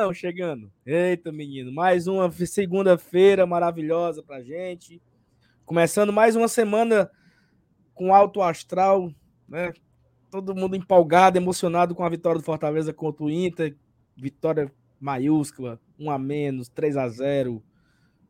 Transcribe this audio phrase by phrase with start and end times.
[0.00, 0.08] Olha o Leonão!
[0.08, 0.72] Olha o Leonão chegando.
[0.86, 5.02] Eita, menino, mais uma segunda-feira maravilhosa pra gente.
[5.64, 7.10] Começando mais uma semana
[7.94, 9.12] com alto astral,
[9.48, 9.72] né?
[10.30, 13.76] Todo mundo empolgado, emocionado com a vitória do Fortaleza contra o Inter.
[14.16, 17.62] Vitória maiúscula, 1 a menos, 3 a 0.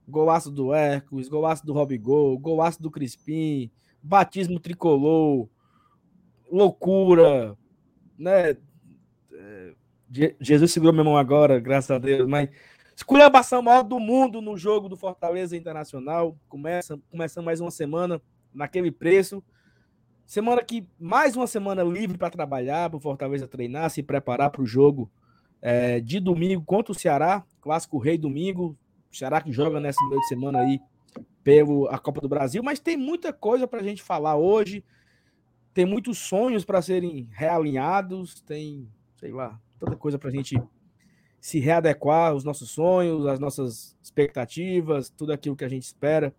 [0.08, 3.70] Golaço do Hércules, golaço do Robigol, golaço do Crispim,
[4.02, 5.48] batismo tricolor,
[6.50, 7.56] loucura,
[8.18, 8.56] né?
[9.32, 9.74] É,
[10.40, 12.48] Jesus segurou minha mão agora, graças a Deus, mas
[12.96, 16.36] esculhambação maior do mundo no jogo do Fortaleza Internacional.
[16.48, 18.20] Começa, começando mais uma semana
[18.52, 19.42] naquele preço.
[20.26, 24.62] Semana que mais uma semana livre para trabalhar, para o Fortaleza treinar, se preparar para
[24.62, 25.08] o jogo
[25.62, 28.76] é, de domingo contra o Ceará, clássico Rei Domingo.
[29.12, 30.80] O Ceará que joga nessa meio de semana aí
[31.44, 34.84] pelo a Copa do Brasil, mas tem muita coisa para a gente falar hoje.
[35.72, 40.60] Tem muitos sonhos para serem realinhados, tem, sei lá, tanta coisa para a gente
[41.40, 46.34] se readequar aos nossos sonhos, às nossas expectativas, tudo aquilo que a gente espera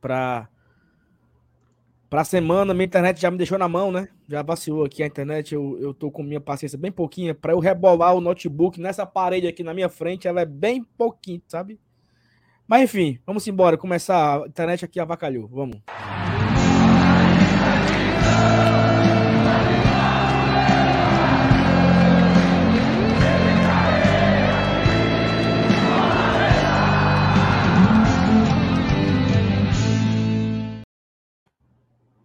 [0.00, 0.48] para
[2.08, 2.72] para a semana.
[2.72, 4.08] Minha internet já me deixou na mão, né?
[4.26, 5.54] Já vacilou aqui a internet.
[5.54, 9.46] Eu, eu tô com minha paciência bem pouquinha para eu rebolar o notebook nessa parede
[9.46, 10.26] aqui na minha frente.
[10.26, 11.78] Ela é bem pouquinho, sabe?
[12.66, 13.76] Mas enfim, vamos embora.
[13.76, 14.42] Começar.
[14.42, 15.46] A internet aqui avacalhou.
[15.48, 15.82] Vamos.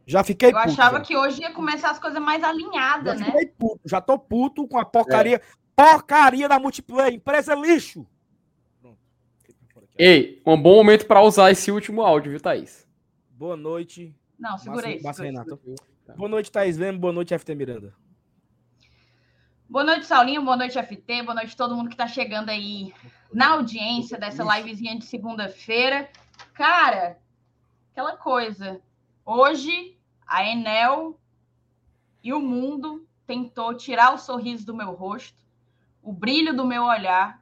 [0.05, 1.03] Já fiquei Eu puto, achava já.
[1.03, 3.45] que hoje ia começar as coisas mais alinhadas, já né?
[3.57, 5.37] Puto, já tô puto com a porcaria.
[5.37, 5.41] É.
[5.75, 8.05] Porcaria da multiplayer, empresa lixo.
[9.97, 12.87] Ei, um bom momento para usar esse último áudio, viu, Thaís?
[13.29, 14.15] Boa noite.
[14.39, 14.99] Não, segurei.
[15.01, 15.59] Massa, Renato.
[16.15, 16.97] Boa noite, Thaís Leme.
[16.97, 17.93] Boa noite, FT Miranda.
[19.69, 20.43] Boa noite, Saulinho.
[20.43, 21.23] Boa noite, FT.
[21.23, 22.93] Boa noite, todo mundo que está chegando aí
[23.31, 26.09] na audiência dessa livezinha de segunda-feira.
[26.53, 27.17] Cara,
[27.91, 28.81] aquela coisa.
[29.25, 29.97] Hoje,
[30.27, 31.19] a Enel
[32.21, 35.43] e o mundo tentou tirar o sorriso do meu rosto,
[36.01, 37.41] o brilho do meu olhar,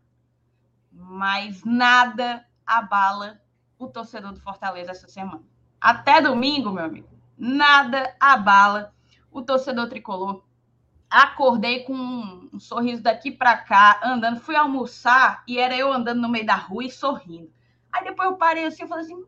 [0.91, 3.41] mas nada abala
[3.79, 5.43] o torcedor do Fortaleza essa semana.
[5.79, 8.93] Até domingo, meu amigo, nada abala
[9.31, 10.43] o torcedor tricolor.
[11.09, 16.29] Acordei com um, sorriso daqui para cá, andando, fui almoçar e era eu andando no
[16.29, 17.51] meio da rua e sorrindo.
[17.91, 19.25] Aí depois eu parei assim e falei assim: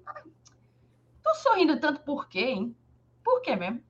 [1.24, 2.76] Tô sorrindo tanto por quê, hein?
[3.24, 3.82] Por quê mesmo?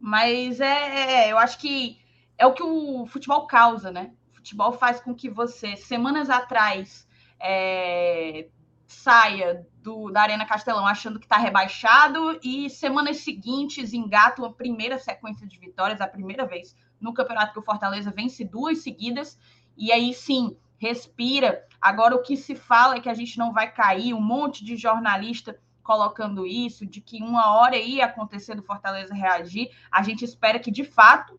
[0.00, 2.00] Mas é, é, eu acho que
[2.38, 4.12] é o que o futebol causa, né?
[4.32, 7.06] O futebol faz com que você, semanas atrás,
[7.38, 8.48] é,
[8.86, 14.98] saia do, da Arena Castelão achando que está rebaixado e semanas seguintes engata uma primeira
[14.98, 19.38] sequência de vitórias, a primeira vez no campeonato que o Fortaleza vence duas seguidas,
[19.76, 21.66] e aí sim respira.
[21.80, 24.76] Agora o que se fala é que a gente não vai cair, um monte de
[24.76, 29.70] jornalista colocando isso, de que uma hora ia acontecer do Fortaleza reagir.
[29.90, 31.38] A gente espera que, de fato,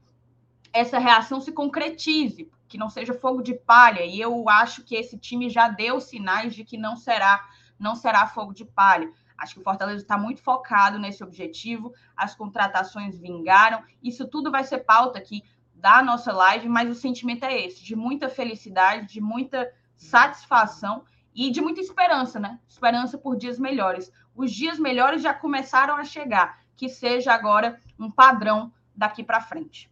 [0.72, 4.04] essa reação se concretize, que não seja fogo de palha.
[4.04, 7.48] E eu acho que esse time já deu sinais de que não será,
[7.80, 9.10] não será fogo de palha.
[9.38, 11.94] Acho que o Fortaleza está muito focado nesse objetivo.
[12.16, 13.84] As contratações vingaram.
[14.02, 15.44] Isso tudo vai ser pauta aqui
[15.76, 21.04] da nossa live, mas o sentimento é esse, de muita felicidade, de muita satisfação
[21.36, 22.60] e de muita esperança, né?
[22.68, 28.10] Esperança por dias melhores os dias melhores já começaram a chegar, que seja agora um
[28.10, 29.90] padrão daqui para frente.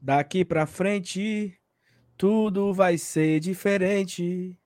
[0.00, 1.58] Daqui para frente,
[2.16, 4.56] tudo vai ser diferente.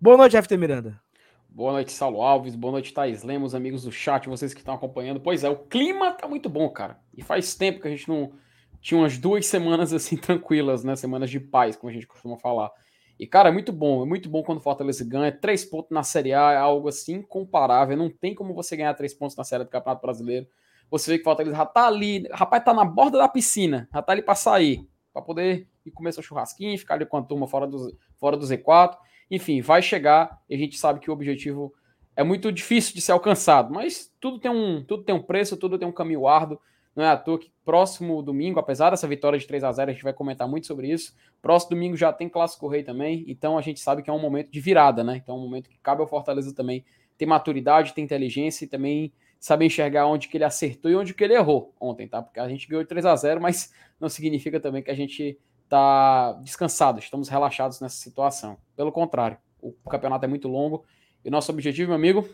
[0.00, 1.00] Boa noite, FT Miranda.
[1.48, 2.54] Boa noite, Saulo Alves.
[2.54, 5.20] Boa noite, Thais Lemos, amigos do chat, vocês que estão acompanhando.
[5.20, 7.00] Pois é, o clima tá muito bom, cara.
[7.16, 8.32] E faz tempo que a gente não
[8.80, 10.94] tinha umas duas semanas assim tranquilas, né?
[10.94, 12.70] Semanas de paz, como a gente costuma falar.
[13.18, 14.02] E, cara, é muito bom.
[14.02, 15.32] É muito bom quando o Fortaleza ganha.
[15.32, 17.96] Três pontos na Série A é algo assim incomparável.
[17.96, 20.46] Não tem como você ganhar três pontos na Série do Campeonato Brasileiro.
[20.90, 22.28] Você vê que o Fortaleza já tá ali.
[22.30, 23.88] Rapaz, tá na borda da piscina.
[23.92, 24.88] Já tá ali pra sair.
[25.12, 28.46] Pra poder ir comer seu churrasquinho, ficar ali com a turma fora do, fora do
[28.46, 28.96] Z4.
[29.30, 30.40] Enfim, vai chegar.
[30.48, 31.74] E a gente sabe que o objetivo
[32.14, 33.74] é muito difícil de ser alcançado.
[33.74, 36.60] Mas tudo tem um, tudo tem um preço, tudo tem um caminho árduo.
[36.98, 39.94] Não é à toa que próximo domingo, apesar dessa vitória de 3 a 0 a
[39.94, 41.14] gente vai comentar muito sobre isso.
[41.40, 44.50] Próximo domingo já tem Clássico Rei também, então a gente sabe que é um momento
[44.50, 45.18] de virada, né?
[45.22, 46.84] Então é um momento que cabe ao Fortaleza também
[47.16, 51.22] ter maturidade, ter inteligência e também saber enxergar onde que ele acertou e onde que
[51.22, 52.20] ele errou ontem, tá?
[52.20, 56.32] Porque a gente ganhou 3 a 0 mas não significa também que a gente tá
[56.42, 58.58] descansado, estamos relaxados nessa situação.
[58.74, 60.84] Pelo contrário, o campeonato é muito longo
[61.24, 62.28] e nosso objetivo, meu amigo,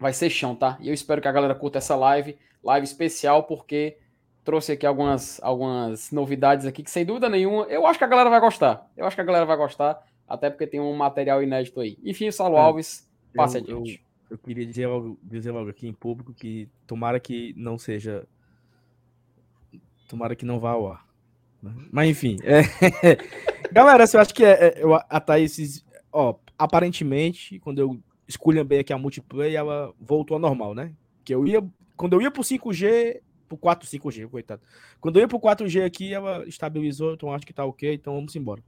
[0.00, 0.78] vai ser chão, tá?
[0.80, 3.98] E eu espero que a galera curta essa live, live especial, porque
[4.44, 8.30] trouxe aqui algumas, algumas novidades aqui que, sem dúvida nenhuma, eu acho que a galera
[8.30, 8.90] vai gostar.
[8.96, 11.98] Eu acho que a galera vai gostar, até porque tem um material inédito aí.
[12.02, 14.04] Enfim, Saulo é, Alves, passe eu, adiante.
[14.28, 18.26] Eu, eu, queria dizer logo, dizer logo aqui em público que tomara que não seja.
[20.08, 21.06] Tomara que não vá ao ar.
[21.62, 21.72] Né?
[21.90, 22.36] Mas enfim.
[22.42, 22.62] É...
[23.72, 25.84] galera, eu acho que é, é, eu, a Thaís.
[26.12, 28.00] Ó, aparentemente, quando eu
[28.64, 30.92] bem aqui a multiplayer, ela voltou ao normal, né?
[31.24, 31.62] Que eu ia.
[31.96, 34.62] Quando eu ia pro 5G, pro 4, 5G, coitado.
[35.00, 38.34] Quando eu ia pro 4G aqui, ela estabilizou, então acho que tá ok, então vamos
[38.34, 38.62] embora.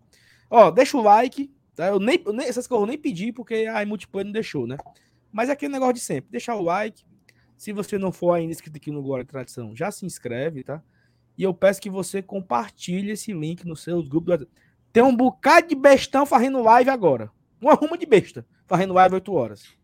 [0.51, 1.89] Ó, deixa o like, tá?
[1.89, 4.77] Eu nem, nem essas coisas eu nem pedi porque a multiplayer não deixou, né?
[5.33, 7.03] Mas é aquele negócio de sempre, deixar o like.
[7.57, 10.83] Se você não for ainda inscrito aqui no Glória Tradição, já se inscreve, tá?
[11.37, 14.47] E eu peço que você compartilhe esse link nos seus grupos.
[14.93, 17.31] Tem um bocado de bestão fazendo live agora.
[17.61, 19.84] Uma ruma de besta fazendo live 8 horas.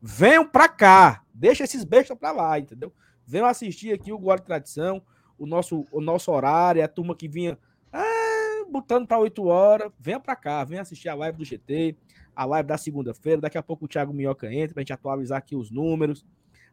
[0.00, 1.24] Venham pra cá.
[1.34, 2.92] Deixa esses bestas pra lá, entendeu?
[3.26, 5.02] Venham assistir aqui o Glória Tradição,
[5.38, 7.58] o nosso, o nosso horário, a turma que vinha
[7.92, 9.92] ah, botando para 8 horas.
[9.98, 11.96] Venha para cá, venha assistir a live do GT,
[12.34, 13.40] a live da segunda-feira.
[13.40, 16.24] Daqui a pouco o Thiago Minhoca entra para a gente atualizar aqui os números,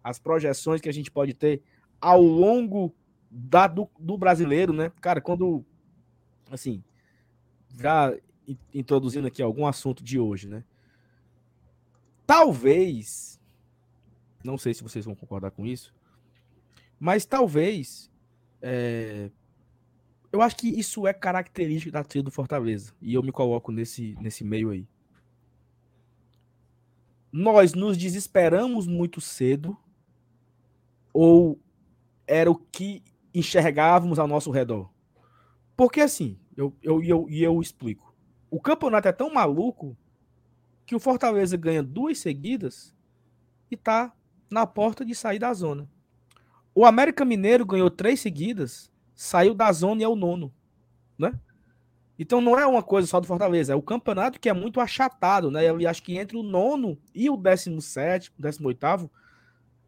[0.03, 1.61] as projeções que a gente pode ter
[1.99, 2.93] ao longo
[3.29, 4.91] da, do, do brasileiro, né?
[5.01, 5.65] Cara, quando.
[6.51, 6.83] Assim,
[7.79, 8.15] já
[8.73, 10.63] introduzindo aqui algum assunto de hoje, né?
[12.25, 13.39] Talvez,
[14.43, 15.93] não sei se vocês vão concordar com isso,
[16.99, 18.11] mas talvez.
[18.61, 19.29] É,
[20.31, 22.93] eu acho que isso é característico da trilha do Fortaleza.
[23.01, 24.87] E eu me coloco nesse, nesse meio aí.
[27.31, 29.77] Nós nos desesperamos muito cedo.
[31.13, 31.59] Ou
[32.27, 34.89] era o que enxergávamos ao nosso redor?
[35.75, 38.13] Porque assim, eu, eu, eu, eu explico.
[38.49, 39.95] O campeonato é tão maluco
[40.85, 42.95] que o Fortaleza ganha duas seguidas
[43.69, 44.13] e tá
[44.49, 45.89] na porta de sair da zona.
[46.73, 50.53] O América Mineiro ganhou três seguidas, saiu da zona e é o nono,
[51.17, 51.39] né?
[52.17, 55.49] Então não é uma coisa só do Fortaleza, é o campeonato que é muito achatado,
[55.49, 55.69] né?
[55.69, 59.11] Eu acho que entre o nono e o décimo sétimo, décimo oitavo,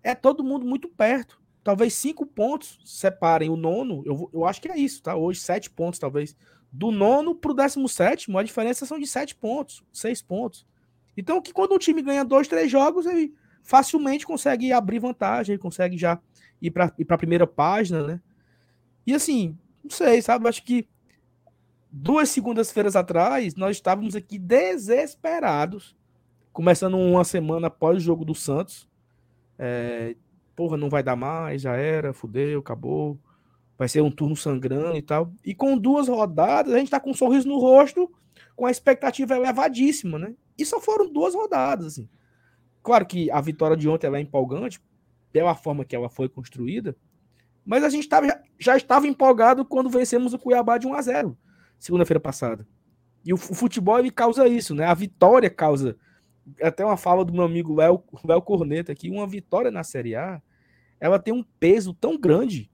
[0.04, 1.42] é todo mundo muito perto.
[1.64, 5.16] Talvez cinco pontos separem o nono, eu, eu acho que é isso, tá?
[5.16, 6.36] Hoje sete pontos talvez.
[6.72, 10.66] Do nono para o décimo sétimo, a diferença são de sete pontos, seis pontos.
[11.18, 13.34] Então que quando um time ganha dois, três jogos, ele
[13.64, 16.19] facilmente consegue abrir vantagem, consegue já
[16.62, 18.22] ir para a primeira página, né?
[19.06, 20.48] E assim, não sei, sabe?
[20.48, 20.88] Acho que
[21.92, 25.98] duas segundas-feiras atrás nós estávamos aqui desesperados,
[26.53, 28.88] começando uma semana após o jogo do Santos.
[29.58, 30.15] É,
[30.56, 33.20] porra, não vai dar mais, já era, fudeu, acabou.
[33.77, 35.32] Vai ser um turno sangrando e tal.
[35.46, 38.12] E com duas rodadas, a gente tá com um sorriso no rosto,
[38.56, 40.34] com a expectativa elevadíssima, né?
[40.58, 42.10] E só foram duas rodadas, assim.
[42.82, 44.82] Claro que a vitória de ontem é empolgante,
[45.32, 46.96] pela forma que ela foi construída,
[47.66, 51.38] mas a gente tava, já estava empolgado quando vencemos o Cuiabá de 1 a 0
[51.78, 52.68] segunda-feira passada.
[53.24, 54.86] E o, futebol ele causa isso, né?
[54.86, 55.98] A vitória causa.
[56.62, 60.42] Até uma fala do meu amigo Léo, Léo Corneta aqui, uma vitória na Série A,
[61.00, 62.72] ela tem um peso tão grande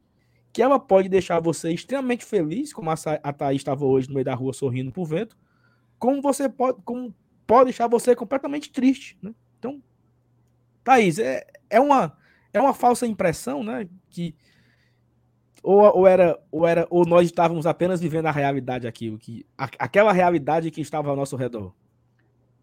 [0.54, 4.36] que ela pode deixar você extremamente feliz, como a Thaís estava hoje no meio da
[4.36, 5.36] rua sorrindo pro vento,
[5.98, 7.14] como você pode, como
[7.46, 9.34] pode deixar você completamente triste, né?
[9.60, 9.82] Então,
[10.84, 12.18] Thaís, é, é uma
[12.54, 13.88] é uma falsa impressão, né?
[14.10, 14.36] Que
[15.64, 19.64] ou, ou, era, ou era ou nós estávamos apenas vivendo a realidade aqui, que a,
[19.80, 21.74] aquela realidade que estava ao nosso redor.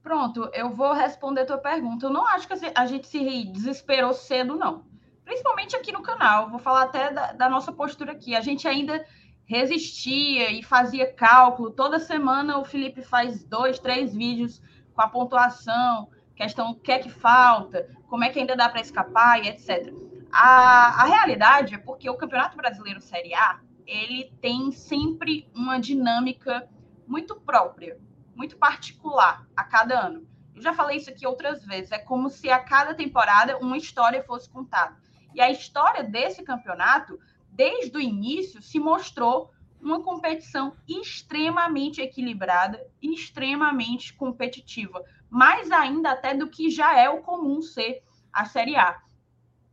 [0.02, 2.06] Pronto, eu vou responder a tua pergunta.
[2.06, 4.84] Eu não acho que a gente se desesperou cedo, não.
[5.24, 6.50] Principalmente aqui no canal.
[6.50, 8.34] Vou falar até da, da nossa postura aqui.
[8.34, 9.04] A gente ainda
[9.44, 11.70] resistia e fazia cálculo.
[11.70, 14.60] Toda semana o Felipe faz dois, três vídeos
[14.94, 18.80] com a pontuação, questão o que é que falta, como é que ainda dá para
[18.80, 19.92] escapar e etc.
[20.32, 26.68] A, a realidade é porque o Campeonato Brasileiro Série A ele tem sempre uma dinâmica
[27.06, 27.98] muito própria,
[28.36, 30.24] muito particular a cada ano.
[30.54, 31.90] Eu já falei isso aqui outras vezes.
[31.90, 34.96] É como se a cada temporada uma história fosse contada.
[35.34, 37.18] E a história desse campeonato,
[37.50, 39.50] desde o início, se mostrou
[39.82, 47.62] uma competição extremamente equilibrada extremamente competitiva, mais ainda até do que já é o comum
[47.62, 49.00] ser a Série A.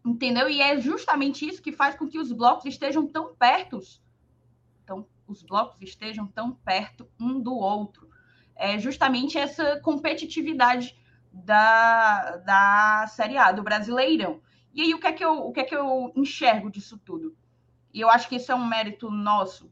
[0.05, 0.49] Entendeu?
[0.49, 3.79] E é justamente isso que faz com que os blocos estejam tão perto.
[4.83, 8.09] Então, os blocos estejam tão perto um do outro.
[8.55, 10.97] É justamente essa competitividade
[11.31, 14.41] da, da Série A, do Brasileirão.
[14.73, 17.35] E aí, o que, é que eu, o que é que eu enxergo disso tudo?
[17.93, 19.71] E eu acho que isso é um mérito nosso,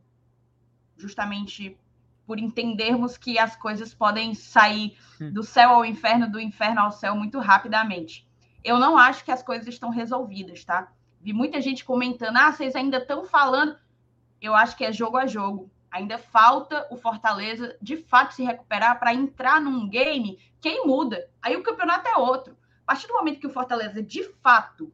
[0.97, 1.77] justamente
[2.25, 5.31] por entendermos que as coisas podem sair hum.
[5.31, 8.27] do céu ao inferno, do inferno ao céu muito rapidamente.
[8.63, 10.91] Eu não acho que as coisas estão resolvidas, tá?
[11.21, 13.77] Vi muita gente comentando: ah, vocês ainda estão falando.
[14.41, 15.69] eu acho que é jogo a jogo.
[15.91, 21.29] Ainda falta o Fortaleza de fato se recuperar para entrar num game quem muda.
[21.41, 22.57] Aí o campeonato é outro.
[22.83, 24.93] A partir do momento que o Fortaleza de fato,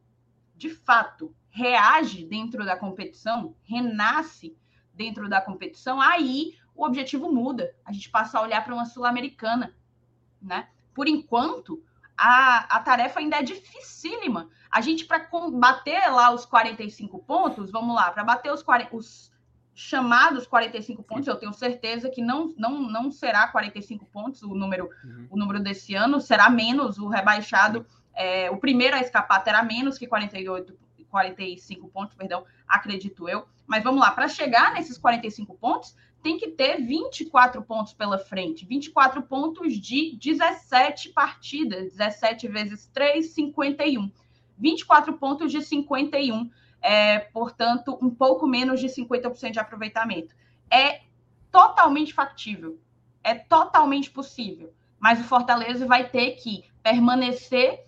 [0.56, 4.56] de fato, reage dentro da competição, renasce
[4.94, 7.74] dentro da competição, aí o objetivo muda.
[7.84, 9.74] A gente passa a olhar para uma sul-americana,
[10.40, 10.68] né?
[10.94, 11.82] Por enquanto,
[12.16, 14.48] a, a tarefa ainda é dificílima.
[14.70, 19.32] A gente, para bater lá os 45 pontos, vamos lá, para bater os, 40, os
[19.74, 24.90] chamados 45 pontos, eu tenho certeza que não, não, não será 45 pontos o número,
[25.04, 25.26] uhum.
[25.30, 27.86] o número desse ano, será menos o rebaixado.
[28.14, 30.76] É, o primeiro a escapar terá menos que 48,
[31.12, 33.46] 45 pontos, perdão, acredito eu.
[33.66, 38.64] Mas vamos lá, para chegar nesses 45 pontos, tem que ter 24 pontos pela frente.
[38.64, 41.92] 24 pontos de 17 partidas.
[41.92, 44.10] 17 vezes 3, 51.
[44.56, 46.50] 24 pontos de 51.
[46.80, 50.34] É, portanto, um pouco menos de 50% de aproveitamento.
[50.70, 51.02] É
[51.50, 52.78] totalmente factível.
[53.22, 54.72] É totalmente possível.
[54.98, 57.84] Mas o Fortaleza vai ter que permanecer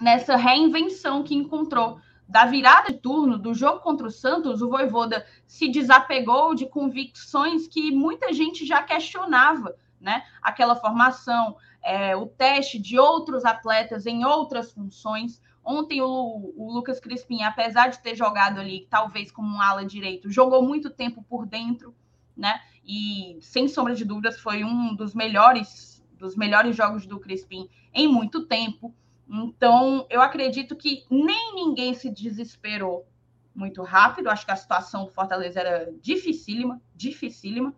[0.00, 5.26] nessa reinvenção que encontrou da virada de turno do jogo contra o Santos, o Voivoda
[5.46, 10.24] se desapegou de convicções que muita gente já questionava, né?
[10.42, 15.40] Aquela formação, é, o teste de outros atletas em outras funções.
[15.62, 20.30] Ontem o, o, Lucas Crispim, apesar de ter jogado ali, talvez como um ala direito,
[20.30, 21.94] jogou muito tempo por dentro,
[22.36, 22.60] né?
[22.86, 28.08] E sem sombra de dúvidas foi um dos melhores dos melhores jogos do Crispim em
[28.08, 28.94] muito tempo.
[29.28, 33.06] Então, eu acredito que nem ninguém se desesperou
[33.54, 34.28] muito rápido.
[34.28, 37.74] Acho que a situação do Fortaleza era dificílima, dificílima.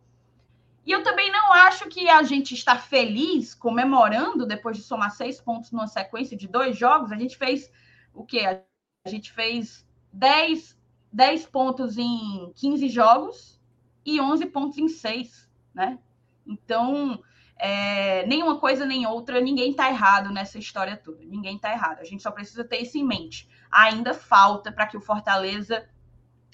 [0.84, 5.40] E eu também não acho que a gente está feliz comemorando depois de somar seis
[5.40, 7.10] pontos numa sequência de dois jogos.
[7.10, 7.70] A gente fez
[8.14, 8.40] o quê?
[9.04, 10.78] A gente fez 10,
[11.12, 13.60] 10 pontos em 15 jogos
[14.04, 15.98] e 11 pontos em seis, né?
[16.46, 17.20] Então,
[17.58, 21.24] é, nenhuma coisa nem outra, ninguém está errado nessa história toda.
[21.24, 22.00] Ninguém está errado.
[22.00, 23.48] A gente só precisa ter isso em mente.
[23.70, 25.88] Ainda falta para que o Fortaleza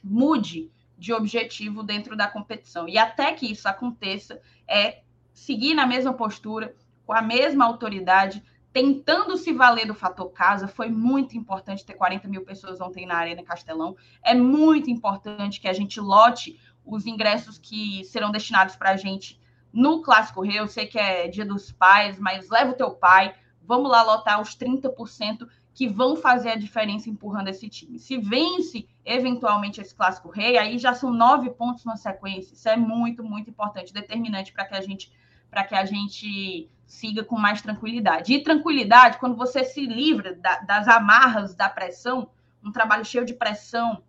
[0.03, 2.89] mude de objetivo dentro da competição.
[2.89, 8.43] E até que isso aconteça, é seguir na mesma postura, com a mesma autoridade,
[8.73, 10.69] tentando se valer do fator casa.
[10.69, 13.97] Foi muito importante ter 40 mil pessoas ontem na Arena Castelão.
[14.23, 19.42] É muito importante que a gente lote os ingressos que serão destinados para a gente
[19.73, 23.35] no Clássico Rei, eu sei que é dia dos pais, mas leva o teu pai,
[23.63, 27.99] vamos lá lotar os 30% que vão fazer a diferença empurrando esse time.
[27.99, 32.53] Se vence eventualmente esse Clássico Rei, aí já são nove pontos na sequência.
[32.55, 35.11] Isso é muito, muito importante, determinante para que a gente
[35.51, 38.33] para que a gente siga com mais tranquilidade.
[38.33, 42.31] E tranquilidade, quando você se livra da, das amarras da pressão,
[42.65, 44.03] um trabalho cheio de pressão,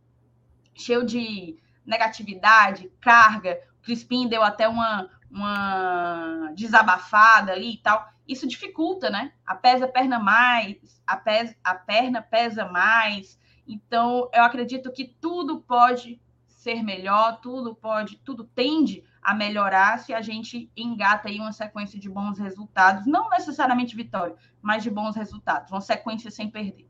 [0.74, 3.60] cheio de negatividade, carga.
[3.82, 9.34] O Crispim deu até uma, uma desabafada ali e tal, isso dificulta, né?
[9.46, 13.40] A pesa perna mais, a, pesa, a perna pesa mais.
[13.68, 20.14] Então, eu acredito que tudo pode ser melhor, tudo pode, tudo tende a melhorar se
[20.14, 25.16] a gente engata aí uma sequência de bons resultados, não necessariamente vitória, mas de bons
[25.16, 26.88] resultados, uma sequência sem perder.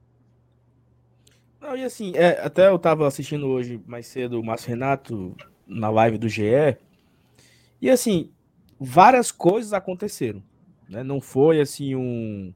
[1.59, 5.35] Não, e assim, é, até eu estava assistindo hoje mais cedo o Márcio Renato
[5.65, 6.77] na live do GE,
[7.83, 8.31] e assim,
[8.79, 10.41] várias coisas aconteceram.
[10.87, 11.03] Né?
[11.03, 12.53] Não foi assim um.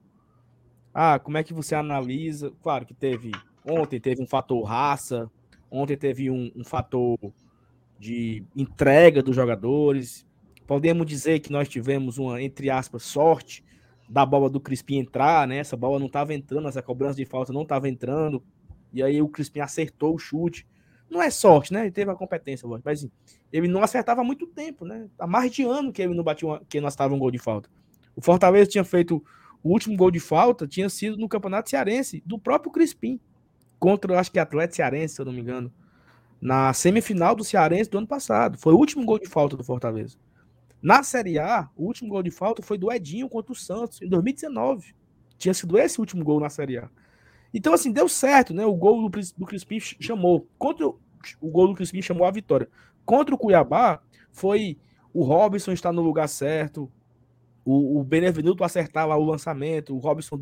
[0.94, 2.54] Ah, como é que você analisa?
[2.64, 3.32] Claro que teve.
[3.70, 5.30] Ontem teve um fator raça,
[5.70, 7.18] ontem teve um, um fator
[8.00, 10.26] de entrega dos jogadores.
[10.66, 13.66] Podemos dizer que nós tivemos uma, entre aspas, sorte
[14.08, 15.58] da bola do Crispim entrar, né?
[15.58, 18.42] Essa bola não estava entrando, essa cobrança de falta não estava entrando.
[18.94, 20.66] E aí o Crispim acertou o chute.
[21.10, 21.82] Não é sorte, né?
[21.82, 23.12] Ele teve a competência, mas assim,
[23.52, 25.08] ele não acertava há muito tempo, né?
[25.18, 27.38] Há mais de ano que ele não batia uma, que nós estava um gol de
[27.38, 27.70] falta.
[28.16, 29.24] O Fortaleza tinha feito
[29.64, 33.20] o último gol de falta, tinha sido no Campeonato Cearense, do próprio Crispim,
[33.80, 35.72] contra, acho que Atlético Cearense, se eu não me engano,
[36.42, 38.58] na semifinal do Cearense do ano passado.
[38.58, 40.18] Foi o último gol de falta do Fortaleza.
[40.82, 44.08] Na Série A, o último gol de falta foi do Edinho contra o Santos, em
[44.08, 44.94] 2019.
[45.38, 46.90] Tinha sido esse último gol na Série A.
[47.58, 48.64] Então, assim, deu certo, né?
[48.68, 50.48] O gol do, do Crispim chamou.
[50.60, 51.00] Contra o,
[51.42, 52.70] o gol do Crispim chamou a vitória.
[53.04, 54.00] Contra o Cuiabá,
[54.32, 54.78] foi
[55.12, 56.88] o Robson estar no lugar certo,
[57.66, 60.40] o, o Benevenuto acertar lá o lançamento, o Robson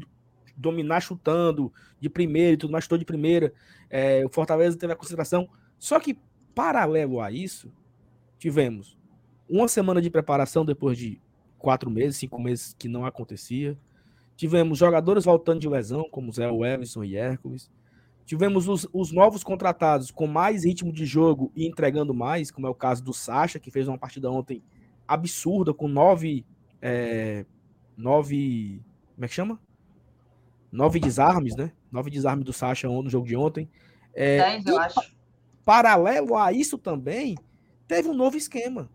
[0.57, 3.53] dominar chutando de primeira e tudo mais, chutou de primeira.
[3.89, 5.47] É, o Fortaleza teve a concentração.
[5.79, 6.19] Só que,
[6.53, 7.71] paralelo a isso,
[8.37, 8.97] tivemos
[9.47, 11.21] uma semana de preparação depois de
[11.57, 13.77] quatro meses, cinco meses que não acontecia.
[14.35, 17.71] Tivemos jogadores voltando de lesão, como Zé Everson e Hércules.
[18.25, 22.69] Tivemos os, os, novos contratados com mais ritmo de jogo e entregando mais, como é
[22.69, 24.63] o caso do Sacha, que fez uma partida ontem
[25.07, 26.45] absurda, com nove.
[26.81, 27.45] É,
[27.95, 28.81] nove.
[29.13, 29.59] Como é que chama?
[30.71, 31.71] Nove desarmes, né?
[31.91, 33.69] Nove desarmes do Sacha no jogo de ontem.
[34.13, 35.15] É, Dez, eu acho.
[35.63, 37.35] Paralelo a isso também,
[37.87, 38.89] teve um novo esquema.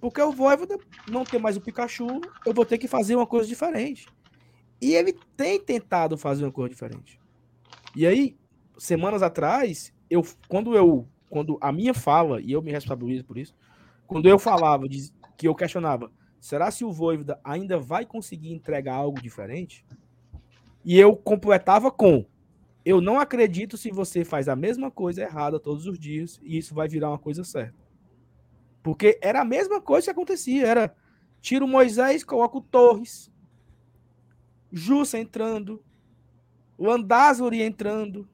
[0.00, 3.48] Porque o Voivoda não tem mais o Pikachu, eu vou ter que fazer uma coisa
[3.48, 4.06] diferente.
[4.80, 7.20] E ele tem tentado fazer uma coisa diferente.
[7.94, 8.36] E aí,
[8.78, 13.54] semanas atrás, eu quando eu quando a minha fala, e eu me responsabilizo por isso,
[14.06, 18.94] quando eu falava de, que eu questionava, será se o Voivoda ainda vai conseguir entregar
[18.94, 19.84] algo diferente?
[20.84, 22.24] E eu completava com
[22.86, 26.72] eu não acredito se você faz a mesma coisa errada todos os dias e isso
[26.72, 27.74] vai virar uma coisa certa.
[28.80, 30.94] Porque era a mesma coisa que acontecia, era
[31.40, 33.28] tira o Moisés, coloca o Torres,
[34.72, 35.82] Jussa entrando,
[36.76, 38.28] o Andázuri entrando,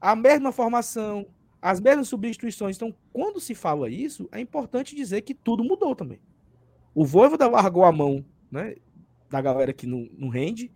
[0.00, 1.26] a mesma formação,
[1.60, 2.76] as mesmas substituições.
[2.76, 6.20] Então, quando se fala isso, é importante dizer que tudo mudou também.
[6.94, 8.76] O Voivoda largou a mão né,
[9.28, 10.70] da galera que não, não rende.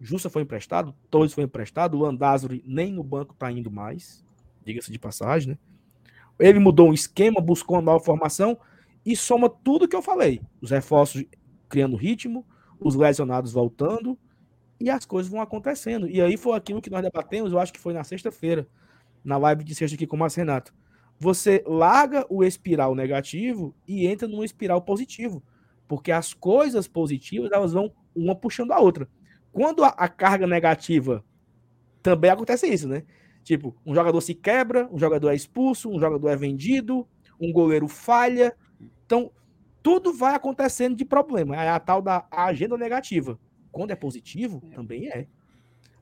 [0.00, 4.24] Justa foi emprestado, Torres foi emprestado, o Andázuri nem no banco está indo mais,
[4.64, 5.58] diga-se de passagem, né?
[6.40, 8.58] Ele mudou um esquema, buscou uma nova formação
[9.06, 10.40] e soma tudo que eu falei.
[10.60, 11.24] Os reforços
[11.68, 12.44] criando ritmo,
[12.84, 14.18] os lesionados voltando,
[14.80, 16.08] e as coisas vão acontecendo.
[16.08, 18.66] E aí foi aquilo que nós debatemos, eu acho que foi na sexta-feira,
[19.24, 20.74] na live de sexta aqui com o Márcio Renato.
[21.18, 25.42] Você larga o espiral negativo e entra num espiral positivo.
[25.86, 29.08] Porque as coisas positivas, elas vão uma puxando a outra.
[29.52, 31.24] Quando a, a carga negativa
[32.02, 33.04] também acontece isso, né?
[33.44, 37.06] Tipo, um jogador se quebra, um jogador é expulso, um jogador é vendido,
[37.40, 38.56] um goleiro falha.
[39.04, 39.30] Então,
[39.82, 41.56] tudo vai acontecendo de problema.
[41.56, 43.38] É a tal da agenda negativa.
[43.70, 45.26] Quando é positivo, também é.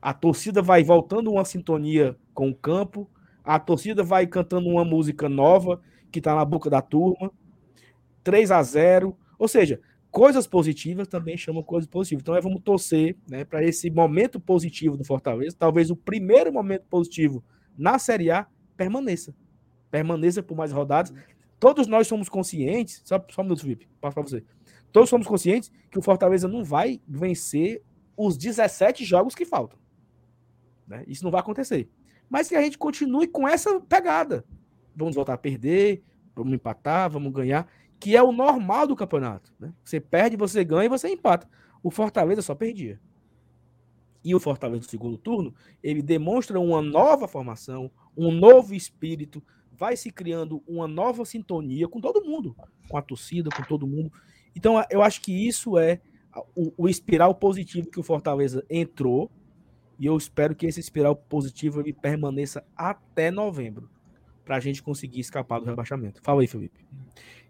[0.01, 3.09] A torcida vai voltando uma sintonia com o campo,
[3.43, 7.31] a torcida vai cantando uma música nova que está na boca da turma.
[8.23, 9.79] 3 a 0 Ou seja,
[10.11, 12.21] coisas positivas também chamam coisas positivas.
[12.21, 15.55] Então, é, vamos torcer né, para esse momento positivo do Fortaleza.
[15.57, 17.43] Talvez o primeiro momento positivo
[17.77, 19.33] na Série A permaneça.
[19.89, 21.13] Permaneça por mais rodadas.
[21.61, 23.03] Todos nós somos conscientes.
[23.05, 23.87] Só, só um minuto, Felipe.
[24.01, 24.43] Passo para você.
[24.91, 27.83] Todos somos conscientes que o Fortaleza não vai vencer
[28.17, 29.77] os 17 jogos que faltam.
[30.87, 31.03] Né?
[31.07, 31.87] Isso não vai acontecer.
[32.27, 34.43] Mas que a gente continue com essa pegada.
[34.95, 36.03] Vamos voltar a perder,
[36.35, 37.67] vamos empatar, vamos ganhar,
[37.99, 39.53] que é o normal do campeonato.
[39.59, 39.71] Né?
[39.83, 41.47] Você perde, você ganha e você empata.
[41.83, 42.99] O Fortaleza só perdia.
[44.23, 49.95] E o Fortaleza no segundo turno, ele demonstra uma nova formação, um novo espírito, vai
[49.95, 52.55] se criando uma nova sintonia com todo mundo,
[52.87, 54.11] com a torcida, com todo mundo.
[54.55, 56.01] Então, eu acho que isso é
[56.55, 59.29] o, o espiral positivo que o Fortaleza entrou.
[59.99, 63.89] E eu espero que esse espiral positivo permaneça até novembro.
[64.43, 66.19] Para a gente conseguir escapar do rebaixamento.
[66.23, 66.83] Fala aí, Felipe.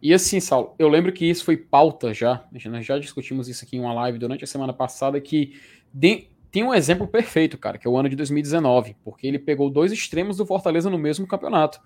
[0.01, 2.45] E assim, Saulo, eu lembro que isso foi pauta já.
[2.51, 5.19] Nós já discutimos isso aqui em uma live durante a semana passada.
[5.21, 5.55] Que
[5.93, 8.97] de, tem um exemplo perfeito, cara, que é o ano de 2019.
[9.03, 11.79] Porque ele pegou dois extremos do Fortaleza no mesmo campeonato.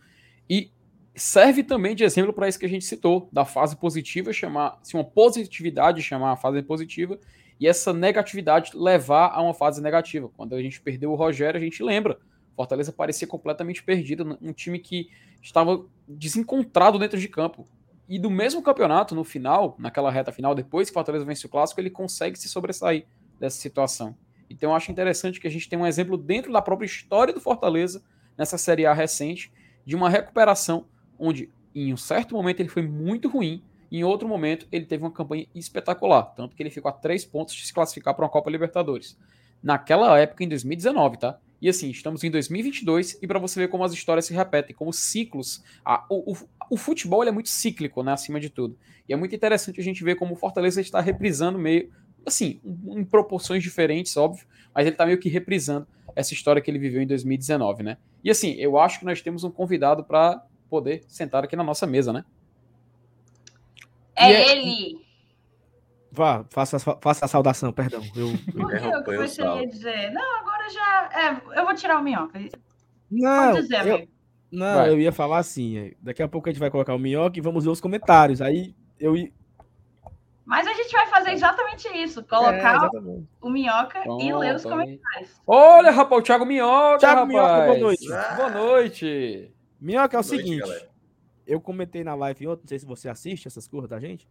[0.49, 0.71] E
[1.15, 4.95] serve também de exemplo para isso que a gente citou, da fase positiva chamar, se
[4.95, 7.19] uma positividade chamar a fase positiva
[7.59, 10.29] e essa negatividade levar a uma fase negativa.
[10.35, 12.19] Quando a gente perdeu o Rogério, a gente lembra.
[12.55, 15.09] Fortaleza parecia completamente perdido, um time que
[15.41, 17.67] estava desencontrado dentro de campo.
[18.07, 21.81] E do mesmo campeonato, no final, naquela reta final, depois que Fortaleza vence o clássico,
[21.81, 23.05] ele consegue se sobressair
[23.39, 24.15] dessa situação.
[24.49, 27.41] Então eu acho interessante que a gente tem um exemplo dentro da própria história do
[27.41, 28.03] Fortaleza,
[28.37, 29.51] nessa Série A recente,
[29.85, 30.85] de uma recuperação
[31.17, 35.11] onde em um certo momento ele foi muito ruim, em outro momento ele teve uma
[35.11, 38.49] campanha espetacular, tanto que ele ficou a três pontos de se classificar para uma Copa
[38.49, 39.17] Libertadores.
[39.61, 41.39] Naquela época, em 2019, tá?
[41.61, 44.91] E assim, estamos em 2022 e para você ver como as histórias se repetem, como
[44.93, 45.63] ciclos.
[45.83, 46.37] A, o, o,
[46.69, 48.11] o, futebol é muito cíclico, né?
[48.11, 48.77] Acima de tudo.
[49.07, 51.89] E é muito interessante a gente ver como o Fortaleza está reprisando meio,
[52.25, 56.79] assim, em proporções diferentes, óbvio, mas ele está meio que reprisando essa história que ele
[56.79, 57.97] viveu em 2019, né?
[58.23, 61.85] E assim, eu acho que nós temos um convidado para poder sentar aqui na nossa
[61.85, 62.25] mesa, né?
[64.15, 64.51] É, é...
[64.51, 65.05] ele!
[66.11, 68.01] Vá, faça, faça a saudação, perdão.
[68.15, 70.11] Eu, que o que você ia dizer?
[70.11, 71.09] Não, agora já.
[71.13, 72.39] É, eu vou tirar o minhoca.
[73.11, 74.07] Não, dizer, eu,
[74.49, 75.77] não eu ia falar assim.
[75.77, 78.41] É, daqui a pouco a gente vai colocar o minhoca e vamos ver os comentários.
[78.41, 79.13] Aí eu.
[80.45, 82.89] Mas a gente vai fazer exatamente isso: colocar é,
[83.41, 85.41] o minhoca Pronto, e ler os comentários.
[85.45, 86.99] Olha, rapaz, o Thiago Minhoca.
[86.99, 87.29] Thiago rapaz.
[87.29, 88.13] Minhoca, boa noite.
[88.13, 88.35] Ah.
[88.35, 89.51] Boa noite.
[89.81, 90.59] Minhoca, é o Boa seguinte.
[90.59, 90.89] Noite,
[91.47, 94.29] eu comentei na live ontem, não sei se você assiste essas coisas da gente,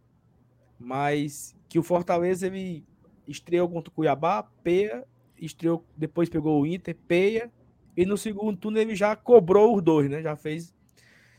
[0.78, 2.84] mas que o Fortaleza ele
[3.26, 5.04] estreou contra o Cuiabá, peia,
[5.36, 7.50] estreou, depois pegou o Inter, peia,
[7.96, 10.22] e no segundo turno ele já cobrou os dois, né?
[10.22, 10.74] Já fez.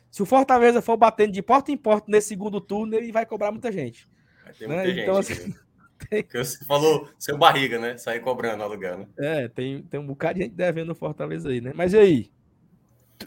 [0.10, 3.52] Se o Fortaleza for batendo de porta em porta nesse segundo turno, ele vai cobrar
[3.52, 4.08] muita gente.
[4.54, 4.76] Tem né?
[4.76, 5.02] muita gente.
[5.02, 5.56] Então, assim,
[6.10, 6.26] tem...
[6.34, 7.98] Você falou seu barriga, né?
[7.98, 9.08] Sair cobrando aluguel, né?
[9.18, 11.72] É, tem, tem um bocado de gente devendo no Fortaleza aí, né?
[11.76, 12.32] Mas e aí?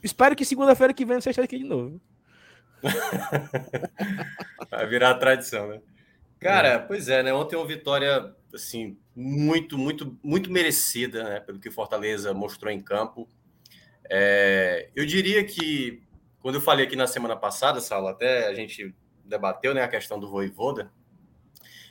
[0.02, 2.00] Espero que segunda-feira que vem você esteja aqui de novo.
[4.70, 5.80] vai virar tradição, né?
[6.38, 6.78] Cara, é.
[6.78, 7.32] pois é, né?
[7.32, 11.40] Ontem uma vitória assim muito, muito, muito merecida, né?
[11.40, 13.28] Pelo que Fortaleza mostrou em campo.
[14.08, 16.02] É, eu diria que
[16.40, 20.18] quando eu falei aqui na semana passada, Saulo, até a gente debateu, né, a questão
[20.18, 20.90] do Voivoda,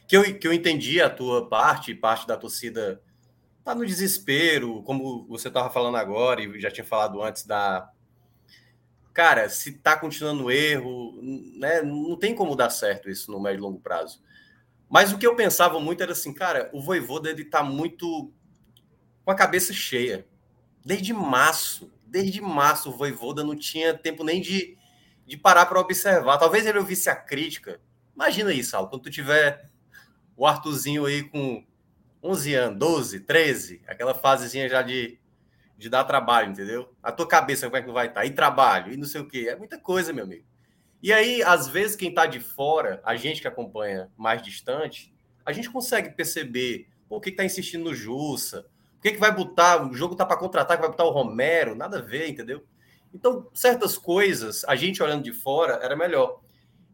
[0.07, 3.01] que eu, que eu entendi a tua parte, parte da torcida
[3.63, 7.91] tá no desespero, como você estava falando agora e já tinha falado antes da
[9.13, 11.19] cara, se tá continuando erro,
[11.57, 14.21] né, não tem como dar certo isso no médio e longo prazo.
[14.87, 18.31] Mas o que eu pensava muito era assim, cara, o Voivoda ele tá muito
[19.25, 20.27] com a cabeça cheia.
[20.85, 24.77] Desde março, desde março o Voivoda não tinha tempo nem de,
[25.25, 26.37] de parar para observar.
[26.37, 27.81] Talvez ele ouvisse a crítica.
[28.15, 29.67] Imagina isso, Sal, quando tu tiver
[30.37, 31.65] o Arthurzinho aí com
[32.23, 35.19] 11 anos, 12, 13, aquela fasezinha já de,
[35.77, 36.93] de dar trabalho, entendeu?
[37.01, 38.21] A tua cabeça como é que vai estar?
[38.21, 38.25] Tá?
[38.25, 39.47] E trabalho, e não sei o quê.
[39.49, 40.45] É muita coisa, meu amigo.
[41.01, 45.13] E aí, às vezes, quem está de fora, a gente que acompanha mais distante,
[45.45, 48.65] a gente consegue perceber o que está insistindo no Jussa,
[48.97, 51.99] o que, que vai botar, o jogo tá para contratar, vai botar o Romero, nada
[51.99, 52.63] a ver, entendeu?
[53.13, 56.41] Então, certas coisas, a gente olhando de fora, era melhor.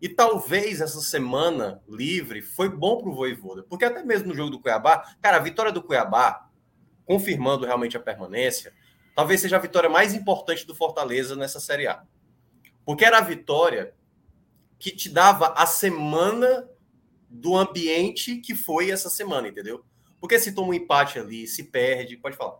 [0.03, 4.49] E talvez essa semana livre foi bom para o Voivoda, porque até mesmo no jogo
[4.49, 6.49] do Cuiabá, cara, a vitória do Cuiabá,
[7.05, 8.73] confirmando realmente a permanência,
[9.15, 12.03] talvez seja a vitória mais importante do Fortaleza nessa Série A.
[12.83, 13.95] Porque era a vitória
[14.77, 16.69] que te dava a semana
[17.29, 19.85] do ambiente que foi essa semana, entendeu?
[20.19, 22.59] Porque se toma um empate ali, se perde, pode falar.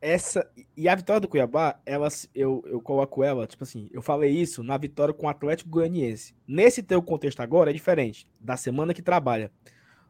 [0.00, 4.30] Essa e a vitória do Cuiabá, ela, eu, eu coloco ela, tipo assim, eu falei
[4.30, 6.36] isso na vitória com o Atlético Goianiense.
[6.46, 9.50] Nesse teu contexto agora é diferente, da semana que trabalha.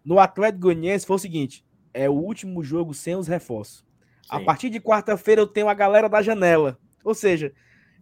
[0.04, 3.78] No Atlético Goianiense foi o seguinte, é o último jogo sem os reforços.
[3.78, 4.28] Sim.
[4.28, 6.78] A partir de quarta-feira eu tenho a galera da janela.
[7.02, 7.52] Ou seja,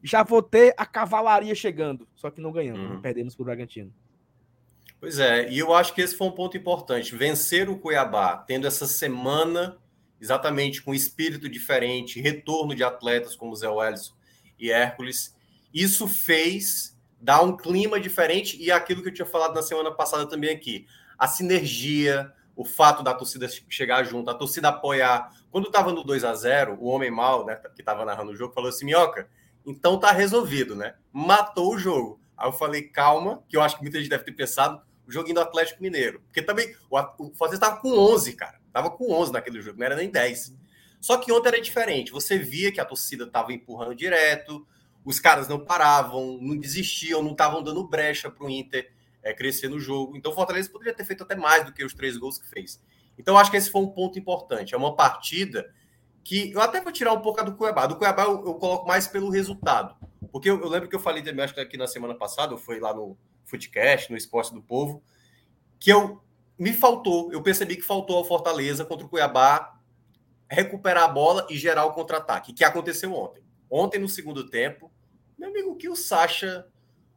[0.03, 2.07] já vou ter a cavalaria chegando.
[2.17, 3.01] Só que não ganhamos, uhum.
[3.01, 3.93] perdemos para o Bragantino.
[4.99, 7.15] Pois é, e eu acho que esse foi um ponto importante.
[7.15, 9.79] Vencer o Cuiabá, tendo essa semana
[10.21, 14.15] exatamente com espírito diferente, retorno de atletas como Zé Wellison
[14.59, 15.35] e Hércules,
[15.73, 20.27] isso fez dar um clima diferente e aquilo que eu tinha falado na semana passada
[20.27, 20.87] também aqui.
[21.19, 25.31] A sinergia, o fato da torcida chegar junto, a torcida apoiar.
[25.51, 28.55] Quando estava no 2 a 0 o homem mal, né, que estava narrando o jogo,
[28.55, 29.29] falou assim: Minhoca,
[29.67, 30.95] então tá resolvido, né?
[31.13, 32.21] Matou o jogo.
[32.37, 35.37] Aí eu falei, calma, que eu acho que muita gente deve ter pensado, o joguinho
[35.37, 36.21] do Atlético Mineiro.
[36.21, 36.99] Porque também o,
[37.35, 38.61] Fortaleza estava com 11, cara.
[38.77, 40.55] Tava com 11 naquele jogo, não era nem 10.
[41.01, 42.13] Só que ontem era diferente.
[42.13, 44.67] Você via que a torcida estava empurrando direto,
[45.03, 49.71] os caras não paravam, não desistiam, não estavam dando brecha para o Inter é, crescer
[49.71, 50.15] no jogo.
[50.15, 52.79] Então o Fortaleza poderia ter feito até mais do que os três gols que fez.
[53.19, 54.75] Então acho que esse foi um ponto importante.
[54.75, 55.73] É uma partida
[56.23, 57.87] que eu até vou tirar um pouco do Cuiabá.
[57.87, 59.97] Do Cuiabá eu, eu coloco mais pelo resultado.
[60.31, 62.59] Porque eu, eu, lembro que eu falei também, acho que aqui na semana passada, eu
[62.59, 65.03] fui lá no Footcast, no Esporte do Povo,
[65.81, 66.21] que eu
[66.59, 69.77] me faltou, eu percebi que faltou ao Fortaleza contra o Cuiabá
[70.51, 73.43] recuperar a bola e gerar o contra-ataque, que aconteceu ontem.
[73.71, 74.91] Ontem, no segundo tempo,
[75.39, 76.67] meu amigo, que o Sacha.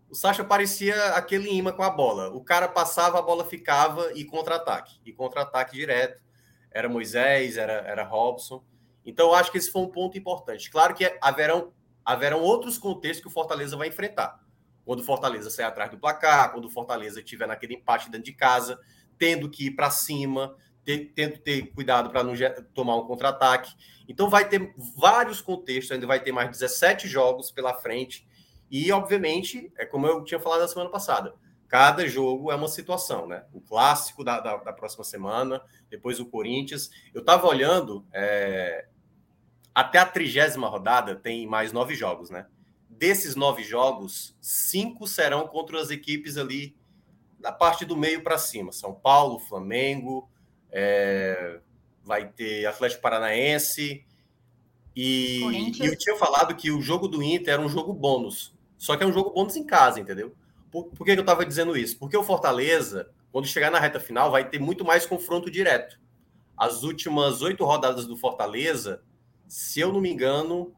[0.10, 2.30] O Sacha parecia aquele imã com a bola.
[2.32, 5.00] O cara passava, a bola ficava e contra-ataque.
[5.06, 6.24] E contra-ataque direto.
[6.72, 8.64] Era Moisés, era, era Robson.
[9.06, 10.70] Então, eu acho que esse foi um ponto importante.
[10.72, 11.72] Claro que haverão,
[12.04, 14.40] haverão outros contextos que o Fortaleza vai enfrentar.
[14.84, 18.34] Quando o Fortaleza sair atrás do placar, quando o Fortaleza estiver naquele empate dentro de
[18.34, 18.80] casa,
[19.20, 22.34] tendo que ir para cima, ter, tendo ter cuidado para não
[22.74, 23.76] tomar um contra-ataque.
[24.08, 28.26] Então, vai ter vários contextos, ainda vai ter mais 17 jogos pela frente.
[28.72, 31.36] E, obviamente, é como eu tinha falado na semana passada,
[31.68, 33.44] cada jogo é uma situação, né?
[33.54, 36.90] O clássico da, da, da próxima semana, depois o Corinthians.
[37.14, 38.88] Eu estava olhando, é...
[39.76, 42.48] até a trigésima rodada tem mais nove jogos, né?
[42.90, 46.79] Desses nove jogos, cinco serão contra as equipes ali
[47.40, 48.72] da parte do meio para cima.
[48.72, 50.30] São Paulo, Flamengo,
[50.72, 51.60] é...
[52.04, 54.06] vai ter Atlético Paranaense.
[54.96, 55.42] E...
[55.80, 58.54] e eu tinha falado que o jogo do Inter era um jogo bônus.
[58.78, 60.36] Só que é um jogo bônus em casa, entendeu?
[60.72, 61.98] Por, por que eu estava dizendo isso?
[61.98, 66.00] Porque o Fortaleza, quando chegar na reta final, vai ter muito mais confronto direto.
[66.58, 69.02] As últimas oito rodadas do Fortaleza,
[69.48, 70.74] se eu não me engano,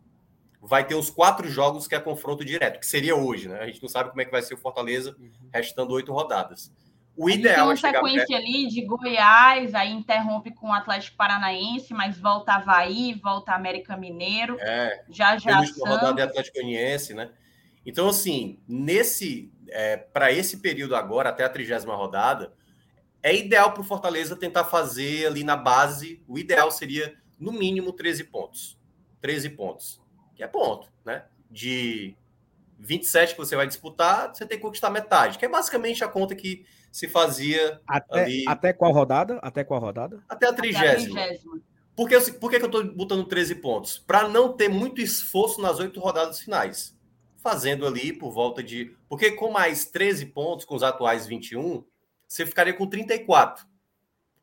[0.62, 3.60] vai ter os quatro jogos que é confronto direto, que seria hoje, né?
[3.60, 5.32] A gente não sabe como é que vai ser o Fortaleza, uhum.
[5.52, 6.72] restando oito rodadas.
[7.18, 11.18] O ideal tem uma é chegar sequência ali de Goiás, aí interrompe com o Atlético
[11.18, 17.14] Paranaense, mas volta Havaí, volta América Mineiro, é, já já penúltima rodada de Atlético Goianiense,
[17.14, 17.32] né?
[17.86, 22.54] Então, assim, nesse é, para esse período agora, até a trigésima rodada,
[23.24, 26.24] é ideal para o Fortaleza tentar fazer ali na base.
[26.28, 28.78] O ideal seria, no mínimo, 13 pontos.
[29.22, 30.01] 13 pontos.
[30.42, 31.26] Que é ponto, né?
[31.52, 32.16] De
[32.80, 36.34] 27 que você vai disputar, você tem que conquistar metade, que é basicamente a conta
[36.34, 38.44] que se fazia até, ali.
[38.48, 39.38] Até qual rodada?
[39.44, 40.24] Até qual rodada?
[40.28, 41.22] Até a trigésima.
[41.96, 44.00] Por que, por que eu estou botando 13 pontos?
[44.00, 46.98] Para não ter muito esforço nas oito rodadas finais.
[47.38, 48.96] Fazendo ali por volta de.
[49.08, 51.84] Porque com mais 13 pontos, com os atuais 21,
[52.28, 53.64] você ficaria com 34.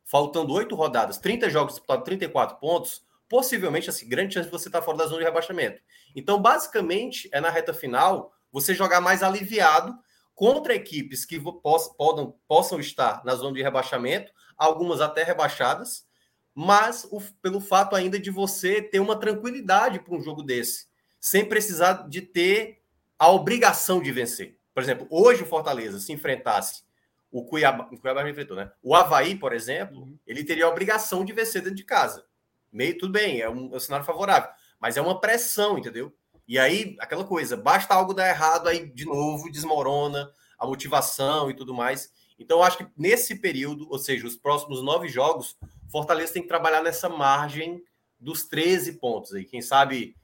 [0.05, 4.81] Faltando oito rodadas, 30 jogos disputados, 34 pontos, possivelmente, assim, grande chance de você estar
[4.81, 5.81] fora da zona de rebaixamento.
[6.15, 9.95] Então, basicamente, é na reta final você jogar mais aliviado
[10.33, 16.07] contra equipes que possam, possam estar na zona de rebaixamento, algumas até rebaixadas,
[16.55, 20.87] mas o, pelo fato ainda de você ter uma tranquilidade para um jogo desse,
[21.19, 22.81] sem precisar de ter
[23.17, 24.57] a obrigação de vencer.
[24.73, 26.83] Por exemplo, hoje o Fortaleza se enfrentasse
[27.31, 28.71] o Cuiabá, o Cuiabá enfrentou, né?
[28.81, 30.17] O Havaí, por exemplo, uhum.
[30.25, 32.25] ele teria a obrigação de vencer dentro de casa.
[32.71, 36.13] Meio tudo bem, é um, é um cenário favorável, mas é uma pressão, entendeu?
[36.47, 41.53] E aí, aquela coisa, basta algo dar errado, aí de novo desmorona a motivação e
[41.53, 42.11] tudo mais.
[42.39, 45.57] Então, acho que nesse período, ou seja, os próximos nove jogos,
[45.91, 47.83] Fortaleza tem que trabalhar nessa margem
[48.19, 49.45] dos 13 pontos aí.
[49.45, 50.15] Quem sabe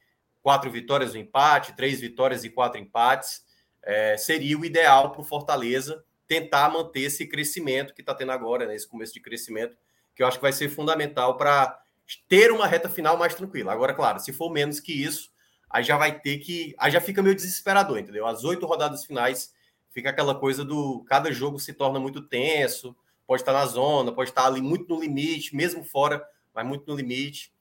[0.42, 3.44] quatro vitórias no empate, três vitórias e quatro empates,
[3.84, 8.66] é, seria o ideal para o Fortaleza tentar manter esse crescimento que está tendo agora,
[8.66, 9.78] né, esse começo de crescimento,
[10.16, 11.80] que eu acho que vai ser fundamental para
[12.28, 13.72] ter uma reta final mais tranquila.
[13.72, 15.32] Agora, claro, se for menos que isso,
[15.70, 16.76] aí já vai ter que.
[16.78, 18.26] Aí já fica meio desesperador, entendeu?
[18.26, 19.54] As oito rodadas finais
[19.91, 21.04] fica aquela coisa do.
[21.08, 25.02] Cada jogo se torna muito tenso, pode estar na zona, pode estar ali muito no
[25.02, 27.54] limite, mesmo fora, mas muito no limite.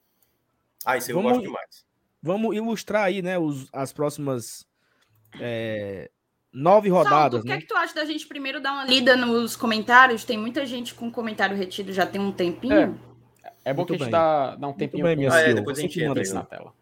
[0.85, 1.85] Ah, isso eu vamos, gosto demais.
[2.21, 4.67] Vamos ilustrar aí, né, os, as próximas.
[5.39, 6.09] É,
[6.53, 7.33] nove rodadas.
[7.33, 7.39] Salto, né?
[7.39, 10.23] O que, é que tu acha da gente primeiro dar uma lida nos comentários?
[10.23, 12.73] Tem muita gente com comentário retido já tem um tempinho.
[12.73, 13.14] É,
[13.63, 15.03] é bom Muito que a gente dá, dá um tempinho.
[15.03, 16.73] Bem, minha ah, é, depois a gente isso na tela.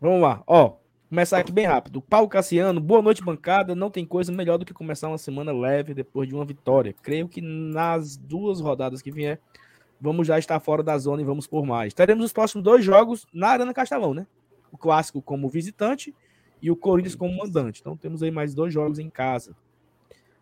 [0.00, 0.76] Vamos lá, ó.
[1.08, 2.00] Começar aqui bem rápido.
[2.00, 3.74] Paulo Cassiano, boa noite, bancada.
[3.74, 6.94] Não tem coisa melhor do que começar uma semana leve depois de uma vitória.
[7.02, 9.38] Creio que nas duas rodadas que vier,
[10.00, 11.92] vamos já estar fora da zona e vamos por mais.
[11.92, 14.26] Teremos os próximos dois jogos na Arena Castelão, né?
[14.72, 16.14] O clássico como visitante
[16.62, 17.80] e o Corinthians como mandante.
[17.80, 19.54] Então temos aí mais dois jogos em casa.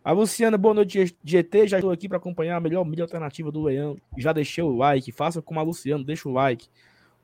[0.03, 1.69] A Luciana, boa noite, GT.
[1.69, 3.99] Já estou aqui para acompanhar a melhor mídia alternativa do Leão.
[4.17, 5.13] Já deixei o like.
[5.13, 6.69] Faça como a Luciana, deixa o like.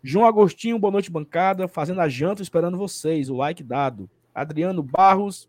[0.03, 1.67] João Agostinho, boa noite, bancada.
[1.67, 3.31] Fazendo a janta, esperando vocês.
[3.31, 4.11] O like dado.
[4.35, 5.49] Adriano Barros,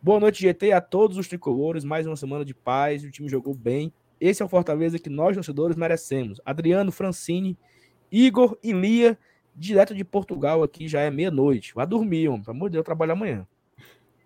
[0.00, 1.84] boa noite, GT, a todos os tricolores.
[1.84, 3.04] Mais uma semana de paz.
[3.04, 3.92] O time jogou bem.
[4.18, 6.40] Esse é o Fortaleza que nós, torcedores, merecemos.
[6.42, 7.58] Adriano, Francine,
[8.10, 9.18] Igor e Lia
[9.54, 11.74] direto de Portugal aqui, já é meia-noite.
[11.74, 12.42] Vá dormir, homem.
[12.42, 13.46] Pelo amor de Deus, eu trabalho amanhã.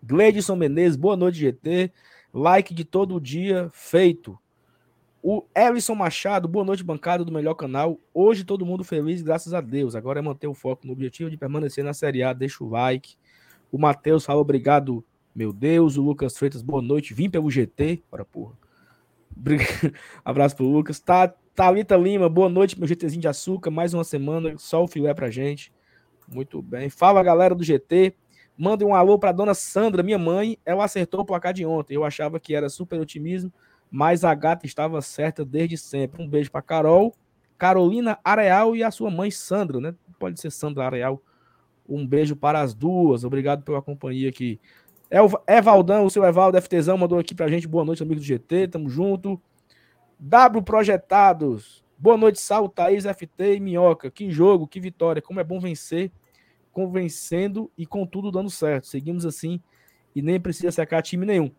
[0.00, 1.90] Gleidson Menezes, boa noite, GT.
[2.36, 4.38] Like de todo dia, feito.
[5.22, 7.98] O Ellison Machado, boa noite, bancada do melhor canal.
[8.12, 9.94] Hoje todo mundo feliz, graças a Deus.
[9.94, 12.34] Agora é manter o foco no objetivo de permanecer na Série A.
[12.34, 13.14] Deixa o like.
[13.72, 15.02] O Matheus fala obrigado,
[15.34, 15.96] meu Deus.
[15.96, 17.14] O Lucas Freitas, boa noite.
[17.14, 18.02] Vim pelo GT.
[18.10, 18.52] Para porra.
[20.22, 21.00] Abraço pro Lucas.
[21.00, 23.70] Tá, Thalita Lima, boa noite, meu GTzinho de açúcar.
[23.70, 25.72] Mais uma semana, só o filé pra gente.
[26.28, 26.90] Muito bem.
[26.90, 28.14] Fala, galera do GT.
[28.58, 30.58] Mande um alô pra dona Sandra, minha mãe.
[30.64, 31.94] Ela acertou o placar de ontem.
[31.94, 33.52] Eu achava que era super otimismo,
[33.90, 36.22] mas a gata estava certa desde sempre.
[36.22, 37.14] Um beijo pra Carol,
[37.58, 39.94] Carolina Areal e a sua mãe Sandra, né?
[40.18, 41.22] Pode ser Sandra Areal.
[41.88, 43.24] Um beijo para as duas.
[43.24, 44.58] Obrigado pela companhia aqui.
[45.46, 47.68] Evaldão, o seu Evaldo FTzão mandou aqui pra gente.
[47.68, 48.68] Boa noite, amigo do GT.
[48.68, 49.40] Tamo junto.
[50.18, 51.84] W Projetados.
[51.98, 54.10] Boa noite, Sal, Thaís, FT e Minhoca.
[54.10, 55.22] Que jogo, que vitória.
[55.22, 56.10] Como é bom vencer,
[56.76, 58.86] convencendo e com tudo dando certo.
[58.86, 59.58] Seguimos assim
[60.14, 61.50] e nem precisa secar time nenhum.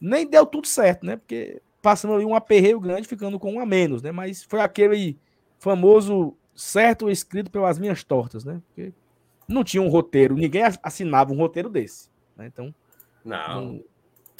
[0.00, 1.16] Nem deu tudo certo, né?
[1.16, 4.10] Porque passando ali um aperreio grande, ficando com um a menos, né?
[4.10, 5.18] Mas foi aquele
[5.58, 8.62] famoso certo escrito pelas minhas tortas, né?
[8.68, 8.94] Porque
[9.46, 12.08] não tinha um roteiro, ninguém assinava um roteiro desse.
[12.34, 12.46] Né?
[12.46, 12.74] Então.
[13.22, 13.60] Não.
[13.60, 13.84] não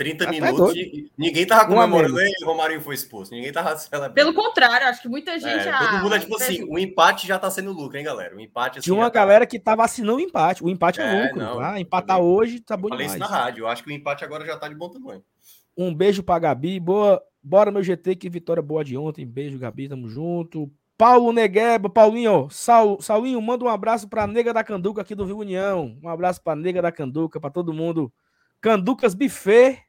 [0.03, 3.33] 30 Até minutos, e ninguém tava comemorando e o Romarinho foi expulso.
[3.33, 4.15] Ninguém tava celebrando.
[4.15, 5.79] Pelo contrário, acho que muita gente é.
[5.79, 8.35] Todo mundo é tipo assim: o empate já tá sendo lucro, hein, galera?
[8.35, 9.51] O empate assim, Tinha uma tá galera tá...
[9.51, 10.65] que tava assinando o empate.
[10.65, 11.39] O empate é, é lucro.
[11.39, 11.79] Não, tá?
[11.79, 13.23] Empatar hoje tá bom Falei demais.
[13.23, 13.63] isso na rádio.
[13.63, 15.23] Eu acho que o empate agora já tá de bom tamanho.
[15.77, 16.81] Um beijo pra Gabi.
[16.81, 17.23] Boa.
[17.41, 19.25] Bora, meu GT, que vitória boa de ontem.
[19.25, 19.89] Beijo, Gabi.
[19.89, 20.71] Tamo junto.
[20.99, 25.39] Paulo Negueba, Paulinho, Sal, Saulinho, manda um abraço pra Nega da Canduca aqui do Rio
[25.39, 25.99] União.
[26.01, 28.13] Um abraço pra Nega da Canduca, pra todo mundo.
[28.61, 29.83] Canducas Buffet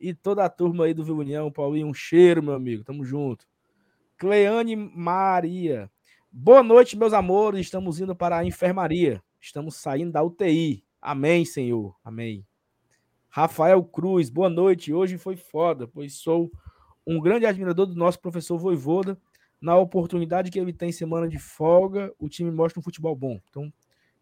[0.00, 1.50] e toda a turma aí do Viu União.
[1.50, 2.84] Paulinho, um cheiro, meu amigo.
[2.84, 3.46] Tamo junto.
[4.16, 5.90] Cleane Maria.
[6.30, 7.60] Boa noite, meus amores.
[7.60, 9.22] Estamos indo para a enfermaria.
[9.40, 10.84] Estamos saindo da UTI.
[11.00, 11.94] Amém, Senhor.
[12.02, 12.46] Amém.
[13.28, 14.92] Rafael Cruz, boa noite.
[14.92, 16.50] Hoje foi foda, pois sou
[17.06, 19.18] um grande admirador do nosso professor Voivoda.
[19.60, 23.40] Na oportunidade que ele tem semana de folga, o time mostra um futebol bom.
[23.50, 23.72] Então,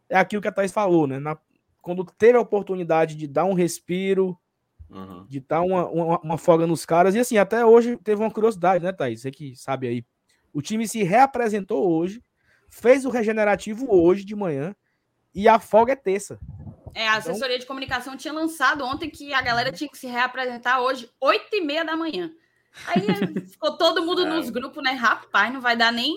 [0.08, 1.18] é aquilo que a Thais falou, né?
[1.18, 1.36] Na,
[1.80, 4.38] quando teve a oportunidade de dar um respiro,
[4.92, 5.26] uhum.
[5.28, 8.84] de dar uma, uma, uma, folga nos caras, e assim, até hoje teve uma curiosidade,
[8.84, 9.22] né, Thaís?
[9.22, 10.04] Você que sabe aí.
[10.52, 12.22] O time se reapresentou hoje,
[12.68, 14.76] fez o regenerativo hoje de manhã,
[15.34, 16.38] e a folga é terça.
[16.94, 17.60] É, a então assessoria então...
[17.60, 21.60] de comunicação tinha lançado ontem que a galera tinha que se reapresentar hoje, 8 e
[21.62, 22.30] meia da manhã.
[22.86, 23.00] Aí
[23.48, 24.28] ficou todo mundo é.
[24.28, 24.92] nos grupos, né?
[24.92, 26.14] Rapaz, não vai dar nem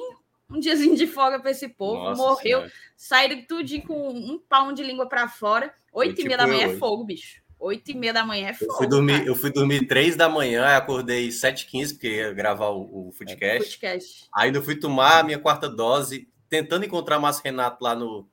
[0.49, 2.03] um diazinho de folga para esse povo.
[2.03, 2.71] Nossa Morreu, senhora.
[2.95, 5.73] saíram tudo com um pau de língua para fora.
[5.93, 7.41] 8 e tipo meia da manhã é fogo, bicho.
[7.59, 8.71] 8 e meia da manhã é fogo.
[8.71, 13.09] Eu fui dormir, eu fui dormir 3 da manhã, acordei 7h15, porque ia gravar o,
[13.09, 13.43] o Foodcast.
[13.43, 14.27] É, Foodcast.
[14.35, 18.27] Ainda fui tomar a minha quarta dose, tentando encontrar o Márcio Renato lá no,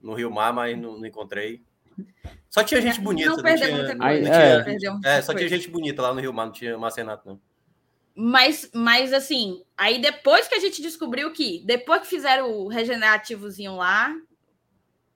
[0.00, 1.62] no Rio Mar, mas não, não encontrei.
[2.48, 3.30] Só tinha gente bonita.
[3.30, 5.00] Não, não perdeu tinha, muita coisa.
[5.04, 7.40] É, é, só tinha gente bonita lá no Rio Mar, não tinha Márcio Renato, não.
[8.20, 13.76] Mas, mas assim, aí depois que a gente descobriu que, depois que fizeram o regenerativozinho
[13.76, 14.12] lá,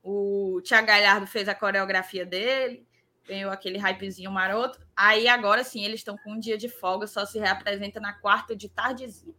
[0.05, 2.87] o Thiago Galhardo fez a coreografia dele,
[3.27, 4.81] ganhou aquele hypezinho maroto.
[4.97, 8.55] Aí agora sim, eles estão com um dia de folga, só se reapresenta na quarta
[8.55, 9.35] de tardezinha.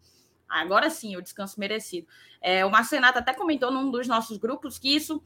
[0.47, 2.07] Agora sim, o descanso merecido.
[2.41, 5.23] É, o Marcenato até comentou num dos nossos grupos que isso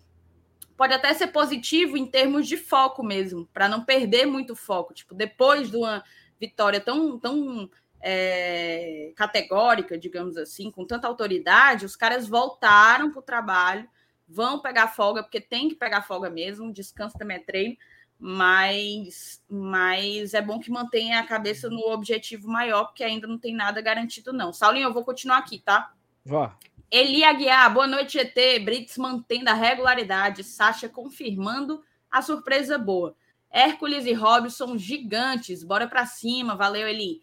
[0.77, 4.93] pode até ser positivo em termos de foco mesmo, para não perder muito foco.
[4.93, 6.03] Tipo, depois de uma
[6.39, 13.23] vitória tão, tão é, categórica, digamos assim, com tanta autoridade, os caras voltaram para o
[13.23, 13.89] trabalho,
[14.27, 17.75] vão pegar folga, porque tem que pegar folga mesmo, descanso também é treino,
[18.19, 23.53] mas, mas é bom que mantenha a cabeça no objetivo maior, porque ainda não tem
[23.53, 24.51] nada garantido, não.
[24.51, 25.93] Saulinho, eu vou continuar aqui, tá?
[26.25, 26.57] Vá.
[26.89, 28.59] Eli Aguiar, boa noite, GT.
[28.59, 30.43] Brits mantendo a regularidade.
[30.43, 33.15] Sasha confirmando a surpresa boa.
[33.51, 35.63] Hércules e Robson gigantes.
[35.63, 36.55] Bora para cima.
[36.55, 37.21] Valeu, Eli.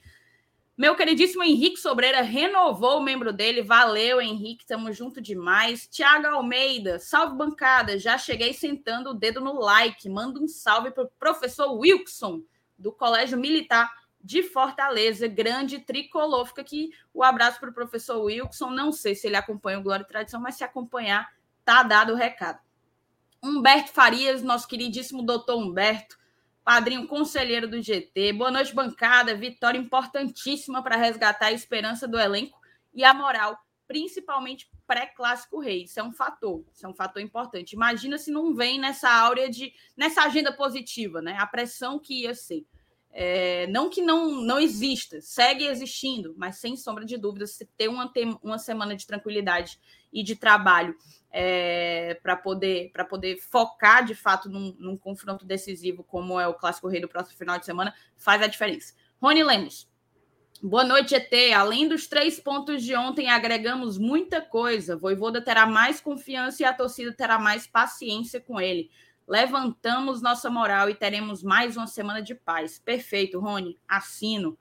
[0.76, 3.62] Meu queridíssimo Henrique Sobreira renovou o membro dele.
[3.62, 4.66] Valeu, Henrique.
[4.66, 5.86] Tamo junto demais.
[5.86, 7.96] Tiago Almeida, salve bancada.
[7.96, 10.08] Já cheguei sentando o dedo no like.
[10.08, 12.42] Manda um salve pro professor Wilson,
[12.76, 13.88] do Colégio Militar
[14.20, 16.46] de Fortaleza, grande tricolor.
[16.46, 18.70] Fica aqui o abraço para o professor Wilson.
[18.70, 21.30] Não sei se ele acompanha o Glória e Tradição, mas se acompanhar,
[21.64, 22.58] tá dado o recado.
[23.40, 26.18] Humberto Farias, nosso queridíssimo doutor Humberto,
[26.64, 28.32] padrinho conselheiro do GT.
[28.32, 29.36] Boa noite, bancada.
[29.36, 32.58] Vitória importantíssima para resgatar a esperança do elenco
[32.94, 35.84] e a moral, principalmente pré-clássico rei.
[35.84, 37.74] Isso é um fator, isso é um fator importante.
[37.74, 41.36] Imagina se não vem nessa áurea de nessa agenda positiva, né?
[41.38, 42.64] A pressão que ia ser.
[43.16, 47.86] É, não que não, não exista, segue existindo, mas sem sombra de dúvida, se ter
[47.86, 49.78] uma, uma semana de tranquilidade
[50.12, 50.96] e de trabalho
[51.36, 56.86] é, para poder, poder focar de fato num, num, confronto decisivo, como é o Clássico
[56.86, 58.94] Rei do próximo final de semana, faz a diferença.
[59.20, 59.90] Rony Lemos,
[60.62, 61.32] boa noite, ET.
[61.52, 64.96] Além dos três pontos de ontem, agregamos muita coisa.
[64.96, 68.88] Voivoda terá mais confiança e a torcida terá mais paciência com ele
[69.26, 72.78] levantamos nossa moral e teremos mais uma semana de paz.
[72.78, 73.78] Perfeito, Rony.
[73.88, 74.58] Assino.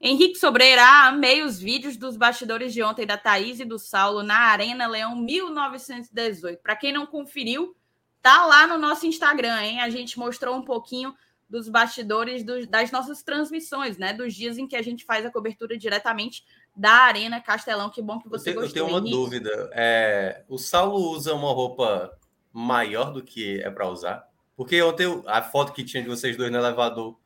[0.00, 4.38] Henrique Sobreira, amei os vídeos dos bastidores de ontem da Thaís e do Saulo na
[4.38, 6.60] Arena Leão 1918.
[6.62, 7.74] Para quem não conferiu,
[8.20, 9.80] tá lá no nosso Instagram, hein?
[9.80, 11.14] A gente mostrou um pouquinho
[11.48, 14.12] dos bastidores do, das nossas transmissões, né?
[14.12, 17.90] Dos dias em que a gente faz a cobertura diretamente da Arena Castelão.
[17.90, 18.82] Que bom que você eu tenho, gostou.
[18.82, 19.16] Eu tenho uma Henrique.
[19.16, 19.70] dúvida.
[19.72, 22.10] É, o Saulo usa uma roupa
[22.52, 24.28] maior do que é para usar.
[24.56, 27.16] Porque ontem a foto que tinha de vocês dois no elevador,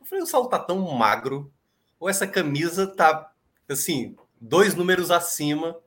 [0.00, 1.52] eu falei, o Saulo tá tão magro,
[2.02, 3.32] ou essa camisa tá,
[3.68, 5.80] assim, dois números acima,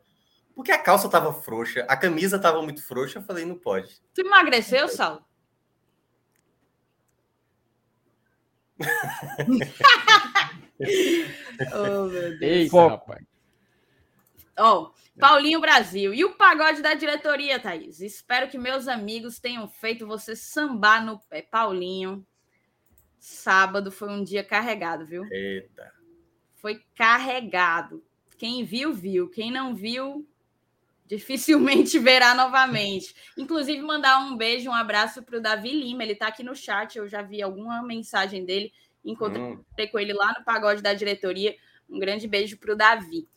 [0.55, 4.01] porque a calça tava frouxa, a camisa tava muito frouxa, eu falei, não pode.
[4.13, 5.25] Tu emagreceu, Saulo?
[11.73, 12.41] oh, meu Deus.
[12.41, 13.25] Eita, rapaz.
[14.57, 16.13] Ó, oh, Paulinho Brasil.
[16.13, 17.99] E o pagode da diretoria, Thaís?
[17.99, 21.41] Espero que meus amigos tenham feito você sambar no pé.
[21.41, 22.25] Paulinho,
[23.19, 25.25] sábado foi um dia carregado, viu?
[25.29, 26.04] Eita.
[26.65, 28.03] Foi carregado.
[28.39, 29.29] Quem viu, viu.
[29.29, 30.27] Quem não viu,
[31.05, 33.13] dificilmente verá novamente.
[33.37, 36.01] Inclusive, mandar um beijo, um abraço para o Davi Lima.
[36.01, 36.97] Ele está aqui no chat.
[36.97, 38.73] Eu já vi alguma mensagem dele.
[39.05, 39.63] Encontrei hum.
[39.91, 41.55] com ele lá no pagode da diretoria.
[41.87, 43.29] Um grande beijo para o Davi.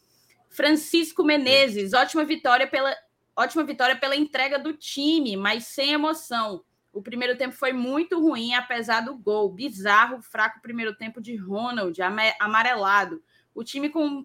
[0.49, 2.97] Francisco Menezes, ótima vitória pela
[3.37, 6.65] ótima vitória pela entrega do time, mas sem emoção.
[6.93, 9.53] O primeiro tempo foi muito ruim, apesar do gol.
[9.53, 11.97] Bizarro, fraco primeiro tempo de Ronald,
[12.41, 13.23] amarelado.
[13.55, 14.25] O time com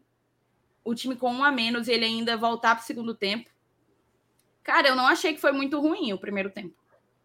[0.84, 3.50] o time com um a menos, ele ainda voltar para o segundo tempo.
[4.64, 6.76] Cara, eu não achei que foi muito ruim o primeiro tempo.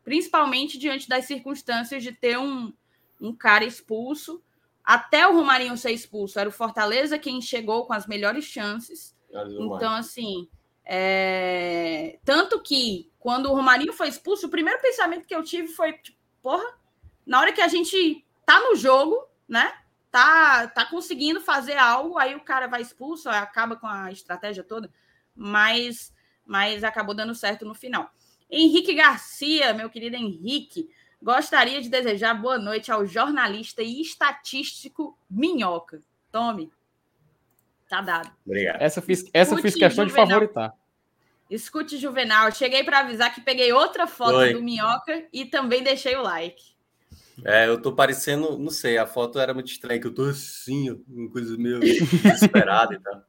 [0.05, 2.73] Principalmente diante das circunstâncias de ter um,
[3.21, 4.43] um cara expulso.
[4.85, 9.15] Até o Romarinho ser expulso, era o Fortaleza quem chegou com as melhores chances.
[9.31, 10.49] Então, assim,
[10.85, 12.19] é...
[12.25, 16.17] tanto que quando o Romarinho foi expulso, o primeiro pensamento que eu tive foi, tipo,
[16.41, 16.65] porra,
[17.27, 19.71] na hora que a gente tá no jogo, né?
[20.11, 24.91] Tá, tá conseguindo fazer algo, aí o cara vai expulso, acaba com a estratégia toda,
[25.37, 26.11] mas,
[26.47, 28.11] mas acabou dando certo no final.
[28.51, 30.89] Henrique Garcia, meu querido Henrique,
[31.23, 36.01] gostaria de desejar boa noite ao jornalista e estatístico Minhoca.
[36.33, 36.73] Tome.
[37.91, 38.33] Tá dado.
[38.47, 38.81] Obrigado.
[38.81, 40.75] Essa fiz, essa fiz questão de favoritar.
[41.51, 42.53] Escute, Juvenal.
[42.53, 44.53] Cheguei para avisar que peguei outra foto Oi.
[44.53, 46.77] do Minhoca e também deixei o like.
[47.45, 50.91] É, eu tô parecendo, não sei, a foto era muito estranha, que eu tô assim,
[51.09, 53.23] uma coisa meio desesperada e tal.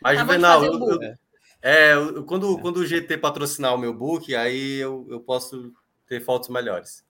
[0.00, 1.16] Mas, Juvenal, eu, eu,
[1.60, 5.72] é, eu, quando, quando o GT patrocinar o meu book, aí eu, eu posso
[6.06, 7.04] ter fotos melhores.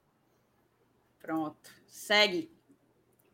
[1.21, 1.57] Pronto.
[1.87, 2.51] Segue.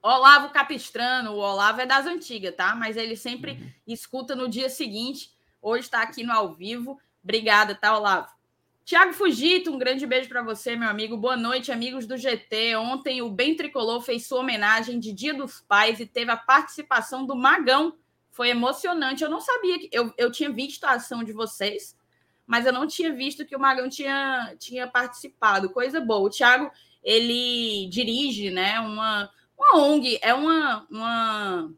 [0.02, 2.74] Olavo Capistrano, o Olavo é das antigas, tá?
[2.74, 3.70] Mas ele sempre uhum.
[3.86, 5.30] escuta no dia seguinte.
[5.62, 6.98] Hoje está aqui no ao vivo.
[7.22, 8.28] Obrigada, tá, Olavo?
[8.84, 11.16] Tiago Fugito, um grande beijo para você, meu amigo.
[11.16, 12.76] Boa noite, amigos do GT.
[12.76, 17.24] Ontem o Bem Tricolor fez sua homenagem de Dia dos Pais e teve a participação
[17.24, 17.96] do Magão.
[18.30, 19.22] Foi emocionante.
[19.22, 19.88] Eu não sabia que.
[19.92, 21.96] Eu, eu tinha visto a ação de vocês,
[22.46, 25.70] mas eu não tinha visto que o Magão tinha, tinha participado.
[25.70, 26.26] Coisa boa.
[26.26, 26.70] O Tiago,
[27.02, 29.30] ele dirige, né, uma
[29.60, 31.70] uma ONG é uma, uma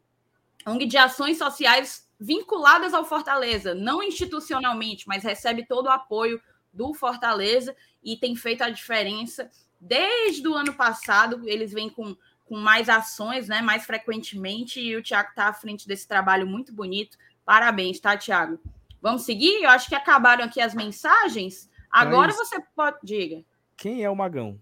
[0.64, 6.40] ONG de ações sociais vinculadas ao Fortaleza, não institucionalmente, mas recebe todo o apoio
[6.72, 9.50] do Fortaleza e tem feito a diferença
[9.80, 11.42] desde o ano passado.
[11.48, 15.88] Eles vêm com, com mais ações, né, mais frequentemente, e o Tiago está à frente
[15.88, 17.18] desse trabalho muito bonito.
[17.44, 18.60] Parabéns, tá, Tiago?
[19.00, 19.60] Vamos seguir?
[19.60, 21.68] Eu acho que acabaram aqui as mensagens.
[21.90, 22.36] Agora Mas...
[22.36, 22.98] você pode.
[23.02, 23.44] Diga.
[23.76, 24.60] Quem é o Magão?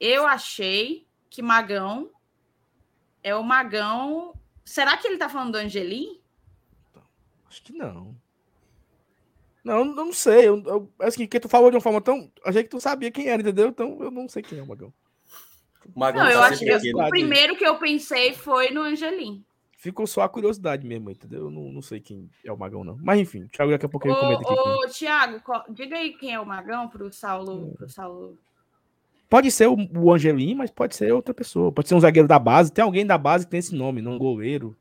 [0.00, 2.10] Eu achei que Magão
[3.22, 4.32] é o Magão.
[4.64, 6.20] Será que ele tá falando do Angelim?
[7.48, 8.16] Acho que não.
[9.62, 10.48] Não, eu não sei.
[10.48, 12.30] Eu, eu, assim, que tu falou de uma forma tão.
[12.44, 13.68] Achei que tu sabia quem era, entendeu?
[13.68, 14.92] Então eu não sei quem é o Magão.
[15.94, 19.44] O Magão não, tá eu acho que o primeiro que eu pensei foi no Angelim.
[19.76, 21.42] Ficou só a curiosidade mesmo, entendeu?
[21.42, 22.98] Eu não, não sei quem é o Magão, não.
[23.02, 24.52] Mas enfim, Thiago, daqui a pouco eu comento aqui.
[24.52, 28.38] Ô, Thiago, diga aí quem é o Magão pro Saulo, pro Saulo
[29.28, 31.72] Pode ser o, o Angelim, mas pode ser outra pessoa.
[31.72, 32.72] Pode ser um zagueiro da base.
[32.72, 34.76] Tem alguém da base que tem esse nome, não um goleiro.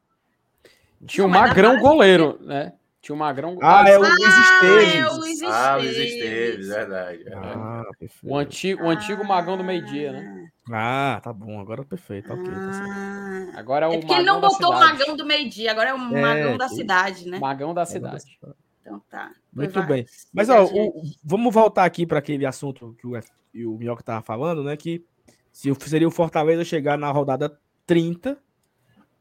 [1.06, 2.74] Tinha o um Magrão goleiro, né?
[3.02, 4.96] Tinha o um Magrão Ah, é o Luiz Esteves.
[4.96, 5.56] Ah, é o Luiz Esteves.
[5.56, 7.26] Ah, Luiz Esteves, verdade.
[7.34, 7.84] Ah,
[8.24, 10.50] o antigo, o antigo Magrão do meio-dia, né?
[10.72, 11.60] Ah, tá bom.
[11.60, 12.32] Agora perfeito.
[12.32, 12.90] Ok, tá certo.
[12.90, 13.24] Ah.
[13.56, 15.98] Agora é o é porque ele não botou o Magão do meio-dia, agora é o
[15.98, 17.40] é, Magão da cidade, né?
[17.40, 18.40] Magão da cidade.
[18.82, 19.32] Então tá.
[19.54, 20.06] Muito bem.
[20.34, 23.16] Mas ó, o, vamos voltar aqui para aquele assunto que o
[23.54, 24.76] e o Minhoca estava falando, né?
[24.76, 25.06] Que
[25.52, 28.42] se seria o Fortaleza chegar na rodada 30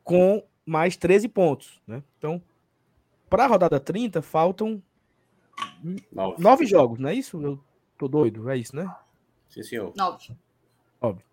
[0.03, 2.03] com mais 13 pontos, né?
[2.17, 2.43] Então,
[3.29, 4.83] para a rodada 30, faltam
[6.11, 6.43] nove.
[6.43, 7.41] nove jogos, não é isso?
[7.43, 7.63] Eu
[7.99, 8.91] tô doido, é isso, né?
[9.49, 9.93] Sim, senhor.
[9.95, 10.35] Nove.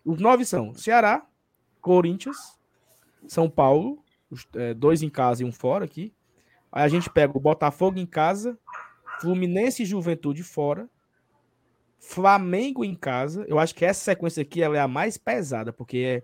[0.04, 1.24] Os nove são Ceará,
[1.80, 2.58] Corinthians,
[3.26, 6.12] São Paulo, os, é, dois em casa e um fora aqui.
[6.70, 8.58] Aí a gente pega o Botafogo em casa,
[9.20, 10.88] Fluminense e Juventude fora,
[11.98, 13.44] Flamengo em casa.
[13.46, 16.22] Eu acho que essa sequência aqui ela é a mais pesada, porque é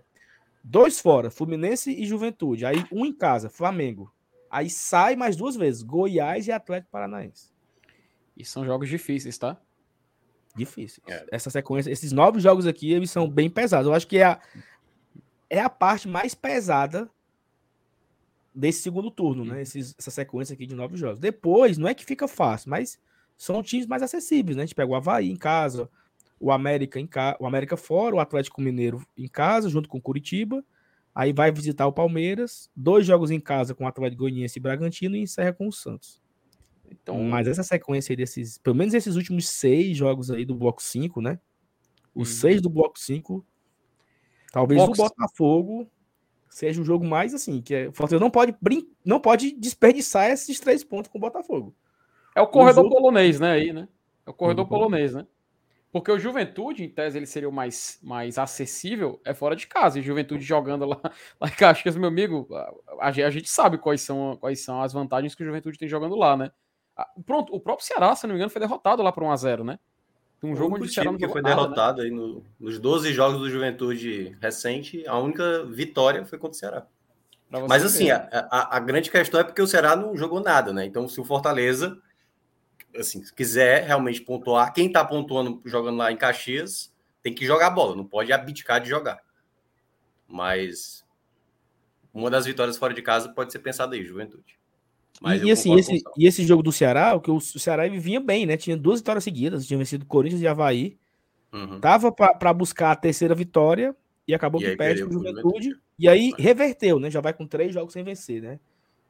[0.63, 2.65] dois fora, Fluminense e Juventude.
[2.65, 4.11] Aí um em casa, Flamengo.
[4.49, 7.51] Aí sai mais duas vezes, Goiás e Atlético Paranaense.
[8.35, 9.61] E são jogos difíceis, tá?
[10.55, 10.99] Difíceis.
[11.07, 11.25] É.
[11.31, 13.87] Essa sequência, esses nove jogos aqui, eles são bem pesados.
[13.87, 14.41] Eu acho que é a,
[15.49, 17.07] é a parte mais pesada
[18.57, 19.61] desse segundo turno, né?
[19.61, 21.19] Esses, essa sequência aqui de nove jogos.
[21.19, 22.99] Depois, não é que fica fácil, mas
[23.37, 24.63] são times mais acessíveis, né?
[24.63, 25.87] A gente pega o Havaí em casa,
[26.39, 30.01] o América em casa, o América fora, o Atlético Mineiro em casa, junto com o
[30.01, 30.65] Curitiba.
[31.13, 35.15] Aí vai visitar o Palmeiras, dois jogos em casa com o Atlético Goianiense e Bragantino
[35.15, 36.19] e encerra com o Santos.
[36.89, 40.81] Então, mas essa sequência aí desses, pelo menos esses últimos seis jogos aí do bloco
[40.81, 41.39] 5, né?
[42.15, 42.33] Os hum.
[42.33, 43.45] seis do bloco 5,
[44.51, 45.87] talvez o, o Botafogo
[46.49, 50.29] seja o jogo mais assim, que é, o Fortaleza não pode brin não pode desperdiçar
[50.29, 51.75] esses três pontos com o Botafogo.
[52.35, 53.01] É o corredor outros...
[53.01, 53.51] polonês, né?
[53.51, 53.87] Aí, né?
[54.25, 54.69] É o corredor uhum.
[54.69, 55.25] polonês, né?
[55.91, 59.97] Porque o Juventude, em tese, ele seria o mais, mais acessível, é fora de casa.
[59.97, 60.99] E Juventude jogando lá,
[61.39, 62.47] lá em Caxias, meu amigo,
[62.99, 66.15] a, a, gente sabe quais são, quais são as vantagens que o Juventude tem jogando
[66.15, 66.51] lá, né?
[67.25, 69.79] Pronto, o próprio Ceará, se não me engano, foi derrotado lá por 1x0, né?
[70.41, 71.61] Um jogo onde o time que foi nada, né?
[71.61, 72.05] derrotado né?
[72.05, 76.87] aí no, nos 12 jogos do Juventude recente, a única vitória foi contra o Ceará.
[77.67, 80.85] Mas assim, a, a, a, grande questão é porque o Ceará não jogou nada, né?
[80.85, 81.97] Então, se o Fortaleza,
[82.95, 87.95] assim, quiser realmente pontuar, quem tá pontuando jogando lá em Caxias tem que jogar bola,
[87.95, 89.19] não pode abdicar de jogar.
[90.27, 91.05] Mas
[92.13, 94.59] uma das vitórias fora de casa pode ser pensada aí, Juventude.
[95.21, 98.45] Mas e, assim, esse, e esse jogo do Ceará, o que o, Ceará vinha bem,
[98.45, 98.55] né?
[98.55, 100.97] Tinha duas vitórias seguidas, tinha vencido Corinthians e Havaí.
[101.51, 101.79] Uhum.
[101.79, 103.95] Tava para buscar a terceira vitória
[104.27, 105.41] e acabou e que perde pro Juventude.
[105.41, 105.81] Juventude.
[105.97, 107.09] E aí reverteu, né?
[107.09, 108.59] Já vai com três jogos sem vencer, né?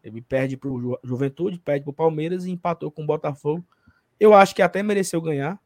[0.03, 3.65] Ele perde pro Ju Juventude, perde pro Palmeiras e empatou com o Botafogo.
[4.19, 5.59] Eu acho que até mereceu ganhar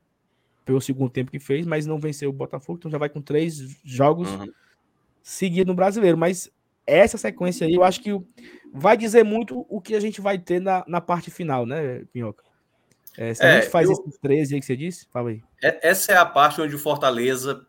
[0.66, 3.78] pelo segundo tempo que fez, mas não venceu o Botafogo, então já vai com três
[3.84, 4.52] jogos uhum.
[5.22, 6.18] seguidos no brasileiro.
[6.18, 6.50] Mas
[6.86, 8.12] essa sequência aí, eu acho que
[8.74, 12.44] vai dizer muito o que a gente vai ter na, na parte final, né, Pinhoca?
[13.18, 13.94] É, se a é, gente faz eu...
[13.94, 15.44] esses 13 aí que você disse, fala aí.
[15.62, 17.66] É, essa é a parte onde o Fortaleza.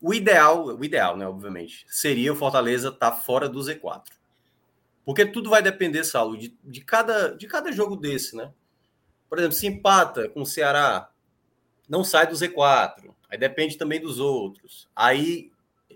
[0.00, 4.02] O ideal, o ideal, né, obviamente, seria o Fortaleza estar tá fora do Z4.
[5.04, 8.52] Porque tudo vai depender, Saulo, de, de, cada, de cada jogo desse, né?
[9.28, 11.10] Por exemplo, se empata com o Ceará,
[11.88, 13.12] não sai do Z4.
[13.28, 14.88] Aí depende também dos outros.
[14.94, 15.50] Aí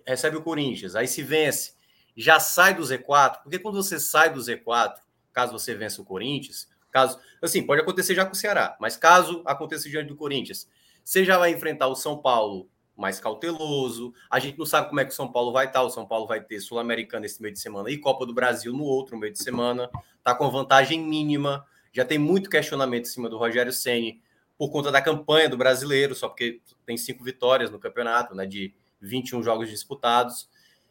[0.06, 0.96] recebe o Corinthians.
[0.96, 1.75] Aí se vence,
[2.16, 3.42] já sai do Z4.
[3.42, 4.94] Porque quando você sai do Z4,
[5.32, 7.18] caso você vença o Corinthians, caso.
[7.42, 10.68] Assim, pode acontecer já com o Ceará, mas caso aconteça diante do Corinthians,
[11.04, 14.14] você já vai enfrentar o São Paulo mais cauteloso.
[14.30, 15.82] A gente não sabe como é que o São Paulo vai estar.
[15.82, 18.84] O São Paulo vai ter Sul-Americana esse meio de semana e Copa do Brasil no
[18.84, 19.90] outro meio de semana.
[20.24, 21.64] Tá com vantagem mínima.
[21.92, 24.20] Já tem muito questionamento em cima do Rogério Ceni
[24.58, 28.74] por conta da campanha do brasileiro, só porque tem cinco vitórias no campeonato, né, de
[29.00, 30.48] 21 jogos disputados.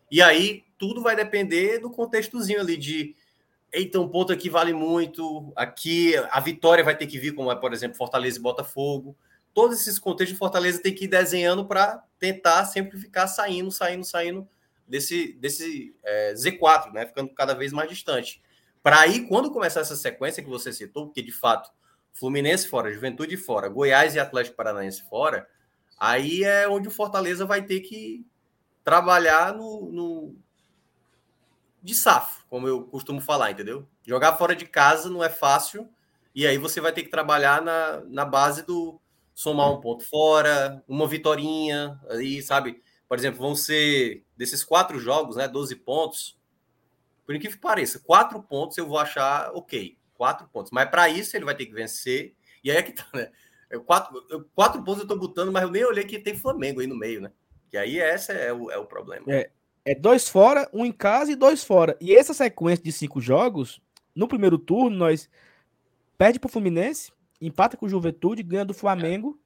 [0.09, 3.15] E aí tudo vai depender do contextozinho ali de
[3.71, 7.55] eita, um ponto aqui vale muito, aqui a vitória vai ter que vir, como é,
[7.55, 9.17] por exemplo, Fortaleza e Botafogo.
[9.53, 14.47] Todos esses contextos, Fortaleza tem que ir desenhando para tentar sempre ficar saindo, saindo, saindo
[14.87, 17.05] desse, desse é, Z4, né?
[17.05, 18.41] Ficando cada vez mais distante.
[18.81, 21.71] Para aí, quando começar essa sequência que você citou, porque de fato
[22.13, 25.47] Fluminense fora, Juventude fora, Goiás e Atlético Paranaense fora,
[25.99, 28.25] aí é onde o Fortaleza vai ter que
[28.85, 30.35] trabalhar no, no
[31.81, 33.87] de safo, como eu costumo falar, entendeu?
[34.05, 35.89] Jogar fora de casa não é fácil,
[36.33, 39.01] e aí você vai ter que trabalhar na, na base do
[39.33, 42.81] somar um ponto fora, uma vitória aí, sabe?
[43.09, 45.47] Por exemplo, vão ser desses quatro jogos, né?
[45.47, 46.39] 12 pontos.
[47.25, 49.97] Por incrível que pareça, quatro pontos eu vou achar ok.
[50.13, 50.71] Quatro pontos.
[50.71, 52.33] Mas para isso ele vai ter que vencer.
[52.63, 53.31] E aí é que tá, né?
[53.85, 56.95] Quatro, quatro pontos eu tô botando, mas eu nem olhei que tem Flamengo aí no
[56.95, 57.31] meio, né?
[57.75, 59.25] E aí esse é o, é o problema.
[59.27, 59.49] É,
[59.83, 61.97] é dois fora, um em casa e dois fora.
[61.99, 63.81] E essa sequência de cinco jogos,
[64.15, 65.29] no primeiro turno, nós
[66.17, 67.11] perde pro Fluminense,
[67.41, 69.37] empata com o Juventude, ganha do Flamengo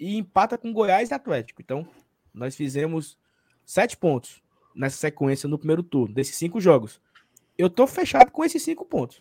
[0.00, 1.60] e empata com Goiás e Atlético.
[1.60, 1.86] Então,
[2.32, 3.18] nós fizemos
[3.62, 4.42] sete pontos
[4.74, 6.98] nessa sequência no primeiro turno, desses cinco jogos.
[7.58, 9.20] Eu tô fechado com esses cinco pontos.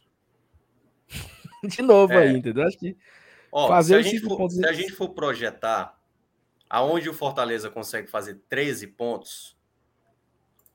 [1.62, 2.20] de novo é.
[2.20, 2.66] aí, entendeu?
[2.66, 2.96] Acho que
[3.52, 5.95] Ó, fazer se, a gente, for, se a gente for projetar
[6.70, 9.58] aonde o Fortaleza consegue fazer 13 pontos,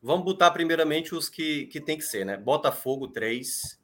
[0.02, 2.36] vamos botar primeiramente os que, que tem que ser, né?
[2.36, 3.80] Botafogo 3,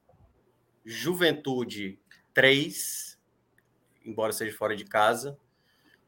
[0.85, 1.99] Juventude
[2.33, 3.19] 3,
[4.05, 5.39] embora seja fora de casa,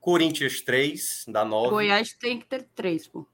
[0.01, 1.71] Corinthians 3, dá 9.
[1.71, 3.27] Goiás tem que ter 3, pô.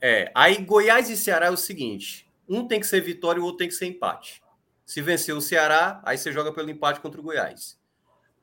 [0.00, 3.44] É, aí Goiás e Ceará é o seguinte, um tem que ser vitória e o
[3.44, 4.42] outro tem que ser empate.
[4.84, 7.77] Se vencer o Ceará, aí você joga pelo empate contra o Goiás.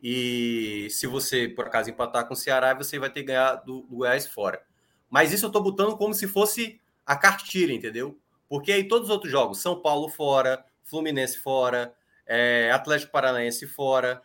[0.02, 3.82] E se você, por acaso, empatar com o Ceará, você vai ter que ganhar do,
[3.82, 4.62] do Goiás fora.
[5.10, 8.20] Mas isso eu estou botando como se fosse a cartilha, entendeu?
[8.48, 14.22] Porque aí todos os outros jogos, São Paulo fora, Fluminense fora, é, Atlético Paranaense fora,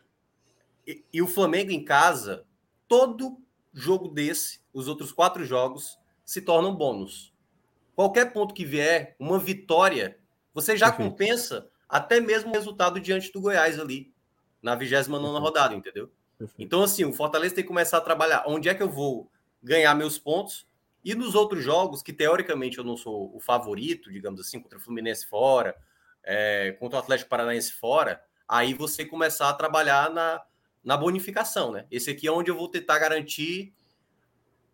[0.87, 2.45] e, e, o Flamengo em casa,
[2.89, 3.39] todo
[3.73, 7.33] jogo desse, os outros quatro jogos, se tornam bônus.
[7.95, 10.18] Qualquer ponto que vier, uma vitória,
[10.55, 11.11] você já Perfeito.
[11.11, 14.12] compensa até mesmo o resultado diante do Goiás ali,
[14.63, 16.11] na 29 rodada, entendeu?
[16.59, 19.31] Então, assim, o Fortaleza tem que começar a trabalhar onde é que eu vou
[19.63, 20.67] ganhar meus pontos.
[21.05, 24.81] E nos outros jogos, que teoricamente eu não sou o favorito, digamos assim, contra o
[24.81, 25.75] Fluminense fora,
[26.23, 30.43] é, contra o Atlético Paranaense fora, aí você começar a trabalhar na,
[30.85, 31.87] na bonificação, né?
[31.91, 33.73] Esse aqui é onde eu vou tentar garantir,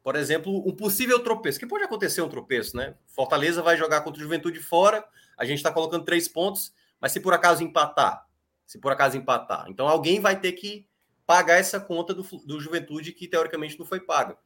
[0.02, 2.96] por exemplo, um possível tropeço, que pode acontecer um tropeço, né?
[3.06, 5.04] Fortaleza vai jogar contra o Juventude fora,
[5.36, 8.25] a gente está colocando três pontos, mas se por acaso empatar,
[8.66, 10.86] se por acaso empatar, então alguém vai ter que
[11.26, 14.38] pagar essa conta do, do Juventude que teoricamente não foi paga.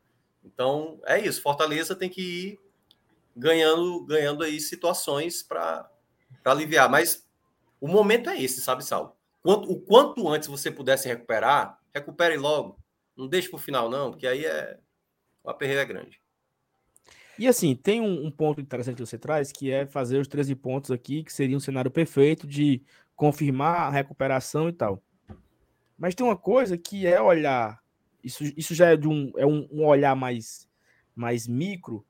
[0.44, 1.42] Então é isso.
[1.42, 2.60] Fortaleza tem que ir
[3.36, 5.90] ganhando, ganhando aí situações para
[6.44, 6.88] aliviar.
[6.88, 7.26] Mas
[7.80, 9.14] o momento é esse, sabe, Saulo?
[9.42, 12.78] Quanto, o quanto antes você pudesse recuperar, recupere logo.
[13.16, 14.78] Não deixa para o final, não, porque aí é.
[15.42, 16.20] O aperreio é grande.
[17.38, 20.54] E assim, tem um, um, ponto interessante que você traz, que é fazer os 13
[20.54, 22.82] pontos aqui, que seria um cenário perfeito de
[23.20, 25.02] confirmar a recuperação e tal.
[25.98, 27.78] Mas tem uma coisa que é olhar,
[28.24, 30.66] isso, isso já é de um, é um, um olhar mais,
[31.14, 32.02] mais micro,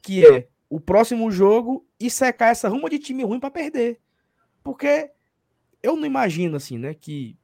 [0.00, 4.00] que é o próximo jogo e secar essa ruma de time ruim para perder.
[4.62, 5.10] Porque
[5.82, 7.36] eu não imagino assim, né, que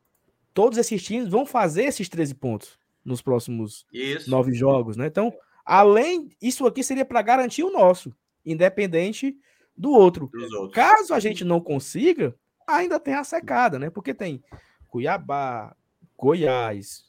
[0.54, 4.30] todos esses times vão fazer esses 13 pontos nos próximos isso.
[4.30, 5.08] nove jogos, né?
[5.08, 5.30] Então,
[5.62, 8.16] além, isso aqui seria para garantir o nosso,
[8.46, 9.36] independente
[9.76, 10.30] do outro.
[10.72, 12.34] Caso a gente não consiga,
[12.76, 13.90] ainda tem a secada, né?
[13.90, 14.42] Porque tem
[14.88, 15.74] Cuiabá,
[16.16, 17.04] Goiás,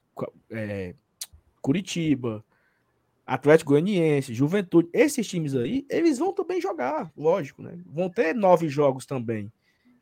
[0.50, 0.96] é,
[1.62, 2.44] Curitiba,
[3.26, 7.80] Atlético Goianiense, Juventude, esses times aí, eles vão também jogar, lógico, né?
[7.86, 9.52] Vão ter nove jogos também.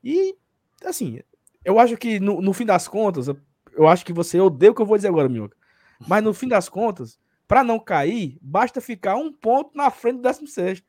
[0.03, 0.35] E,
[0.83, 1.19] assim,
[1.63, 3.27] eu acho que no, no fim das contas,
[3.73, 5.55] eu acho que você odeia o que eu vou dizer agora, Minhoca.
[6.07, 10.21] Mas no fim das contas, para não cair, basta ficar um ponto na frente do
[10.21, 10.83] 16.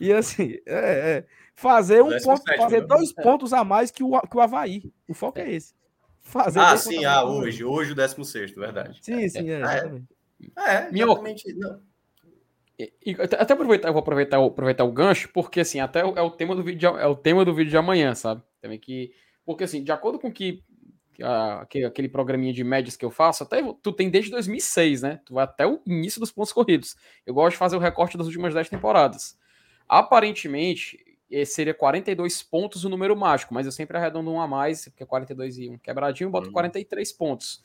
[0.00, 1.26] E assim, é, é,
[1.56, 2.86] fazer um ponto, fazer né?
[2.86, 4.92] dois pontos a mais que o, que o Havaí.
[5.08, 5.74] O foco é esse.
[6.20, 8.98] Fazer ah, sim, ah, hoje, hoje o 16, verdade.
[9.00, 10.06] Sim, sim, é, exatamente.
[10.56, 11.54] É, exatamente.
[11.54, 11.80] Não.
[12.78, 16.30] E, e, até aproveitar, eu vou aproveitar, aproveitar o gancho, porque assim, até é o
[16.30, 18.42] tema do vídeo de, é o tema do vídeo de amanhã, sabe?
[18.60, 19.12] Também que
[19.46, 20.62] porque assim, de acordo com que
[21.22, 25.20] a, aquele, aquele programinha de médias que eu faço, até tu tem desde 2006, né?
[25.24, 26.96] Tu vai até o início dos pontos corridos.
[27.24, 29.38] Eu gosto de fazer o recorte das últimas 10 temporadas.
[29.88, 35.02] Aparentemente, seria 42 pontos o número mágico, mas eu sempre arredondo um a mais, porque
[35.02, 36.52] é 42 e um quebradinho, boto uhum.
[36.52, 37.62] 43 pontos.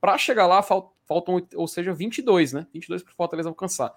[0.00, 2.66] Para chegar lá, faltam, ou seja, 22, né?
[2.72, 3.92] 22 para o Fortaleza alcançar.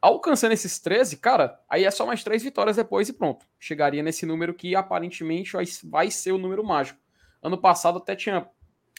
[0.00, 3.46] Alcançando esses 13, cara, aí é só mais três vitórias depois e pronto.
[3.58, 5.52] Chegaria nesse número que aparentemente
[5.84, 6.98] vai ser o número mágico.
[7.42, 8.48] Ano passado até tinha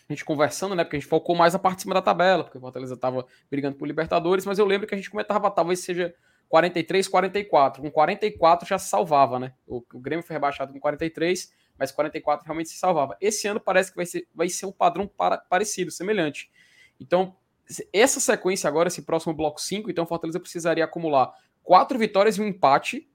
[0.07, 0.84] a gente conversando, né?
[0.84, 3.26] Porque a gente focou mais a parte de cima da tabela, porque o Fortaleza tava
[3.49, 6.14] brigando por Libertadores, mas eu lembro que a gente comentava, talvez seja
[6.54, 7.82] 43, 44.
[7.82, 9.54] Com 44 já se salvava, né?
[9.66, 13.18] O, o Grêmio foi rebaixado com 43, mas 44 realmente se salvava.
[13.20, 16.51] Esse ano parece que vai ser, vai ser um padrão para, parecido, semelhante.
[16.99, 17.36] Então,
[17.91, 21.34] essa sequência agora, esse próximo bloco 5, então Fortaleza precisaria acumular
[21.64, 23.10] quatro vitórias e um empate,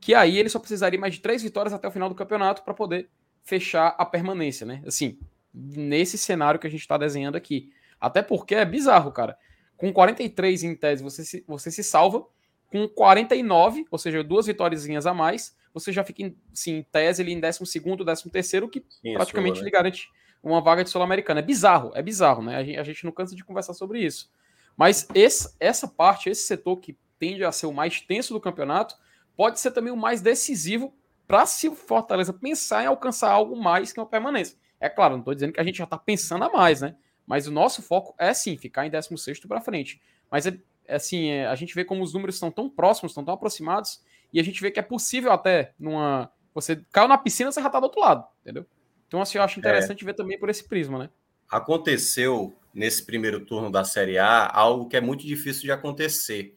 [0.00, 2.74] que aí ele só precisaria mais de três vitórias até o final do campeonato para
[2.74, 3.08] poder
[3.44, 4.82] fechar a permanência, né?
[4.84, 5.16] Assim,
[5.54, 7.72] nesse cenário que a gente está desenhando aqui.
[8.00, 9.38] Até porque é bizarro, cara.
[9.76, 12.26] Com 43 em tese, você se, você se salva.
[12.70, 17.22] Com 49, ou seja, duas vitórias a mais, você já fica em, assim, em tese
[17.22, 19.64] ali em 12 º 13 terceiro, que Sim, praticamente né?
[19.64, 20.08] lhe garante
[20.42, 21.40] uma vaga de Sul-Americana.
[21.40, 22.56] É bizarro, é bizarro, né?
[22.56, 24.30] A gente, a gente, não cansa de conversar sobre isso.
[24.76, 28.96] Mas esse, essa parte, esse setor que tende a ser o mais tenso do campeonato,
[29.36, 30.94] pode ser também o mais decisivo
[31.26, 34.58] para se o Fortaleza pensar em alcançar algo mais que uma permanência.
[34.78, 36.96] É claro, não estou dizendo que a gente já está pensando a mais, né?
[37.26, 40.00] Mas o nosso foco é sim ficar em 16 para frente.
[40.30, 40.58] Mas é
[40.88, 44.40] assim, é, a gente vê como os números estão tão próximos, estão tão aproximados, e
[44.40, 46.30] a gente vê que é possível até numa.
[46.54, 48.66] Você caiu na piscina, você já está do outro lado, entendeu?
[49.06, 51.10] Então, assim, eu acho interessante é, ver também por esse prisma, né?
[51.48, 56.56] Aconteceu nesse primeiro turno da Série A algo que é muito difícil de acontecer.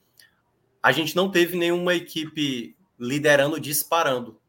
[0.81, 4.39] A gente não teve nenhuma equipe liderando disparando.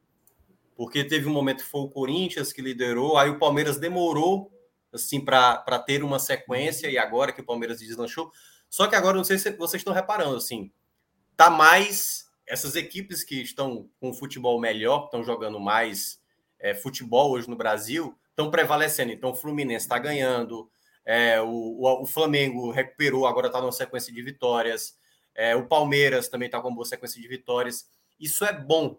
[0.76, 4.51] Porque teve um momento que foi o Corinthians que liderou, aí o Palmeiras demorou
[4.93, 8.31] assim para ter uma sequência e agora que o Palmeiras deslanchou.
[8.69, 10.73] Só que agora não sei se vocês estão reparando assim,
[11.37, 16.21] tá mais essas equipes que estão com futebol melhor, estão jogando mais
[16.59, 19.11] é, futebol hoje no Brasil estão prevalecendo.
[19.12, 20.71] Então, o Fluminense está ganhando,
[21.05, 24.97] é, o, o, o, Flamengo recuperou, agora está numa sequência de vitórias,
[25.35, 27.89] é, o Palmeiras também está com uma boa sequência de vitórias.
[28.19, 28.99] Isso é bom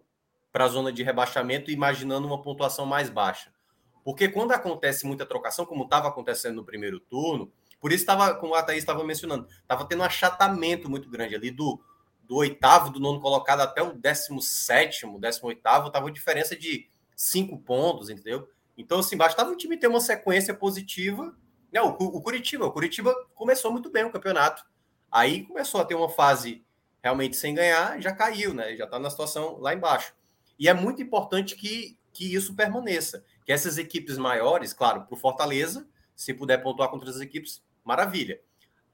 [0.52, 3.52] para a zona de rebaixamento, imaginando uma pontuação mais baixa.
[4.04, 8.54] Porque quando acontece muita trocação, como estava acontecendo no primeiro turno, por isso estava, como
[8.54, 11.80] a Thaís estava mencionando, estava tendo um achatamento muito grande ali do,
[12.24, 16.86] do oitavo, do nono colocado até o décimo sétimo, décimo oitavo, estava uma diferença de
[17.16, 18.48] cinco pontos, entendeu?
[18.76, 21.34] Então, assim, bastava o time ter uma sequência positiva.
[21.72, 24.64] Não, o, o Curitiba, o Curitiba começou muito bem o campeonato.
[25.10, 26.64] Aí começou a ter uma fase
[27.02, 28.76] realmente sem ganhar, já caiu, né?
[28.76, 30.14] Já está na situação lá embaixo.
[30.58, 33.24] E é muito importante que, que isso permaneça.
[33.44, 38.40] Que essas equipes maiores, claro, para o Fortaleza, se puder pontuar contra as equipes, maravilha.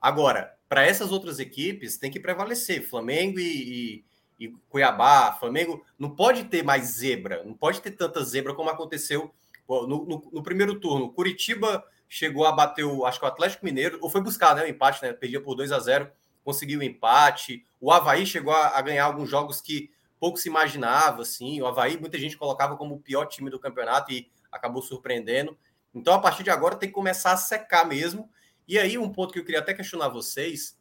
[0.00, 2.88] Agora, para essas outras equipes, tem que prevalecer.
[2.88, 4.04] Flamengo e, e
[4.38, 9.34] e Cuiabá, Flamengo, não pode ter mais zebra, não pode ter tanta zebra como aconteceu
[9.68, 11.12] no, no, no primeiro turno.
[11.12, 14.68] Curitiba chegou a bater o, acho que o Atlético Mineiro, ou foi buscar né, o
[14.68, 15.12] empate, né?
[15.12, 16.10] Perdia por 2 a 0
[16.44, 17.66] conseguiu o empate.
[17.80, 21.60] O Havaí chegou a, a, ganhar alguns jogos que pouco se imaginava, assim.
[21.60, 25.58] O Havaí, muita gente colocava como o pior time do campeonato e acabou surpreendendo.
[25.92, 28.30] Então, a partir de agora, tem que começar a secar mesmo.
[28.66, 30.78] E aí, um ponto que eu queria até questionar vocês: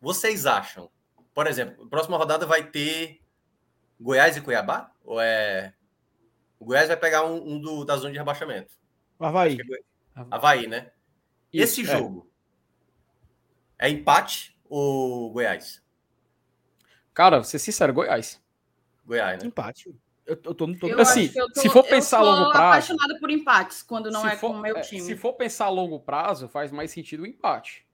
[0.00, 0.90] vocês acham,
[1.32, 3.20] por exemplo, a próxima rodada vai ter
[4.00, 4.92] Goiás e Cuiabá?
[5.04, 5.74] Ou é.
[6.58, 8.74] O Goiás vai pegar um, um do, da zona de rebaixamento?
[9.18, 9.58] O Havaí.
[9.60, 10.92] É Havaí, né?
[11.52, 11.98] Isso, Esse é.
[11.98, 12.30] jogo
[13.78, 15.82] é empate ou Goiás?
[17.12, 18.42] Cara, vou ser sincero, Goiás.
[19.04, 19.48] Goiás, né?
[19.48, 19.94] Empate.
[20.26, 20.88] Eu, eu tô, tô...
[20.88, 22.56] Eu assim, tô, se for pensar a longo prazo.
[22.56, 25.02] Eu apaixonada por empates quando não é for, com o meu é, time.
[25.02, 27.84] Se for pensar a longo prazo, faz mais sentido o empate.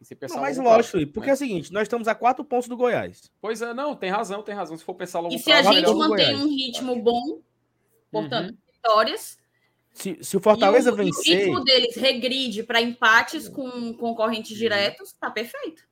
[0.00, 1.30] Se pensar não, mas lógico, prazo, porque né?
[1.30, 3.30] é o seguinte, nós estamos a quatro pontos do Goiás.
[3.40, 4.76] Pois é, não, tem razão, tem razão.
[4.76, 5.60] Se for pensar a longo e prazo.
[5.60, 7.40] E se a gente mantém um ritmo bom,
[8.10, 8.58] portanto, uhum.
[8.72, 9.38] vitórias.
[9.92, 11.36] Se, se o Fortaleza o, vencer.
[11.36, 15.84] o ritmo deles regride para empates com concorrentes diretos, tá perfeito.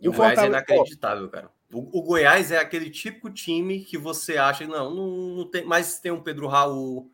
[0.00, 1.50] E o, o Fortaleza é inacreditável, cara.
[1.72, 5.98] O, o, Goiás é aquele típico time que você acha, não, não, não tem, mas
[5.98, 7.10] tem um Pedro Raul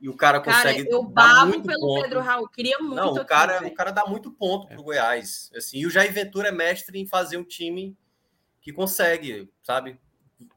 [0.00, 0.84] e o cara consegue.
[0.84, 2.02] Cara, eu babo pelo ponto.
[2.02, 2.94] Pedro Raul, queria muito.
[2.94, 4.82] Não, o cara, aqui, o cara dá muito ponto pro é.
[4.82, 5.50] Goiás.
[5.56, 7.96] Assim, e o Jair Ventura é mestre em fazer um time
[8.60, 9.98] que consegue, sabe?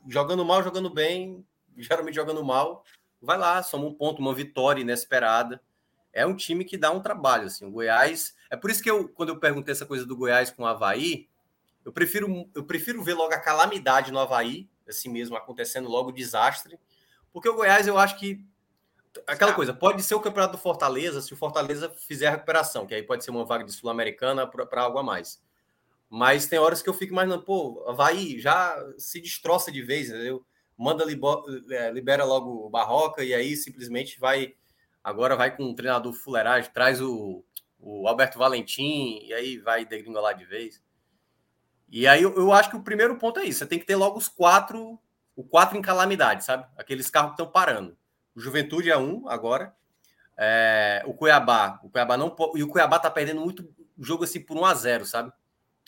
[0.07, 1.45] Jogando mal, jogando bem,
[1.77, 2.83] geralmente jogando mal,
[3.21, 5.61] vai lá, soma um ponto, uma vitória inesperada.
[6.11, 7.65] É um time que dá um trabalho, assim.
[7.65, 8.35] O Goiás.
[8.49, 11.28] É por isso que eu, quando eu perguntei essa coisa do Goiás com o Havaí,
[11.89, 16.13] eu prefiro, eu prefiro ver logo a calamidade no Havaí, assim mesmo, acontecendo logo o
[16.13, 16.79] desastre,
[17.33, 18.45] porque o Goiás eu acho que.
[19.25, 22.93] Aquela coisa, pode ser o campeonato do Fortaleza se o Fortaleza fizer a recuperação, que
[22.93, 25.41] aí pode ser uma vaga de Sul-Americana para algo a mais.
[26.07, 30.45] Mas tem horas que eu fico imaginando, pô, Havaí já se destroça de vez, entendeu?
[30.77, 31.05] Manda,
[31.71, 34.53] é, libera logo o Barroca e aí simplesmente vai.
[35.03, 37.43] Agora vai com o treinador fuleiragem, traz o,
[37.79, 40.83] o Alberto Valentim e aí vai degringolar de vez.
[41.91, 43.59] E aí eu, eu, acho que o primeiro ponto é isso.
[43.59, 44.99] Você tem que ter logo os quatro,
[45.35, 46.65] o quatro em calamidade, sabe?
[46.77, 47.97] Aqueles carros que estão parando.
[48.35, 49.75] O Juventude é um agora.
[50.37, 53.67] É, o Cuiabá, o Cuiabá não e o Cuiabá tá perdendo muito
[53.99, 55.33] jogo assim por 1 a 0, sabe?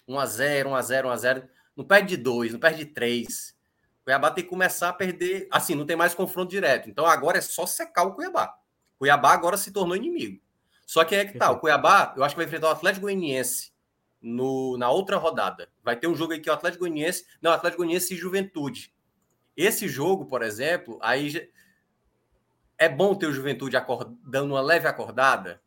[0.05, 1.49] 1 a 0, 1 a 0, 1 a 0.
[1.77, 3.55] Não perde de 2, não perde de 3.
[4.01, 6.89] O Cuiabá tem que começar a perder, assim, não tem mais confronto direto.
[6.89, 8.55] Então agora é só secar o Cuiabá.
[8.95, 10.41] O Cuiabá agora se tornou inimigo.
[10.85, 13.70] Só que é que tá, o Cuiabá, eu acho que vai enfrentar o Atlético Goianiense
[14.21, 15.69] no, na outra rodada.
[15.83, 18.93] Vai ter um jogo aí que é o Atlético Goianiense, não, Atlético Goianiense e Juventude.
[19.57, 21.49] Esse jogo, por exemplo, aí
[22.77, 23.75] é bom ter o Juventude
[24.23, 25.61] dando uma leve acordada,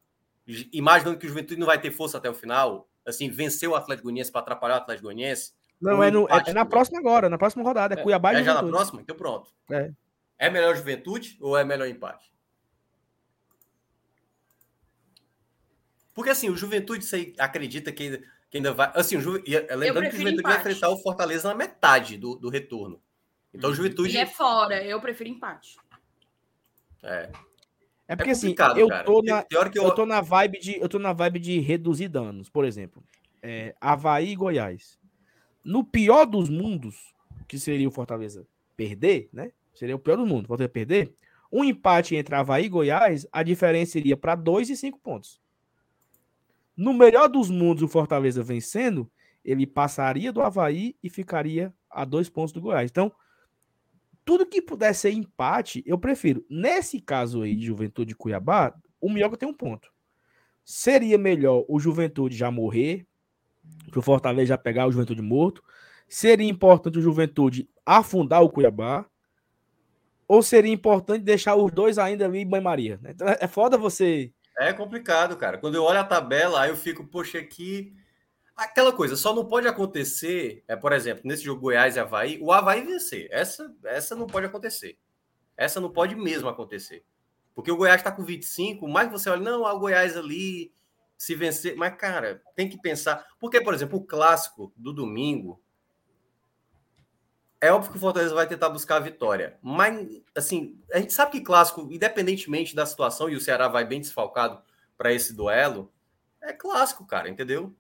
[0.72, 4.04] imaginando que o Juventude não vai ter força até o final, assim, vencer o Atlético
[4.04, 5.52] Goianiense para atrapalhar o Atlético Goianiense.
[5.80, 8.38] Não, é, no, é, na próxima agora, na próxima rodada, é, é Cuiabá e é
[8.38, 8.56] Juventude.
[8.56, 9.02] já na próxima?
[9.02, 9.50] Então pronto.
[9.70, 9.90] É.
[10.38, 12.32] É melhor Juventude ou é melhor empate?
[16.14, 18.22] Porque assim, o Juventude, você acredita que
[18.54, 18.92] que ainda vai.
[18.94, 19.42] Assim, Ju,
[19.76, 20.42] lembrando que o Juventude empate.
[20.42, 23.02] vai enfrentar o Fortaleza na metade do, do retorno.
[23.52, 23.76] Então, o uhum.
[23.76, 24.10] Juventude.
[24.10, 25.76] Ele é fora, eu prefiro empate.
[27.02, 27.32] É.
[28.06, 29.62] É porque é assim, eu tô, na, eu...
[29.74, 33.02] eu tô na vibe de eu tô na vibe de reduzir danos, por exemplo,
[33.42, 35.00] é, Havaí e Goiás.
[35.64, 37.12] No pior dos mundos,
[37.48, 38.46] que seria o Fortaleza
[38.76, 39.50] perder, né?
[39.74, 41.14] Seria o pior do mundo, Fortaleza perder.
[41.50, 45.40] Um empate entre Havaí e Goiás, a diferença iria para 2 e 5 pontos.
[46.76, 49.10] No melhor dos mundos, o Fortaleza vencendo,
[49.44, 52.90] ele passaria do Havaí e ficaria a dois pontos do Goiás.
[52.90, 53.12] Então,
[54.24, 56.44] tudo que puder ser empate, eu prefiro.
[56.48, 59.92] Nesse caso aí de Juventude Cuiabá, o Minhoca tem um ponto.
[60.64, 63.06] Seria melhor o Juventude já morrer,
[63.90, 65.62] para o Fortaleza já pegar o Juventude morto.
[66.08, 69.06] Seria importante o Juventude afundar o Cuiabá.
[70.26, 72.98] Ou seria importante deixar os dois ainda ali em banho-maria.
[73.02, 73.10] Né?
[73.10, 75.58] Então é foda você é complicado, cara.
[75.58, 77.94] Quando eu olho a tabela, aí eu fico, poxa, aqui.
[78.56, 82.52] Aquela coisa, só não pode acontecer, é, por exemplo, nesse jogo Goiás e Havaí, o
[82.52, 83.26] Havaí vencer.
[83.32, 84.96] Essa, essa não pode acontecer.
[85.56, 87.04] Essa não pode mesmo acontecer.
[87.52, 90.72] Porque o Goiás está com 25, mais você olha, não, o Goiás ali,
[91.16, 91.74] se vencer.
[91.76, 93.26] Mas, cara, tem que pensar.
[93.40, 95.60] Porque, por exemplo, o clássico do domingo,
[97.64, 99.58] é óbvio que o Fortaleza vai tentar buscar a vitória.
[99.62, 104.00] Mas, assim, a gente sabe que clássico, independentemente da situação, e o Ceará vai bem
[104.00, 104.62] desfalcado
[104.98, 105.90] para esse duelo,
[106.42, 107.74] é clássico, cara, entendeu?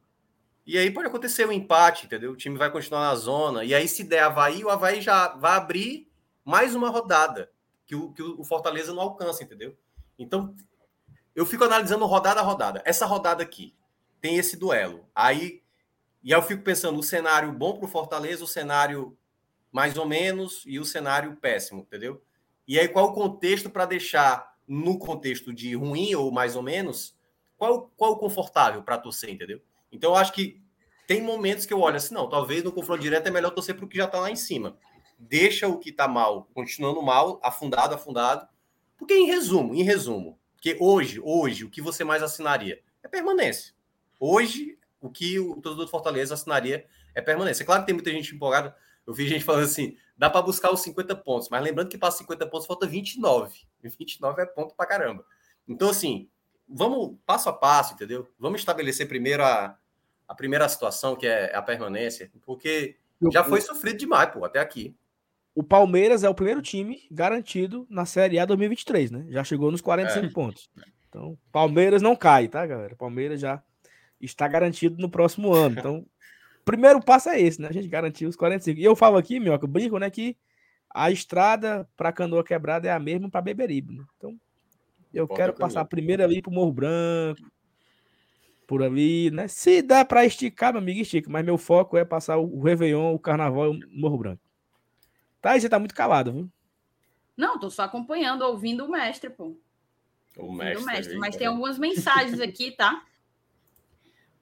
[0.66, 2.32] E aí pode acontecer um empate, entendeu?
[2.32, 3.64] O time vai continuar na zona.
[3.64, 6.10] E aí, se der Havaí, o Havaí já vai abrir
[6.42, 7.50] mais uma rodada
[7.86, 9.76] que o, que o Fortaleza não alcança, entendeu?
[10.18, 10.54] Então,
[11.34, 12.80] eu fico analisando rodada a rodada.
[12.86, 13.74] Essa rodada aqui
[14.20, 15.06] tem esse duelo.
[15.14, 15.62] Aí,
[16.22, 19.14] e aí eu fico pensando, o cenário bom para o Fortaleza, o cenário
[19.74, 22.22] mais ou menos, e o cenário péssimo, entendeu?
[22.64, 27.18] E aí, qual o contexto para deixar no contexto de ruim ou mais ou menos,
[27.58, 29.60] qual, qual o confortável para torcer, entendeu?
[29.90, 30.62] Então, eu acho que
[31.08, 33.84] tem momentos que eu olho assim, não, talvez no confronto direto é melhor torcer para
[33.84, 34.78] o que já está lá em cima.
[35.18, 38.46] Deixa o que está mal, continuando mal, afundado, afundado.
[38.96, 42.80] Porque, em resumo, em resumo, que hoje, hoje, o que você mais assinaria?
[43.02, 43.74] É permanência.
[44.20, 47.66] Hoje, o que o torcedor do Fortaleza assinaria é permanência.
[47.66, 48.76] Claro que tem muita gente empolgada.
[49.06, 52.10] Eu vi gente falando assim: dá para buscar os 50 pontos, mas lembrando que para
[52.10, 53.60] 50 pontos falta 29.
[53.82, 55.24] E 29 é ponto para caramba.
[55.68, 56.28] Então, assim,
[56.68, 58.28] vamos passo a passo, entendeu?
[58.38, 59.76] Vamos estabelecer primeiro a,
[60.26, 62.96] a primeira situação, que é a permanência, porque
[63.32, 64.94] já foi sofrido demais, pô, até aqui.
[65.54, 69.26] O Palmeiras é o primeiro time garantido na Série A 2023, né?
[69.28, 70.30] Já chegou nos 45 é.
[70.30, 70.68] pontos.
[71.08, 72.96] Então, Palmeiras não cai, tá, galera?
[72.96, 73.62] Palmeiras já
[74.20, 75.78] está garantido no próximo ano.
[75.78, 76.06] Então,
[76.64, 77.68] primeiro passo é esse, né?
[77.68, 78.80] A gente garantir os 45.
[78.80, 80.36] E eu falo aqui, meu, eu brinco, né, que
[80.92, 84.04] a estrada para Canoa Quebrada é a mesma para Beberibe, né?
[84.16, 84.38] Então,
[85.12, 87.42] eu quero passar primeiro ali pro Morro Branco,
[88.66, 89.46] por ali, né?
[89.48, 91.30] Se der para esticar, meu amigo, estica.
[91.30, 94.42] Mas meu foco é passar o Réveillon, o Carnaval e o Morro Branco.
[95.40, 96.50] Tá, e você tá muito calado, viu?
[97.36, 99.56] Não, tô só acompanhando, ouvindo o mestre, pô.
[100.38, 100.82] O mestre.
[100.82, 101.18] O mestre.
[101.18, 103.04] Mas tem algumas mensagens aqui, tá?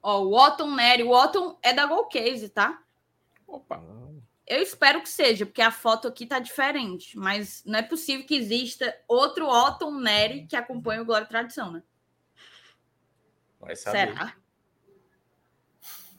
[0.03, 1.03] Ó, o Otton Nery.
[1.03, 2.83] O Otton é da Golcase, tá?
[3.47, 3.81] Opa.
[4.45, 7.17] Eu espero que seja, porque a foto aqui tá diferente.
[7.17, 11.71] Mas não é possível que exista outro Otton Nery que acompanhe o Glória e Tradição,
[11.71, 11.81] né?
[13.59, 14.09] Vai saber.
[14.09, 14.35] Será?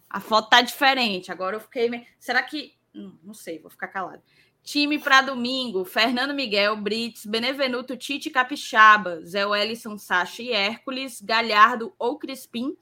[0.09, 1.31] A foto tá diferente.
[1.31, 2.07] Agora eu fiquei.
[2.19, 2.75] Será que.
[2.95, 4.23] Hum, não sei, vou ficar calado.
[4.63, 11.95] Time para domingo: Fernando Miguel, Brits, Benevenuto, Tite Capixaba, Zé Wellison, Sacha e Hércules, Galhardo
[11.99, 12.75] ou Crispim,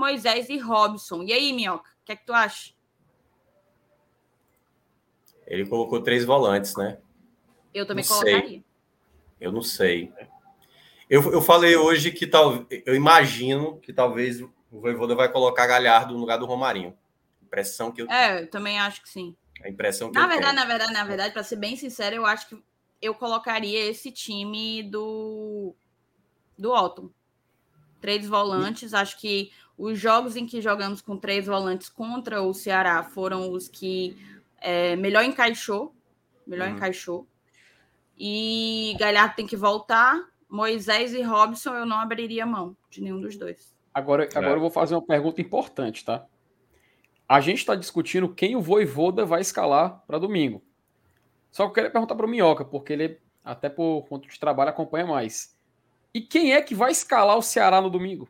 [0.00, 1.22] Moisés e Robson.
[1.22, 2.72] E aí, Minhoca, o que é que tu acha?
[5.46, 6.98] Ele colocou três volantes, né?
[7.74, 8.48] Eu também não colocaria.
[8.48, 8.64] Sei.
[9.40, 10.12] Eu não sei.
[11.08, 16.14] Eu, eu falei hoje que tal, eu imagino que talvez o Voivoda vai colocar Galhardo
[16.14, 16.96] no lugar do Romarinho.
[17.42, 19.36] Impressão que eu É, eu também acho que sim.
[19.62, 20.60] A impressão que na verdade, tenho.
[20.60, 22.62] na verdade, na verdade, para ser bem sincero, eu acho que
[23.02, 25.74] eu colocaria esse time do
[26.56, 27.10] do Otton.
[28.00, 33.02] Três volantes, acho que os jogos em que jogamos com três volantes contra o Ceará
[33.02, 34.14] foram os que
[34.60, 35.94] é, melhor encaixou,
[36.46, 36.76] melhor uhum.
[36.76, 37.26] encaixou.
[38.18, 40.20] E Galhardo tem que voltar.
[40.46, 43.74] Moisés e Robson eu não abriria mão de nenhum dos dois.
[43.94, 44.56] Agora, agora é.
[44.56, 46.26] eu vou fazer uma pergunta importante, tá?
[47.26, 50.62] A gente está discutindo quem o Voivoda vai escalar para domingo.
[51.50, 54.70] Só que eu queria perguntar para o Minhoca, porque ele, até por conta de trabalho,
[54.70, 55.56] acompanha mais.
[56.12, 58.28] E quem é que vai escalar o Ceará no domingo?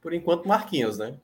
[0.00, 1.18] Por enquanto, Marquinhos, né?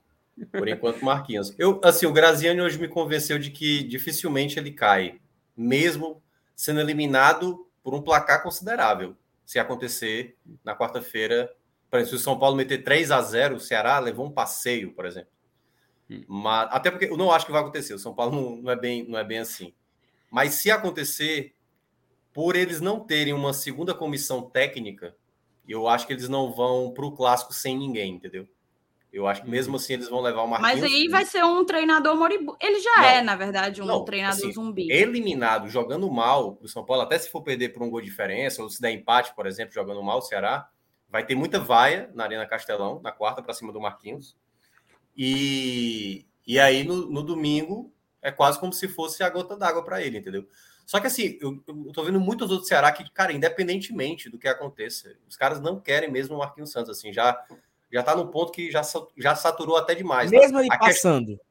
[0.51, 1.55] Por enquanto, Marquinhos.
[1.59, 5.21] Eu, assim, o Graziani hoje me convenceu de que dificilmente ele cai,
[5.57, 6.23] mesmo
[6.57, 9.17] sendo eliminado por um placar considerável.
[9.45, 11.55] Se acontecer na quarta-feira,
[11.91, 14.93] por exemplo, se o São Paulo meter 3 a 0 o Ceará levou um passeio,
[14.93, 15.31] por exemplo.
[16.27, 17.95] Mas, até porque eu não acho que vai acontecer.
[17.95, 19.73] O São Paulo não, não, é bem, não é bem assim.
[20.31, 21.55] Mas se acontecer,
[22.33, 25.15] por eles não terem uma segunda comissão técnica,
[25.69, 28.47] eu acho que eles não vão para o clássico sem ninguém, entendeu?
[29.13, 30.81] Eu acho que mesmo assim eles vão levar o Marquinhos.
[30.81, 32.57] Mas aí vai ser um treinador moribundo.
[32.61, 34.91] Ele já não, é, na verdade, um não, treinador assim, zumbi.
[34.91, 38.61] Eliminado, jogando mal o São Paulo, até se for perder por um gol de diferença,
[38.61, 40.69] ou se der empate, por exemplo, jogando mal o Ceará,
[41.09, 44.37] vai ter muita vaia na Arena Castelão, na quarta para cima do Marquinhos.
[45.17, 50.03] E, e aí no, no domingo é quase como se fosse a gota d'água para
[50.03, 50.45] ele, entendeu?
[50.87, 54.49] Só que assim, eu, eu tô vendo muitos outros Ceará que, cara, independentemente do que
[54.49, 57.43] aconteça, os caras não querem mesmo o Marquinhos Santos, assim, já
[57.95, 58.83] já tá no ponto que já,
[59.17, 60.29] já saturou até demais.
[60.29, 60.37] Tá?
[60.37, 61.27] Mesmo ele a passando.
[61.29, 61.47] Questão...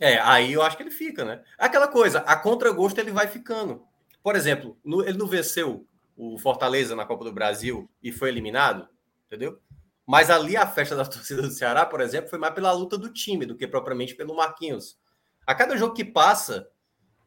[0.00, 1.42] É, aí eu acho que ele fica, né?
[1.58, 3.84] Aquela coisa, a contragosto ele vai ficando.
[4.22, 8.88] Por exemplo, no, ele não venceu o Fortaleza na Copa do Brasil e foi eliminado,
[9.26, 9.60] entendeu?
[10.06, 13.12] Mas ali a festa da torcida do Ceará, por exemplo, foi mais pela luta do
[13.12, 14.98] time do que propriamente pelo Marquinhos.
[15.46, 16.68] A cada jogo que passa,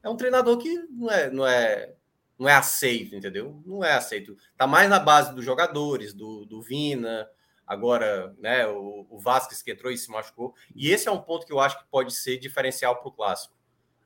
[0.04, 1.94] é um treinador que não é, não é,
[2.38, 3.62] não é aceito, entendeu?
[3.66, 4.38] Não é aceito.
[4.58, 7.30] Tá mais na base dos jogadores, do, do Vina,
[7.66, 10.54] agora, né, o, o Vasquez que entrou e se machucou.
[10.76, 13.56] E esse é um ponto que eu acho que pode ser diferencial para o clássico.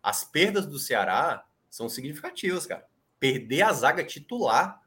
[0.03, 2.85] As perdas do Ceará são significativas, cara.
[3.19, 4.81] Perder a zaga titular,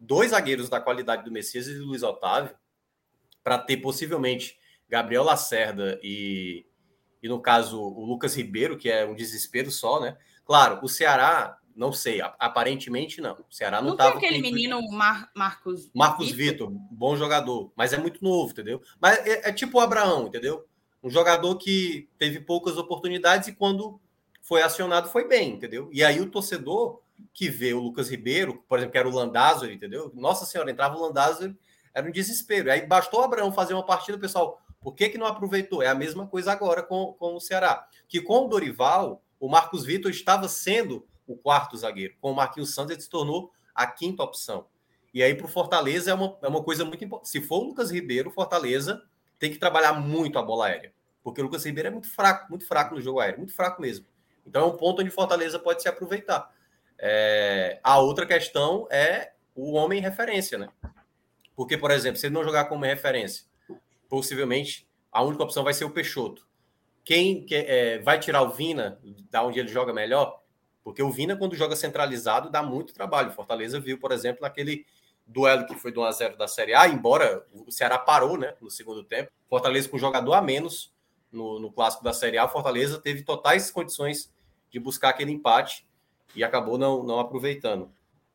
[0.00, 2.56] dois zagueiros da qualidade do Messias e do Luiz Otávio,
[3.44, 6.66] para ter possivelmente Gabriel Lacerda e,
[7.22, 10.16] e, no caso, o Lucas Ribeiro, que é um desespero só, né?
[10.46, 13.34] Claro, o Ceará, não sei, aparentemente não.
[13.34, 14.14] O Ceará não estava.
[14.14, 15.90] Não tem aquele menino Mar Marcos.
[15.92, 18.80] Marcos Vitor, bom jogador, mas é muito novo, entendeu?
[19.00, 20.64] Mas é, é tipo o Abraão, entendeu?
[21.02, 24.00] Um jogador que teve poucas oportunidades e quando
[24.40, 25.90] foi acionado foi bem, entendeu?
[25.92, 27.02] E aí o torcedor
[27.34, 30.10] que vê o Lucas Ribeiro, por exemplo, que era o Landázuri, entendeu?
[30.14, 31.56] Nossa Senhora, entrava o Landázuri
[31.96, 32.70] era um desespero.
[32.70, 35.82] Aí bastou o Abraão fazer uma partida, pessoal, por que, que não aproveitou?
[35.82, 37.88] É a mesma coisa agora com, com o Ceará.
[38.06, 42.14] Que com o Dorival, o Marcos Vitor estava sendo o quarto zagueiro.
[42.20, 44.66] Com o Marquinhos Santos, ele se tornou a quinta opção.
[45.12, 47.30] E aí, para o Fortaleza, é uma, é uma coisa muito importante.
[47.30, 49.02] Se for o Lucas Ribeiro, o Fortaleza
[49.38, 50.92] tem que trabalhar muito a bola aérea.
[51.22, 54.06] Porque o Lucas Ribeiro é muito fraco, muito fraco no jogo aéreo, muito fraco mesmo.
[54.46, 56.52] Então é um ponto onde Fortaleza pode se aproveitar.
[56.98, 57.80] É...
[57.82, 60.68] A outra questão é o homem referência, né?
[61.56, 63.44] Porque, por exemplo, se ele não jogar como referência,
[64.08, 66.45] possivelmente a única opção vai ser o Peixoto.
[67.06, 68.98] Quem que, é, vai tirar o Vina
[69.30, 70.42] da onde ele joga melhor?
[70.82, 73.30] Porque o Vina, quando joga centralizado, dá muito trabalho.
[73.30, 74.84] Fortaleza viu, por exemplo, naquele
[75.24, 79.04] duelo que foi do 1x0 da Série A, embora o Ceará parou né, no segundo
[79.04, 79.30] tempo.
[79.48, 80.92] Fortaleza com jogador a menos
[81.30, 84.32] no, no clássico da Série A, Fortaleza teve totais condições
[84.68, 85.86] de buscar aquele empate
[86.34, 87.88] e acabou não, não aproveitando.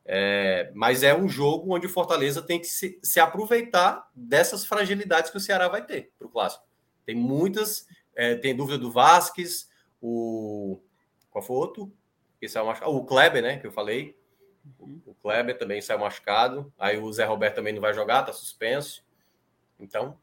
[0.06, 5.30] É, mas é um jogo onde o Fortaleza tem que se, se aproveitar dessas fragilidades
[5.30, 6.64] que o Ceará vai ter para o clássico.
[7.06, 7.86] Tem muitas,
[8.16, 9.70] é, tem dúvida do Vasques,
[10.02, 10.80] o.
[11.30, 11.94] Qual foi o outro?
[12.42, 13.58] Esse é o, o Kleber, né?
[13.58, 14.18] Que eu falei.
[14.80, 16.72] O Kleber também saiu machucado.
[16.78, 19.04] Aí o Zé Roberto também não vai jogar, tá suspenso.
[19.80, 20.18] Então.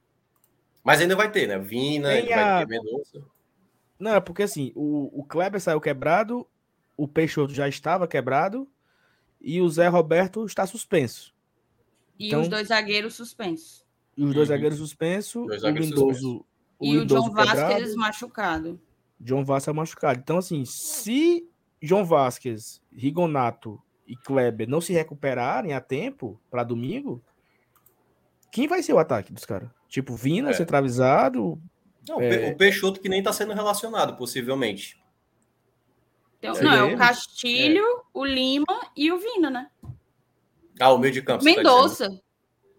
[0.85, 1.59] Mas ainda vai ter, né?
[1.59, 2.57] Vina, a...
[2.57, 3.25] vai ter Mendonça.
[3.99, 6.47] Não, é porque assim, o, o Kleber saiu quebrado,
[6.97, 8.69] o Peixoto já estava quebrado
[9.41, 11.35] e o Zé Roberto está suspenso.
[12.19, 13.85] E então, os dois zagueiros suspensos.
[14.17, 14.55] E os dois uhum.
[14.55, 16.45] zagueiros suspensos, o Lindoso.
[16.81, 18.81] E o, o John Vasquez machucado.
[19.21, 20.21] John Vasquez machucado.
[20.21, 21.49] Então, assim, se
[21.81, 27.23] João Vasquez, Rigonato e Kleber não se recuperarem a tempo para domingo,
[28.51, 29.69] quem vai ser o ataque dos caras?
[29.89, 30.53] Tipo, Vina, é.
[30.53, 31.61] centralizado.
[32.09, 32.51] Não, é...
[32.51, 34.99] O Peixoto que nem está sendo relacionado, possivelmente.
[36.39, 38.03] Então, não, é o Castilho, é.
[38.15, 39.71] o Lima e o Vina, né?
[40.81, 41.43] Ah, o meio de campo.
[41.43, 42.11] Tá Mendonça.
[42.11, 42.17] Tá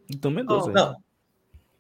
[0.10, 0.70] então, Mendonça.
[0.70, 0.96] Oh, não.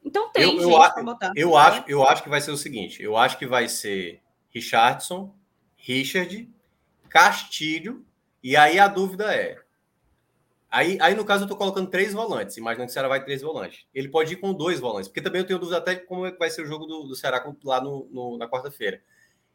[0.04, 1.32] Então tem, eu, eu, gente, botar.
[1.36, 5.36] Eu acho, eu acho que vai ser o seguinte: eu acho que vai ser Richardson,
[5.78, 6.50] Richard,
[7.10, 8.06] Castilho,
[8.44, 9.58] e aí a dúvida é.
[10.72, 12.56] Aí, aí, no caso, eu estou colocando três volantes.
[12.58, 13.88] Imagina que o Ceará vai três volantes.
[13.94, 16.32] Ele pode ir com dois volantes, porque também eu tenho dúvida até de como é
[16.32, 19.02] que vai ser o jogo do, do Ceará lá no, no, na quarta-feira.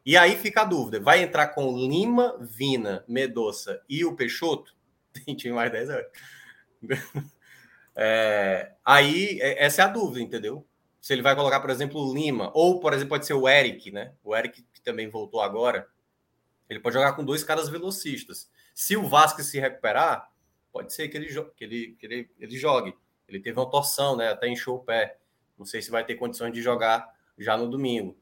[0.05, 4.75] E aí fica a dúvida: vai entrar com Lima, Vina, Medoça e o Peixoto?
[5.41, 6.07] Tem mais 10 horas.
[7.95, 10.67] É, aí, é, essa é a dúvida, entendeu?
[10.99, 13.91] Se ele vai colocar, por exemplo, o Lima, ou, por exemplo, pode ser o Eric,
[13.91, 14.13] né?
[14.23, 15.87] O Eric, que também voltou agora.
[16.69, 18.49] Ele pode jogar com dois caras velocistas.
[18.73, 20.29] Se o Vasco se recuperar,
[20.71, 22.95] pode ser que ele, que ele, que ele, ele jogue.
[23.27, 24.29] Ele teve uma torção, né?
[24.29, 25.17] Até encheu o pé.
[25.57, 28.17] Não sei se vai ter condições de jogar já no domingo.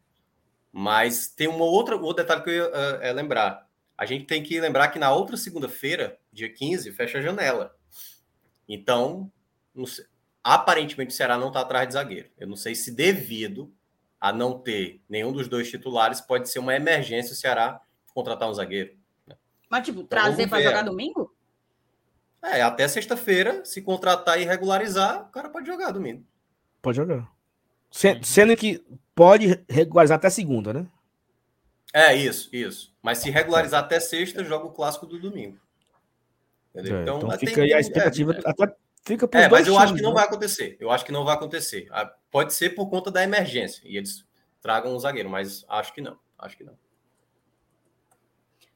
[0.71, 3.67] Mas tem uma outra, um outro detalhe que eu ia uh, é lembrar.
[3.97, 7.75] A gente tem que lembrar que na outra segunda-feira, dia 15, fecha a janela.
[8.67, 9.31] Então,
[9.85, 10.05] sei,
[10.43, 12.29] aparentemente o Ceará não está atrás de zagueiro.
[12.37, 13.73] Eu não sei se devido
[14.19, 17.81] a não ter nenhum dos dois titulares, pode ser uma emergência o Ceará
[18.13, 18.95] contratar um zagueiro.
[19.27, 19.35] Né?
[19.69, 21.35] Mas, tipo, então, trazer para jogar domingo?
[22.41, 26.25] É, até sexta-feira, se contratar e regularizar, o cara pode jogar domingo.
[26.81, 27.29] Pode jogar.
[27.91, 28.83] Sendo que
[29.15, 30.87] pode regularizar até segunda, né?
[31.93, 32.93] É, isso, isso.
[33.01, 35.57] Mas se regularizar até sexta, joga o clássico do domingo.
[36.73, 38.33] É, então, então fica aí a expectativa.
[38.33, 40.15] É, até fica é mas eu acho que não né?
[40.15, 40.77] vai acontecer.
[40.79, 41.87] Eu acho que não vai acontecer.
[41.91, 43.81] Ah, pode ser por conta da emergência.
[43.85, 44.25] E eles
[44.61, 46.17] tragam um zagueiro, mas acho que não.
[46.37, 46.77] Acho que não.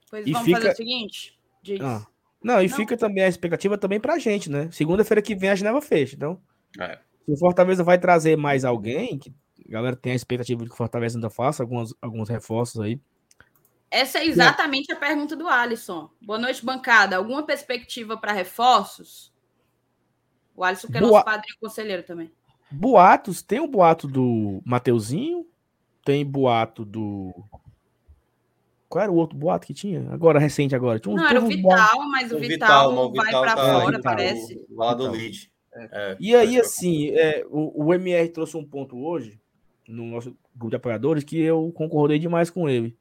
[0.09, 0.59] Pois e vamos fica...
[0.59, 1.39] fazer o seguinte.
[1.81, 2.05] Ah.
[2.41, 2.75] Não, e não.
[2.75, 4.69] fica também a expectativa também pra gente, né?
[4.71, 6.15] Segunda-feira que vem a Geneva fecha.
[6.15, 6.41] Então,
[6.79, 6.99] é.
[7.25, 9.33] se o Fortaleza vai trazer mais alguém, que
[9.67, 13.01] a galera tem a expectativa de que o Fortaleza ainda faça alguns, alguns reforços aí.
[13.89, 16.09] Essa é exatamente a pergunta do Alisson.
[16.21, 17.15] Boa noite, bancada.
[17.15, 19.33] Alguma perspectiva para reforços?
[20.57, 21.11] O Alisson que é Boa...
[21.11, 22.31] nosso padrinho conselheiro também.
[22.69, 25.45] Boatos, tem o boato do Mateuzinho,
[26.03, 27.33] tem boato do.
[28.89, 30.09] Qual era o outro boato que tinha?
[30.11, 30.99] Agora, recente agora.
[30.99, 32.09] Tinha um, não, era o Vital, boato...
[32.09, 34.65] mas o, o Vital, Vital vai para tá fora, parece.
[34.71, 35.51] Lá do lead.
[35.73, 39.39] É, e aí, assim, é, o, o MR trouxe um ponto hoje
[39.87, 42.97] no nosso grupo de apoiadores que eu concordei demais com ele.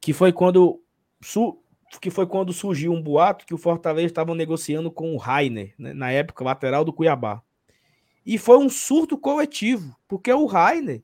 [0.00, 0.82] Que foi quando
[1.20, 1.61] su,
[2.00, 5.92] que foi quando surgiu um boato que o Fortaleza estava negociando com o Rainer, né,
[5.92, 7.42] na época lateral do Cuiabá.
[8.24, 11.02] E foi um surto coletivo, porque o Rainer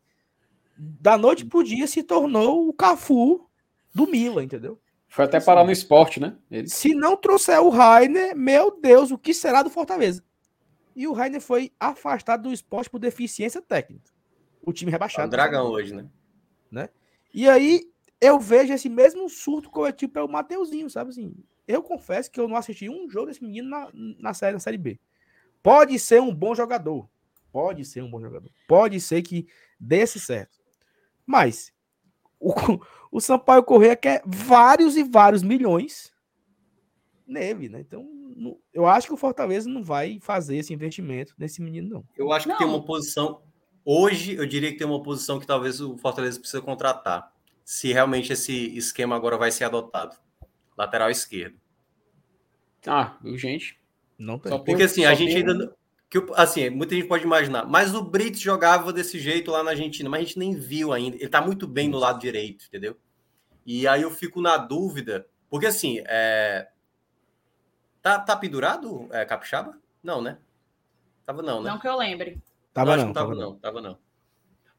[0.77, 3.49] da noite pro dia se tornou o Cafu
[3.93, 4.81] do Milan, entendeu?
[5.09, 6.37] Foi até parar no esporte, né?
[6.51, 6.69] Ele...
[6.69, 10.23] Se não trouxer o Rainer, meu Deus, o que será do Fortaleza?
[10.95, 14.13] E o Rainer foi afastado do esporte por deficiência técnica
[14.69, 15.23] o time rebaixado.
[15.23, 16.07] É um dragão hoje, né?
[16.71, 16.89] né?
[17.33, 17.91] E aí
[18.21, 21.35] eu vejo esse mesmo surto coletivo pelo Mateuzinho, sabe assim?
[21.67, 24.79] Eu confesso que eu não assisti um jogo desse menino na, na, série, na série
[24.79, 24.99] B.
[25.63, 27.09] Pode ser um bom jogador.
[27.53, 28.51] Pode ser um bom jogador.
[28.67, 29.47] Pode ser que
[29.79, 30.59] desse certo.
[31.27, 31.73] Mas
[32.41, 32.53] o,
[33.13, 36.13] o Sampaio Correia quer vários e vários milhões
[37.27, 37.81] nele, né?
[37.81, 38.09] Então,
[38.73, 42.05] eu acho que o Fortaleza não vai fazer esse investimento nesse menino, não.
[42.17, 42.59] Eu acho que não.
[42.59, 43.43] tem uma posição.
[43.85, 47.33] Hoje, eu diria que tem uma posição que talvez o Fortaleza precisa contratar.
[47.69, 50.17] Se realmente esse esquema agora vai ser adotado.
[50.75, 51.61] Lateral esquerdo.
[52.87, 53.79] Ah, gente.
[54.19, 54.65] Não tem.
[54.65, 55.77] Porque assim, a gente ainda.
[56.09, 60.09] Que, assim, muita gente pode imaginar, mas o Brits jogava desse jeito lá na Argentina,
[60.09, 61.19] mas a gente nem viu ainda.
[61.19, 62.99] Ele tá muito bem no lado direito, entendeu?
[63.67, 66.71] E aí eu fico na dúvida, porque assim, é...
[68.01, 69.79] tá, tá pendurado, é, Capixaba?
[70.03, 70.39] Não, né?
[71.27, 71.69] Tava não, né?
[71.69, 72.43] Não que eu lembre.
[72.73, 73.99] Tava não, não, tava, tava não, não, tava não.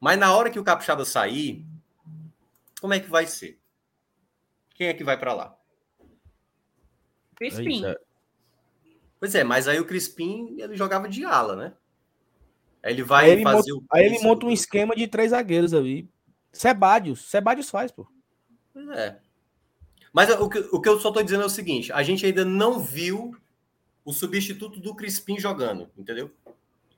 [0.00, 1.64] Mas na hora que o Capixaba sair,
[2.80, 3.60] como é que vai ser?
[4.74, 5.56] Quem é que vai para lá?
[7.36, 7.84] Crispim.
[7.84, 7.96] É
[9.18, 11.74] pois é, mas aí o Crispim ele jogava de ala, né?
[12.82, 13.96] Aí ele vai aí ele fazer monta, o.
[13.96, 16.08] Aí ele monta um esquema de três zagueiros ali.
[16.52, 17.28] Sebadios.
[17.30, 18.06] Sebadios faz, pô.
[18.72, 19.20] Pois é.
[20.12, 22.44] Mas o que, o que eu só estou dizendo é o seguinte: a gente ainda
[22.44, 23.36] não viu
[24.04, 26.30] o substituto do Crispim jogando, entendeu?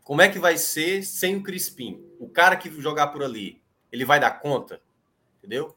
[0.03, 2.03] Como é que vai ser sem o Crispim?
[2.19, 3.61] O cara que jogar por ali,
[3.91, 4.81] ele vai dar conta?
[5.43, 5.77] Entendeu?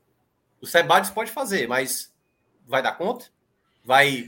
[0.61, 2.13] O Sebadios pode fazer, mas
[2.67, 3.25] vai dar conta?
[3.83, 4.25] Vai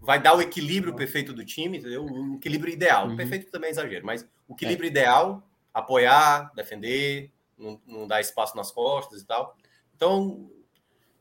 [0.00, 2.04] vai dar o equilíbrio perfeito do time, entendeu?
[2.04, 3.08] O equilíbrio ideal.
[3.08, 3.16] Uhum.
[3.16, 4.90] Perfeito também é exagero, mas o equilíbrio é.
[4.90, 5.42] ideal,
[5.72, 9.56] apoiar, defender, não, não dar espaço nas costas e tal.
[9.96, 10.50] Então,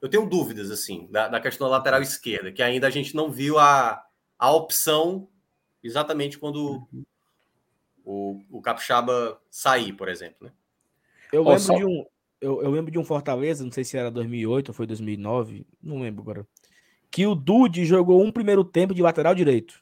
[0.01, 3.31] eu tenho dúvidas, assim, da, da, questão da lateral esquerda, que ainda a gente não
[3.31, 4.05] viu a,
[4.37, 5.27] a opção
[5.81, 6.87] exatamente quando
[8.03, 10.51] o, o Capixaba sair, por exemplo, né?
[11.31, 11.75] Eu lembro, só...
[11.75, 12.05] de um,
[12.41, 16.01] eu, eu, lembro de um Fortaleza, não sei se era 2008 ou foi 2009, não
[16.01, 16.47] lembro agora,
[17.11, 19.81] que o Dude jogou um primeiro tempo de lateral direito.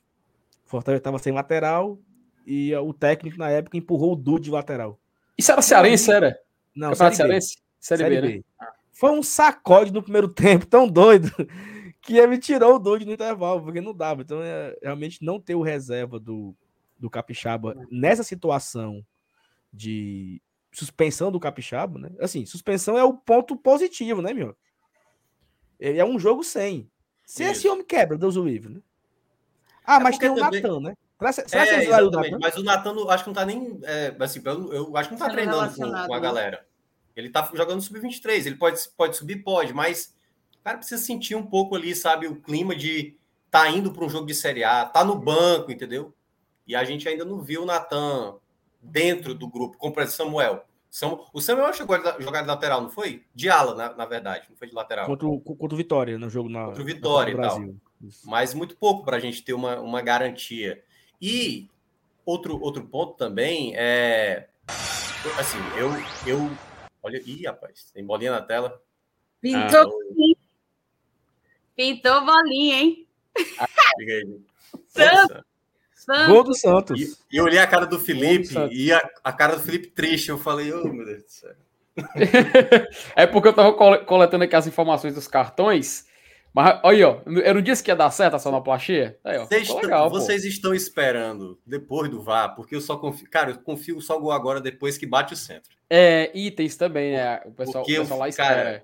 [0.65, 1.99] O Fortaleza estava sem lateral
[2.45, 4.99] e o técnico na época empurrou o Dude de lateral.
[5.37, 6.39] Isso era cearense, era?
[6.75, 7.57] Não, Série Cearense?
[7.79, 8.43] Série, Série B, B, né?
[8.91, 11.31] Foi um sacode no primeiro tempo, tão doido,
[12.01, 14.21] que ele tirou o doido no intervalo, porque não dava.
[14.21, 16.55] Então, é, realmente, não ter o reserva do,
[16.97, 19.05] do Capixaba nessa situação
[19.71, 20.41] de
[20.71, 22.09] suspensão do Capixaba, né?
[22.19, 24.55] Assim, suspensão é o ponto positivo, né, meu?
[25.79, 26.89] Ele é um jogo sem.
[27.25, 27.51] Se Isso.
[27.51, 28.81] esse homem quebra, Deus o livre, né?
[29.85, 30.61] Ah, é mas tem o também...
[30.61, 30.93] Natan, né?
[31.47, 32.39] Será, é, que o Natan?
[32.39, 33.79] Mas o Natan, acho que não tá nem.
[33.83, 36.19] É, assim, eu, eu, acho que não tá treinando com, com, a né?
[36.19, 36.67] galera.
[37.15, 40.15] Ele tá jogando sub-23, ele pode, pode subir, pode, mas
[40.59, 43.17] o cara precisa sentir um pouco ali, sabe, o clima de
[43.49, 46.13] tá indo para um jogo de Série A, tá no banco, entendeu?
[46.67, 48.35] E a gente ainda não viu o Natan
[48.87, 50.65] dentro do grupo, como o Samuel.
[51.33, 53.23] O Samuel chegou a jogar de lateral, não foi?
[53.35, 55.05] De ala, na, na verdade, não foi de lateral.
[55.05, 56.65] Contra o, contra o Vitória, no jogo na.
[56.65, 57.63] Contra o Vitória e tal.
[58.23, 60.83] Mas muito pouco para a gente ter uma, uma garantia.
[61.21, 61.69] E
[62.25, 64.47] outro, outro ponto também é.
[65.37, 65.89] Assim, eu,
[66.25, 66.49] eu
[67.07, 68.81] Olha, ih, rapaz, tem bolinha na tela.
[69.39, 70.35] Pintou, ah,
[71.73, 73.07] Pintou bolinha, hein?
[73.57, 73.67] Ah.
[74.87, 75.45] Santos.
[76.07, 76.33] Santos.
[76.33, 77.01] Gol do Santos.
[77.01, 80.29] E, eu olhei a cara do Felipe e a, a, cara do Felipe triste.
[80.29, 81.55] Eu falei, oh, meu Deus do céu.
[83.15, 83.73] é porque eu tava
[84.05, 86.07] coletando aqui as informações dos cartões
[86.57, 89.19] mas aí, ó, eu não disse que ia dar certo a sonoplastia?
[89.23, 93.29] Aí, ó, vocês, legal, vocês estão esperando depois do VAR, porque eu só confio.
[93.29, 95.77] Cara, eu confio só gol agora depois que bate o centro.
[95.87, 97.41] É, itens também, né?
[97.45, 98.55] O pessoal, o pessoal lá espera.
[98.55, 98.83] Cara,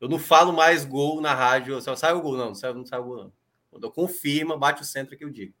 [0.00, 2.86] eu não falo mais gol na rádio, só sai o gol, não, não sai, não
[2.86, 3.32] sai o gol, não.
[3.72, 5.52] Quando eu confirma, bate o centro que eu digo.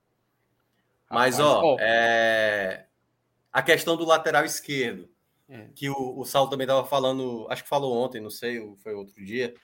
[1.10, 2.86] Mas, Rapaz, ó, ó, é...
[3.52, 5.08] a questão do lateral esquerdo,
[5.48, 5.66] é.
[5.74, 9.22] que o, o Saulo também estava falando, acho que falou ontem, não sei, foi outro
[9.24, 9.54] dia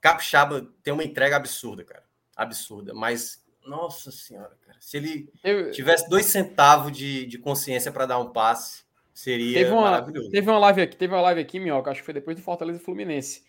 [0.00, 2.02] Capixaba tem uma entrega absurda, cara.
[2.34, 2.94] Absurda.
[2.94, 4.78] Mas, nossa senhora, cara.
[4.80, 5.70] Se ele eu...
[5.70, 10.30] tivesse dois centavos de, de consciência para dar um passe, seria teve uma, maravilhoso.
[10.30, 12.80] Teve uma live aqui, teve uma live aqui, Minhoca, acho que foi depois do Fortaleza
[12.80, 13.44] Fluminense.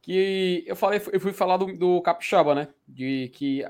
[0.00, 2.68] Que eu falei, eu fui falar do, do Capixaba, né?
[2.88, 3.62] De que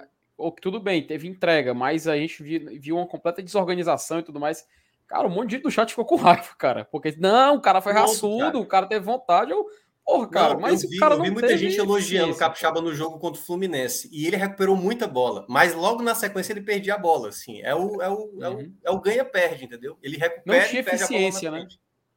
[0.61, 4.67] tudo bem, teve entrega, mas a gente viu, uma completa desorganização e tudo mais.
[5.07, 6.85] Cara, um monte de gente do chat ficou com raiva, cara.
[6.85, 8.59] Porque, não, o cara foi raçudo, cara.
[8.59, 9.51] o cara teve vontade.
[9.51, 9.67] Eu,
[10.05, 12.93] Porra, cara, não, mas eu vi, cara eu vi muita gente elogiando o Capixaba no
[12.93, 14.09] jogo contra o Fluminense.
[14.13, 15.47] E ele recuperou muita bola.
[15.49, 17.29] Mas logo na sequência ele perdia a bola.
[17.29, 17.61] Assim.
[17.63, 18.43] É o, é o, uhum.
[18.43, 18.75] é o, uhum.
[18.85, 19.97] é o ganha-perde, entendeu?
[20.03, 21.65] Ele recupera não tinha e perde eficiência, a bola.
[21.65, 21.71] Né?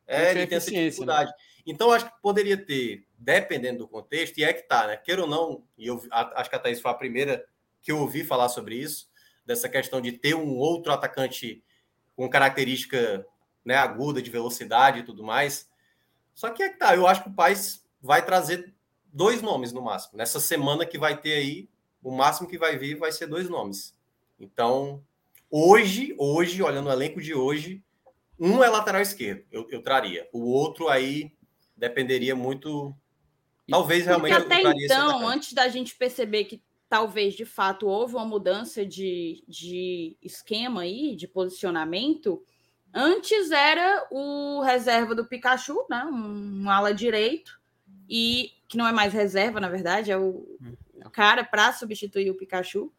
[0.07, 0.85] É, ele tem essa né?
[0.85, 1.29] dificuldade.
[1.29, 1.35] Né?
[1.65, 4.97] Então, acho que poderia ter, dependendo do contexto, e é que tá, né?
[4.97, 7.45] Queira ou não, e eu acho que a Thaís foi a primeira
[7.83, 9.07] que eu ouvi falar sobre isso,
[9.45, 11.63] dessa questão de ter um outro atacante
[12.15, 13.25] com característica
[13.63, 15.69] né, aguda de velocidade e tudo mais.
[16.33, 18.73] Só que é que tá, eu acho que o Paz vai trazer
[19.11, 20.17] dois nomes no máximo.
[20.17, 21.69] Nessa semana que vai ter aí,
[22.01, 23.95] o máximo que vai vir vai ser dois nomes.
[24.39, 25.03] Então,
[25.49, 27.83] hoje, hoje, olhando o elenco de hoje,
[28.39, 30.27] um é lateral esquerdo, eu, eu traria.
[30.33, 31.31] O outro aí
[31.77, 32.95] dependeria muito.
[33.69, 34.35] Talvez realmente.
[34.35, 36.61] Porque até então, antes da gente perceber que
[36.93, 42.45] talvez de fato houve uma mudança de, de esquema aí, de posicionamento.
[42.93, 46.05] Antes era o reserva do Pikachu, né?
[46.05, 47.59] Um, um ala direito,
[48.07, 50.45] e que não é mais reserva, na verdade, é o,
[51.03, 52.93] o cara para substituir o Pikachu.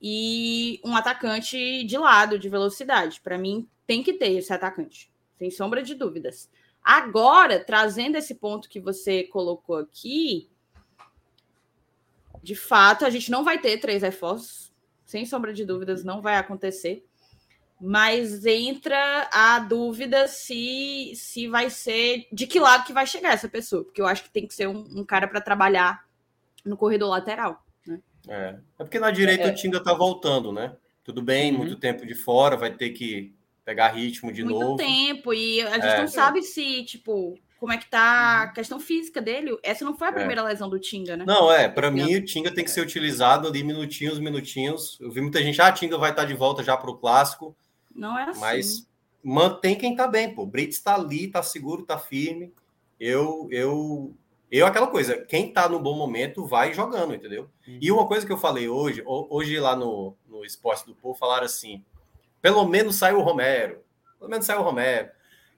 [0.00, 3.20] E um atacante de lado, de velocidade.
[3.20, 6.50] Para mim, tem que ter esse atacante, sem sombra de dúvidas.
[6.82, 10.48] Agora, trazendo esse ponto que você colocou aqui,
[12.46, 14.72] de fato, a gente não vai ter três reforços,
[15.04, 17.04] sem sombra de dúvidas, não vai acontecer.
[17.80, 23.48] Mas entra a dúvida se, se vai ser de que lado que vai chegar essa
[23.48, 26.04] pessoa, porque eu acho que tem que ser um, um cara para trabalhar
[26.64, 27.66] no corredor lateral.
[27.84, 28.00] Né?
[28.28, 28.56] É.
[28.78, 29.50] é porque na direita é.
[29.50, 30.76] o Tinga tá voltando, né?
[31.02, 31.58] Tudo bem, uhum.
[31.58, 34.76] muito tempo de fora, vai ter que pegar ritmo de muito novo.
[34.76, 36.00] Muito tempo, e a gente é.
[36.00, 38.52] não sabe se, tipo, como é que tá a uhum.
[38.52, 39.56] questão física dele.
[39.62, 40.14] Essa não foi a é.
[40.14, 40.44] primeira é.
[40.44, 41.24] lesão do Tinga, né?
[41.26, 41.68] Não, é.
[41.68, 44.98] Para mim, o Tinga tem que ser utilizado ali minutinhos, minutinhos.
[45.00, 47.56] Eu vi muita gente, ah, Tinga vai estar tá de volta já para o clássico.
[47.94, 48.40] Não é assim.
[48.40, 48.88] Mas
[49.22, 50.42] mantém quem tá bem, pô.
[50.42, 52.52] O Brits tá ali, tá seguro, tá firme.
[53.00, 54.14] Eu, eu,
[54.50, 57.50] eu, aquela coisa, quem tá no bom momento vai jogando, entendeu?
[57.66, 57.78] Uhum.
[57.80, 61.46] E uma coisa que eu falei hoje, hoje lá no, no Esporte do Povo, falaram
[61.46, 61.84] assim:
[62.40, 63.80] pelo menos saiu o Romero.
[64.18, 65.10] Pelo menos saiu o Romero.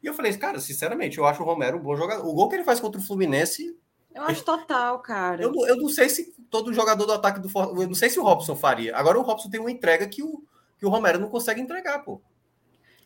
[0.02, 2.26] E eu falei, cara, sinceramente, eu acho o Romero um bom jogador.
[2.26, 3.76] O gol que ele faz contra o Fluminense.
[4.14, 5.42] Eu acho total, cara.
[5.42, 7.48] Eu, eu não sei se todo jogador do ataque do
[7.80, 8.96] Eu não sei se o Robson faria.
[8.96, 10.42] Agora o Robson tem uma entrega que o,
[10.78, 12.20] que o Romero não consegue entregar, pô.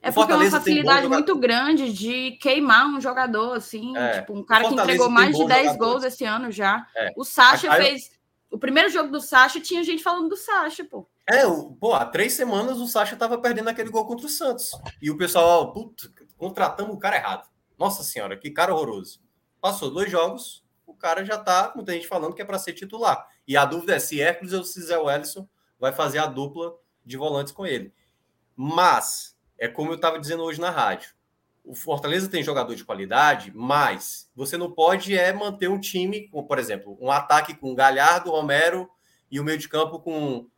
[0.02, 4.19] É porque é uma facilidade muito grande de queimar um jogador, assim, é.
[4.19, 5.78] tipo, um cara que entregou mais de 10 jogador.
[5.78, 6.85] gols esse ano já.
[6.97, 7.12] É.
[7.16, 8.10] O Sacha fez.
[8.51, 11.09] O primeiro jogo do Sacha tinha gente falando do Sacha, pô.
[11.27, 14.73] É, o, pô, há três semanas o Sacha tava perdendo aquele gol contra o Santos.
[15.01, 16.10] E o pessoal, puta,
[16.43, 17.48] contratamos o cara errado.
[17.78, 19.23] Nossa senhora, que cara horroroso.
[19.60, 23.28] Passou dois jogos, o cara já tá, muita gente falando que é para ser titular.
[23.47, 25.48] E a dúvida é se Hércules ou se Zé Wellison
[25.78, 26.74] vai fazer a dupla
[27.05, 27.94] de volantes com ele.
[28.56, 31.14] Mas, é como eu estava dizendo hoje na rádio.
[31.62, 36.43] O Fortaleza tem jogador de qualidade, mas você não pode é manter um time, com,
[36.43, 38.90] por exemplo, um ataque com Galhardo, Romero
[39.31, 40.48] e o meio de campo com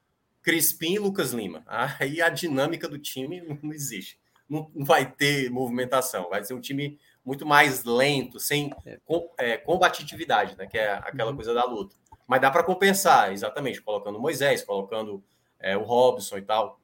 [0.41, 1.63] Crispim e Lucas Lima.
[2.01, 4.24] Aí a dinâmica do time não existe
[4.55, 8.99] não, vai ter movimentação, vai ser um time muito mais lento, sem é.
[9.05, 10.67] com, é, combatividade, né?
[10.67, 11.37] Que é aquela uhum.
[11.37, 11.97] coisa da luta.
[12.27, 15.23] Mas dá para compensar, exatamente, colocando Moisés, colocando
[15.59, 16.81] é, o Robson e tal.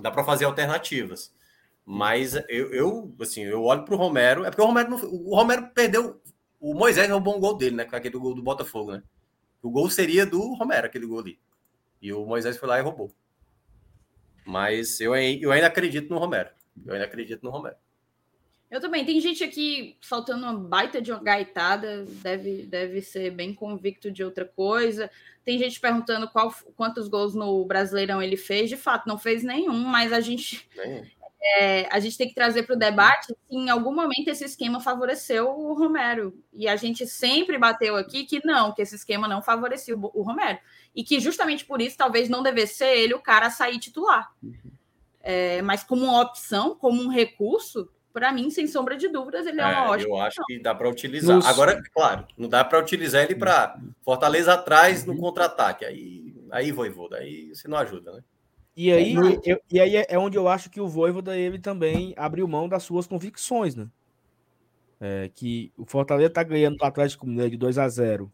[0.00, 1.32] Dá para fazer alternativas.
[1.84, 4.44] Mas eu, eu, assim, eu olho para o Romero.
[4.44, 6.20] É porque o Romero, não, o Romero perdeu.
[6.58, 7.84] O Moisés é um bom gol dele, né?
[7.84, 9.02] Com aquele gol do Botafogo, né?
[9.62, 11.38] O gol seria do Romero, aquele gol ali.
[12.00, 13.10] E o Moisés foi lá e roubou.
[14.44, 16.50] Mas eu, eu ainda acredito no Romero.
[16.86, 17.76] Eu ainda acredito no Romero.
[18.74, 19.04] Eu também.
[19.04, 24.24] Tem gente aqui faltando uma baita de uma gaitada, deve, deve ser bem convicto de
[24.24, 25.08] outra coisa.
[25.44, 28.68] Tem gente perguntando qual, quantos gols no Brasileirão ele fez.
[28.68, 30.68] De fato, não fez nenhum, mas a gente,
[31.40, 34.80] é, a gente tem que trazer para o debate se em algum momento esse esquema
[34.80, 36.36] favoreceu o Romero.
[36.52, 40.22] E a gente sempre bateu aqui que não, que esse esquema não favorecia o, o
[40.22, 40.58] Romero.
[40.92, 44.32] E que justamente por isso talvez não devesse ser ele o cara a sair titular.
[44.42, 44.72] Uhum.
[45.26, 49.58] É, mas como uma opção, como um recurso, para mim, sem sombra de dúvidas, ele
[49.58, 50.16] é, é uma ótima.
[50.16, 51.36] Eu acho que dá para utilizar.
[51.36, 51.46] Nos...
[51.46, 55.18] Agora, claro, não dá para utilizar ele para Fortaleza atrás no uhum.
[55.18, 55.86] contra-ataque.
[55.86, 58.22] Aí, aí Voivoda, aí você não ajuda, né?
[58.76, 59.14] E aí,
[59.44, 62.82] eu, e aí é onde eu acho que o Voivoda ele também abriu mão das
[62.82, 63.88] suas convicções, né?
[65.00, 68.32] É, que o Fortaleza tá ganhando do Atlético Mineiro de 2 a 0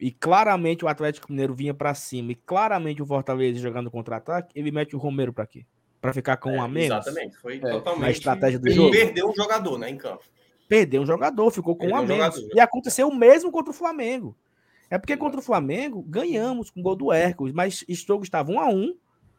[0.00, 4.70] e claramente o Atlético Mineiro vinha para cima e claramente o Fortaleza jogando contra-ataque, ele
[4.70, 5.64] mete o Romero para quê?
[6.00, 7.06] Para ficar com é, um a menos.
[7.06, 8.06] Exatamente, foi é, totalmente.
[8.06, 8.90] A estratégia do jogo.
[8.90, 10.24] Perdeu um jogador, né, em campo.
[10.68, 12.36] Perdeu um jogador, ficou com perdeu um a menos.
[12.36, 12.56] Jogador.
[12.56, 14.36] E aconteceu o mesmo contra o Flamengo.
[14.90, 18.50] É porque contra o Flamengo ganhamos com o gol do Hércules, mas o jogo estava
[18.50, 18.94] um a um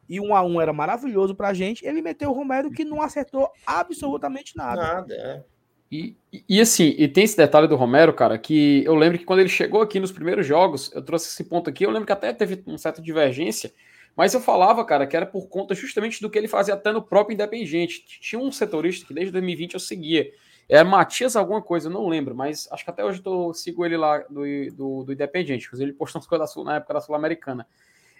[0.07, 1.85] e um a um era maravilhoso para a gente.
[1.85, 4.81] Ele meteu o Romero que não acertou absolutamente nada.
[4.81, 5.43] Nada, é.
[5.91, 6.15] E,
[6.47, 9.49] e, assim, e tem esse detalhe do Romero, cara, que eu lembro que quando ele
[9.49, 12.61] chegou aqui nos primeiros jogos, eu trouxe esse ponto aqui, eu lembro que até teve
[12.67, 13.73] uma certa divergência,
[14.15, 17.01] mas eu falava, cara, que era por conta justamente do que ele fazia até no
[17.01, 18.03] próprio Independente.
[18.19, 20.31] Tinha um setorista que desde 2020 eu seguia.
[20.67, 23.97] Era Matias alguma coisa, eu não lembro, mas acho que até hoje eu sigo ele
[23.97, 24.43] lá do,
[24.75, 27.65] do, do Independente, ele postou umas coisas na época da Sul-Americana.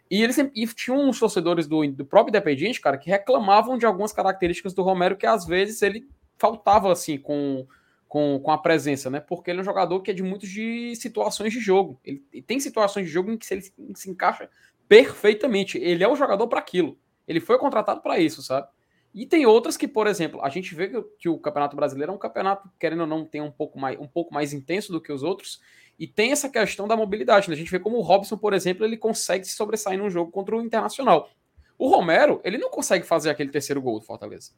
[0.10, 3.86] E ele sempre, e tinha uns torcedores do, do próprio Independente, cara, que reclamavam de
[3.86, 7.68] algumas características do Romero que às vezes ele faltava assim com,
[8.08, 9.20] com, com a presença, né?
[9.20, 12.00] Porque ele é um jogador que é de muitas de situações de jogo.
[12.04, 14.50] Ele, ele tem situações de jogo em que ele se, se encaixa
[14.90, 15.78] perfeitamente.
[15.78, 16.98] Ele é o jogador para aquilo.
[17.28, 18.68] Ele foi contratado para isso, sabe?
[19.14, 22.20] E tem outras que, por exemplo, a gente vê que, o Campeonato Brasileiro é um
[22.20, 25.24] campeonato, querendo ou não, tem um pouco mais, um pouco mais intenso do que os
[25.24, 25.60] outros,
[25.98, 27.50] e tem essa questão da mobilidade.
[27.50, 27.56] Né?
[27.56, 30.56] A gente vê como o Robson, por exemplo, ele consegue se sobressair num jogo contra
[30.56, 31.30] o Internacional.
[31.78, 34.52] O Romero, ele não consegue fazer aquele terceiro gol do Fortaleza.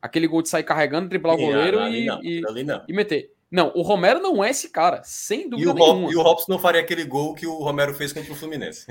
[0.00, 2.42] Aquele gol de sair carregando, driblar o goleiro e, não, e,
[2.88, 3.32] e, meter.
[3.50, 6.12] Não, o Romero não é esse cara, sem dúvida e o nenhuma.
[6.12, 8.86] e o Robson não faria aquele gol que o Romero fez contra o Fluminense.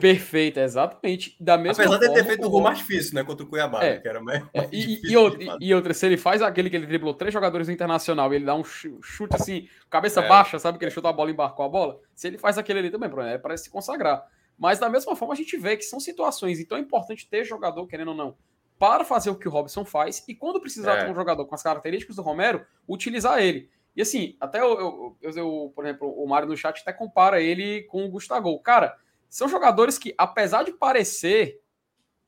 [0.00, 1.36] Perfeito, exatamente.
[1.40, 3.24] Da mesma Apesar forma, de ter feito o gol mais difícil, né?
[3.24, 6.06] Contra o Cuiabá, é, né, que era mais, é, e, e, outra, e, outra, se
[6.06, 9.34] ele faz aquele que ele driblou três jogadores do Internacional e ele dá um chute
[9.34, 10.28] assim, cabeça é.
[10.28, 10.78] baixa, sabe?
[10.78, 12.00] Que ele chuta a bola e embarcou a bola.
[12.14, 14.24] Se ele faz aquele ali também, é, parece se consagrar.
[14.56, 17.86] Mas da mesma forma a gente vê que são situações, então é importante ter jogador,
[17.86, 18.36] querendo ou não,
[18.78, 21.04] para fazer o que o Robson faz e quando precisar é.
[21.04, 23.68] ter um jogador com as características do Romero, utilizar ele.
[23.96, 27.40] E assim, até eu, eu, eu, eu por exemplo, o Mário no chat até compara
[27.40, 28.56] ele com o Gustavo.
[28.60, 28.96] Cara,
[29.28, 31.60] são jogadores que, apesar de parecer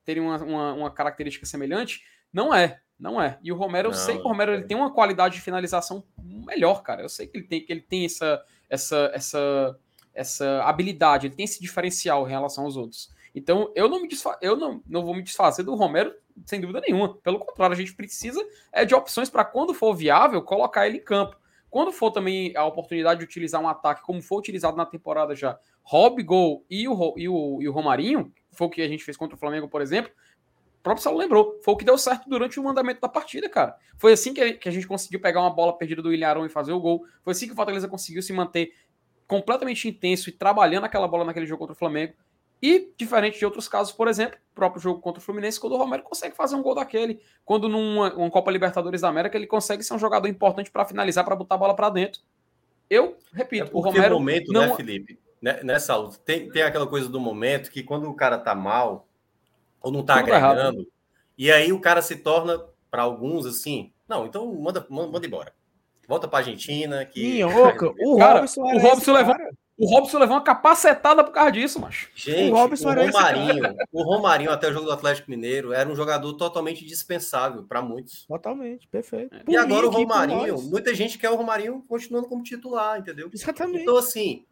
[0.05, 2.03] terem uma, uma, uma característica semelhante,
[2.33, 2.81] não é.
[2.99, 3.39] Não é.
[3.43, 6.05] E o Romero, não, eu sei que o Romero ele tem uma qualidade de finalização
[6.23, 7.03] melhor, cara.
[7.03, 9.79] Eu sei que ele tem, que ele tem essa, essa, essa,
[10.13, 13.11] essa habilidade, ele tem esse diferencial em relação aos outros.
[13.35, 16.15] Então, eu não me desfa eu não, não vou me desfazer do Romero
[16.45, 17.15] sem dúvida nenhuma.
[17.19, 21.05] Pelo contrário, a gente precisa é de opções para quando for viável colocar ele em
[21.05, 21.37] campo.
[21.71, 25.59] Quando for também a oportunidade de utilizar um ataque como foi utilizado na temporada já,
[25.83, 29.17] Rob Gol e o, e, o, e o Romarinho, foi o que a gente fez
[29.17, 30.13] contra o Flamengo, por exemplo,
[30.81, 33.77] o próprio Saulo lembrou, foi o que deu certo durante o mandamento da partida, cara.
[33.99, 36.81] Foi assim que a gente conseguiu pegar uma bola perdida do Ilharão e fazer o
[36.81, 37.05] gol.
[37.23, 38.73] Foi assim que o Fortaleza conseguiu se manter
[39.27, 42.15] completamente intenso e trabalhando aquela bola naquele jogo contra o Flamengo.
[42.63, 45.79] E, diferente de outros casos, por exemplo, o próprio jogo contra o Fluminense, quando o
[45.79, 47.21] Romero consegue fazer um gol daquele.
[47.45, 51.37] Quando numa Copa Libertadores da América ele consegue ser um jogador importante para finalizar, para
[51.37, 52.21] botar a bola para dentro.
[52.89, 54.15] Eu, repito, é o Romero.
[54.15, 54.63] momento, não...
[54.63, 55.19] né, Felipe?
[55.41, 59.09] Né, nessa luta, tem, tem aquela coisa do momento que quando o cara tá mal,
[59.81, 60.87] ou não tá Tudo agregando,
[61.39, 65.55] e aí o cara se torna, para alguns, assim, não, então manda, manda embora.
[66.07, 67.05] Volta pra Argentina.
[67.05, 67.35] Que...
[67.35, 69.35] Minhoca, o cara, Robson, o Robson levou.
[69.81, 72.11] O Robson levou uma capacetada por causa disso, macho.
[72.15, 75.97] Gente, o, Robson o Romarinho, o Romarinho até o jogo do Atlético Mineiro era um
[75.97, 78.27] jogador totalmente dispensável para muitos.
[78.27, 79.35] Totalmente, perfeito.
[79.49, 83.31] e agora o Romarinho, muita gente quer o Romarinho continuando como titular, entendeu?
[83.33, 83.81] Exatamente.
[83.81, 84.45] Então assim,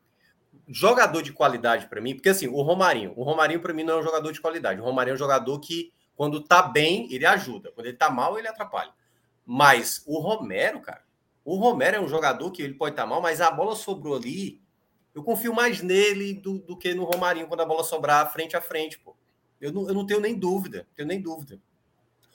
[0.66, 4.00] jogador de qualidade para mim, porque assim, o Romarinho, o Romarinho para mim não é
[4.00, 4.80] um jogador de qualidade.
[4.80, 8.38] O Romarinho é um jogador que quando tá bem, ele ajuda, quando ele tá mal,
[8.38, 8.92] ele atrapalha.
[9.44, 11.02] Mas o Romero, cara,
[11.44, 14.16] o Romero é um jogador que ele pode estar tá mal, mas a bola sobrou
[14.16, 14.66] ali
[15.18, 18.60] eu confio mais nele do, do que no Romarinho quando a bola sobrar frente a
[18.60, 19.16] frente, pô.
[19.60, 21.60] Eu não, eu não tenho nem dúvida, tenho nem dúvida.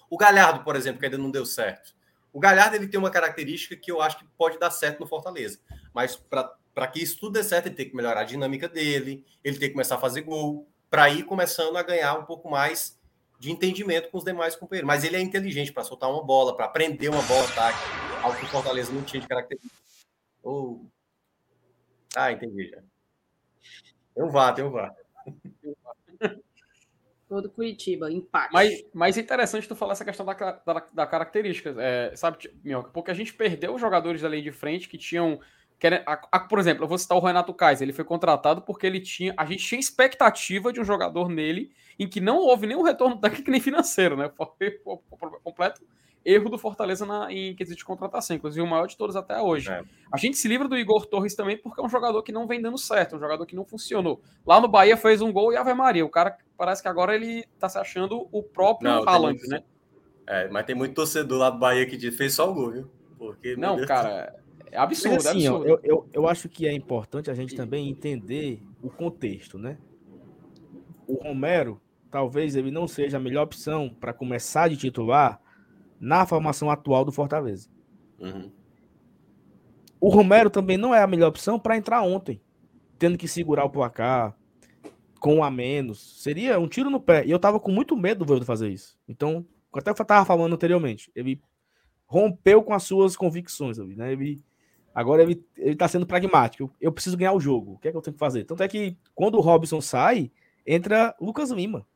[0.10, 1.95] O Galhardo, por exemplo, que ainda não deu certo.
[2.34, 5.60] O Galhardo ele tem uma característica que eu acho que pode dar certo no Fortaleza.
[5.93, 9.57] Mas para que isso tudo dê certo, ele tem que melhorar a dinâmica dele, ele
[9.57, 12.99] tem que começar a fazer gol, para ir começando a ganhar um pouco mais
[13.39, 14.88] de entendimento com os demais companheiros.
[14.88, 17.80] Mas ele é inteligente para soltar uma bola, para aprender uma bola ataque,
[18.22, 19.73] algo que o Fortaleza não tinha de característica.
[20.43, 20.85] Ou
[22.15, 22.81] ah, entendi já.
[24.30, 24.94] VAR, tem um VAR.
[27.27, 28.53] Todo Curitiba, empate.
[28.53, 32.91] Mas, mas é interessante tu falar essa questão da, da, da característica, é, sabe, Minhoca?
[32.91, 35.40] Porque a gente perdeu os jogadores da linha de frente que tinham.
[35.80, 37.85] Que era, a, a, por exemplo, eu vou citar o Renato Kaiser.
[37.85, 39.34] Ele foi contratado porque ele tinha.
[39.35, 43.49] A gente tinha expectativa de um jogador nele em que não houve nenhum retorno técnico
[43.49, 44.31] nem financeiro, né?
[44.38, 44.48] Foi,
[44.84, 45.81] foi, foi completo
[46.26, 49.70] erro do Fortaleza na, em quesito de contratação, inclusive o maior de todos até hoje.
[49.70, 49.84] É.
[50.12, 52.62] A gente se livra do Igor Torres também porque é um jogador que não vem
[52.62, 54.22] dando certo, um jogador que não funcionou.
[54.45, 56.06] Lá no Bahia fez um gol e Ave Maria.
[56.06, 59.50] O cara parece que agora ele tá se achando o próprio não, Haaland, muito...
[59.50, 59.64] né?
[60.26, 62.90] É, mas tem muito torcedor lá do Bahia que fez só o gol, viu?
[63.18, 64.34] Porque, não, cara,
[64.72, 65.66] é absurdo, mas, assim, é absurdo.
[65.66, 69.78] Ó, eu, eu, eu acho que é importante a gente também entender o contexto, né?
[71.08, 75.41] O Romero, talvez ele não seja a melhor opção para começar de titular,
[76.04, 77.70] na formação atual do Fortaleza.
[78.20, 78.52] Uhum.
[80.02, 82.42] O Romero também não é a melhor opção para entrar ontem,
[83.00, 84.36] tendo que segurar o placar
[85.22, 86.22] com um a menos.
[86.22, 87.26] Seria um tiro no pé.
[87.26, 88.98] E eu tava com muito medo do Voivoda fazer isso.
[89.08, 91.42] Então, até eu tava falando anteriormente, ele
[92.06, 94.12] rompeu com as suas convicções, né?
[94.12, 94.44] Ele
[94.94, 96.64] agora ele, ele tá sendo pragmático.
[96.64, 97.76] Eu, eu preciso ganhar o jogo.
[97.76, 98.44] O que é que eu tenho que fazer?
[98.44, 100.30] Tanto é que quando o Robson sai,
[100.68, 101.88] entra Lucas Lima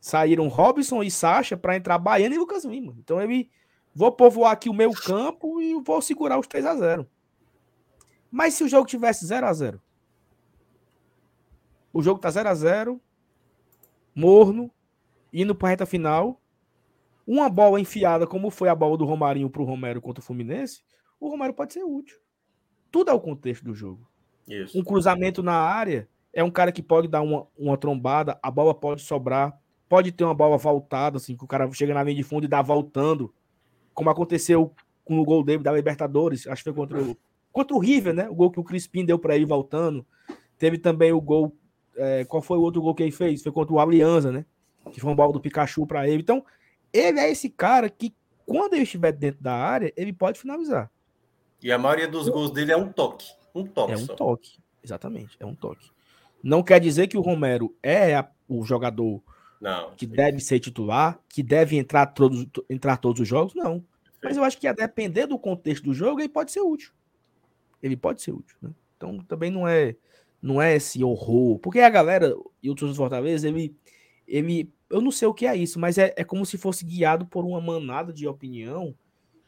[0.00, 2.94] saíram Robson e Sacha para entrar Baiano e Lucas Lima.
[2.98, 3.50] Então ele
[3.94, 7.10] vou povoar aqui o meio campo e vou segurar os 3 a 0.
[8.30, 9.82] Mas se o jogo tivesse 0 a 0,
[11.92, 13.00] o jogo tá 0 a 0,
[14.14, 14.70] morno,
[15.32, 16.40] indo para reta final,
[17.26, 20.82] uma bola enfiada como foi a bola do Romarinho pro Romero contra o Fluminense,
[21.18, 22.18] o Romero pode ser útil.
[22.90, 24.08] Tudo é o contexto do jogo.
[24.48, 24.78] Isso.
[24.78, 28.74] Um cruzamento na área é um cara que pode dar uma, uma trombada, a bola
[28.74, 29.59] pode sobrar
[29.90, 32.48] pode ter uma bola voltada, assim, que o cara chega na linha de fundo e
[32.48, 33.34] dá voltando,
[33.92, 34.72] como aconteceu
[35.04, 37.16] com o gol dele da Libertadores, acho que foi contra o,
[37.50, 38.28] contra o River, né?
[38.28, 40.06] O gol que o Crispim deu para ele voltando.
[40.56, 41.52] Teve também o gol.
[41.96, 43.42] É, qual foi o outro gol que ele fez?
[43.42, 44.46] Foi contra o Alianza, né?
[44.92, 46.22] Que foi uma bola do Pikachu para ele.
[46.22, 46.44] Então,
[46.92, 48.14] ele é esse cara que,
[48.46, 50.88] quando ele estiver dentro da área, ele pode finalizar.
[51.60, 53.26] E a maioria dos gols dele é um toque.
[53.52, 53.92] Um toque.
[53.92, 54.14] É um só.
[54.14, 54.58] toque.
[54.84, 55.90] Exatamente, é um toque.
[56.40, 59.20] Não quer dizer que o Romero é a, o jogador
[59.60, 63.84] não, que deve ser titular, que deve entrar todos, entrar todos os jogos, não.
[64.22, 66.92] Mas eu acho que a depender do contexto do jogo, ele pode ser útil.
[67.82, 68.70] Ele pode ser útil, né?
[68.96, 69.96] Então também não é
[70.42, 71.58] não é esse horror.
[71.58, 73.74] Porque a galera, e o Torcedor Fortaleza, ele,
[74.26, 74.70] ele.
[74.88, 77.44] Eu não sei o que é isso, mas é, é como se fosse guiado por
[77.44, 78.94] uma manada de opinião.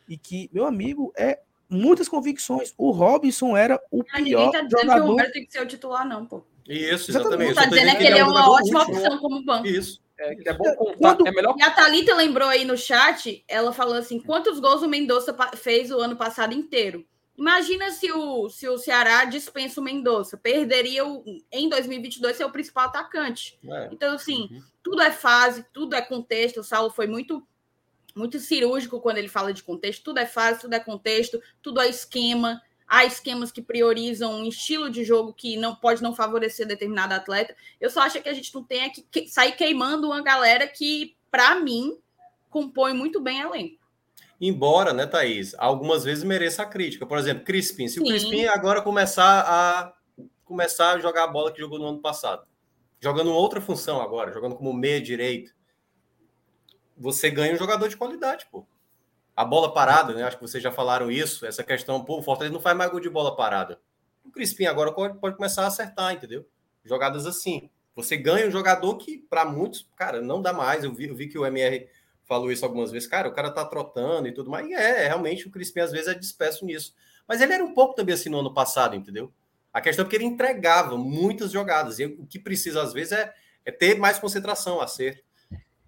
[0.08, 2.74] E que, meu amigo, é muitas convicções.
[2.76, 4.94] O Robinson era o pior ninguém tá dizendo jogador.
[4.94, 6.42] que o Roberto tem que ser o titular, não, pô.
[6.68, 7.48] Isso, exatamente.
[7.48, 8.94] Não tá dizendo é que ele é uma ótima útil.
[8.94, 9.66] opção como banco.
[9.66, 10.01] Isso.
[10.22, 10.98] É, é bom contar.
[10.98, 11.26] Quando...
[11.26, 11.54] É melhor...
[11.58, 15.90] E a Thalita lembrou aí no chat, ela falou assim: quantos gols o Mendonça fez
[15.90, 17.04] o ano passado inteiro?
[17.36, 20.36] Imagina se o, se o Ceará dispensa o Mendonça.
[20.36, 23.58] Perderia o, em 2022 ser o principal atacante.
[23.64, 23.88] É.
[23.90, 24.62] Então, assim, uhum.
[24.82, 26.60] tudo é fase, tudo é contexto.
[26.60, 27.46] O Saulo foi muito
[28.14, 30.04] muito cirúrgico quando ele fala de contexto.
[30.04, 32.60] Tudo é fase, tudo é contexto, tudo é esquema.
[32.94, 37.56] Há esquemas que priorizam um estilo de jogo que não pode não favorecer determinado atleta.
[37.80, 41.16] Eu só acho que a gente não tem é que sair queimando uma galera que,
[41.30, 41.96] para mim,
[42.50, 43.78] compõe muito bem elenco.
[44.38, 47.06] Embora, né, Thaís, algumas vezes mereça a crítica.
[47.06, 47.88] Por exemplo, Crispim.
[47.88, 48.00] Se Sim.
[48.02, 49.94] o Crispim agora começar a
[50.44, 52.46] começar a jogar a bola que jogou no ano passado,
[53.00, 55.54] jogando outra função agora, jogando como meia direito,
[56.94, 58.66] você ganha um jogador de qualidade, pô.
[59.34, 60.24] A bola parada, né?
[60.24, 63.00] Acho que vocês já falaram isso, essa questão, pô, o Fortaleza não faz mais gol
[63.00, 63.80] de bola parada.
[64.24, 66.46] O Crispim agora pode, pode começar a acertar, entendeu?
[66.84, 67.70] Jogadas assim.
[67.94, 70.84] Você ganha um jogador que, para muitos, cara, não dá mais.
[70.84, 71.88] Eu vi, eu vi que o MR
[72.24, 73.08] falou isso algumas vezes.
[73.08, 74.66] Cara, o cara tá trotando e tudo mais.
[74.66, 76.94] E é, realmente, o Crispim às vezes é disperso nisso.
[77.26, 79.32] Mas ele era um pouco também assim no ano passado, entendeu?
[79.72, 81.98] A questão é que ele entregava muitas jogadas.
[81.98, 83.32] E o que precisa, às vezes, é,
[83.64, 85.22] é ter mais concentração, acerto.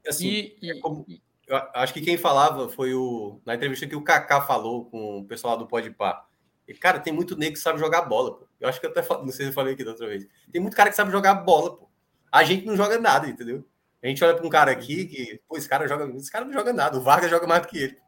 [0.06, 1.06] Assim, e, e, é como,
[1.46, 5.24] eu acho que quem falava foi o na entrevista que o Kaká falou com o
[5.24, 6.26] pessoal do Pode Par.
[6.66, 8.48] E, cara, tem muito negro que sabe jogar bola, pô.
[8.58, 10.26] Eu acho que eu até não sei se eu falei aqui da outra vez.
[10.50, 11.88] Tem muito cara que sabe jogar bola, pô.
[12.32, 13.64] A gente não joga nada, entendeu?
[14.02, 16.52] A gente olha para um cara aqui que, pô, esse cara joga, esse cara não
[16.52, 16.96] joga nada.
[16.96, 17.98] O Vargas joga mais do que ele.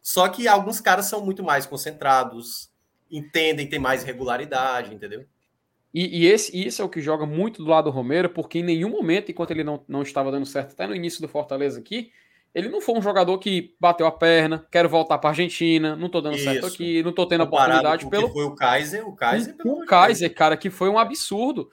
[0.00, 2.70] Só que alguns caras são muito mais concentrados,
[3.10, 5.26] entendem, tem mais regularidade, entendeu?
[5.92, 8.62] E, e, esse, isso é o que joga muito do lado do Romero, porque em
[8.62, 12.12] nenhum momento, enquanto ele não, não estava dando certo, até no início do Fortaleza aqui,
[12.58, 16.20] ele não foi um jogador que bateu a perna, quero voltar para Argentina, não tô
[16.20, 16.44] dando isso.
[16.44, 18.32] certo aqui, não tô tendo Comparado oportunidade pelo.
[18.32, 19.54] Foi o Kaiser, o Kaiser.
[19.64, 21.70] O, o Kaiser, cara, que foi um absurdo.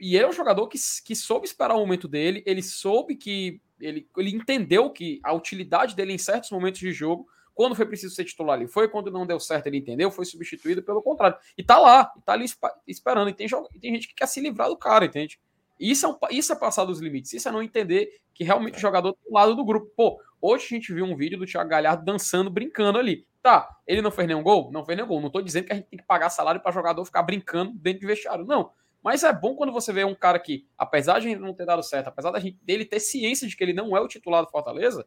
[0.00, 3.60] E ele é um jogador que, que soube esperar o momento dele, ele soube que.
[3.78, 8.14] Ele, ele entendeu que a utilidade dele em certos momentos de jogo quando foi preciso
[8.14, 11.36] ser titular ali, foi quando não deu certo, ele entendeu, foi substituído pelo contrário.
[11.58, 12.46] E tá lá, e tá ali
[12.86, 13.28] esperando.
[13.28, 15.38] E tem, e tem gente que quer se livrar do cara, entende?
[15.80, 18.80] Isso é, um, isso é passar dos limites, isso é não entender que realmente o
[18.80, 19.90] jogador tá do lado do grupo.
[19.96, 23.26] Pô, hoje a gente viu um vídeo do Thiago Galhardo dançando, brincando ali.
[23.42, 24.70] Tá, ele não fez nenhum gol?
[24.70, 25.20] Não fez nenhum gol.
[25.20, 28.00] Não tô dizendo que a gente tem que pagar salário para jogador ficar brincando dentro
[28.00, 28.44] de vestiário.
[28.44, 28.70] Não.
[29.02, 32.08] Mas é bom quando você vê um cara que, apesar de não ter dado certo,
[32.08, 35.06] apesar gente, dele ter ciência de que ele não é o titular do Fortaleza,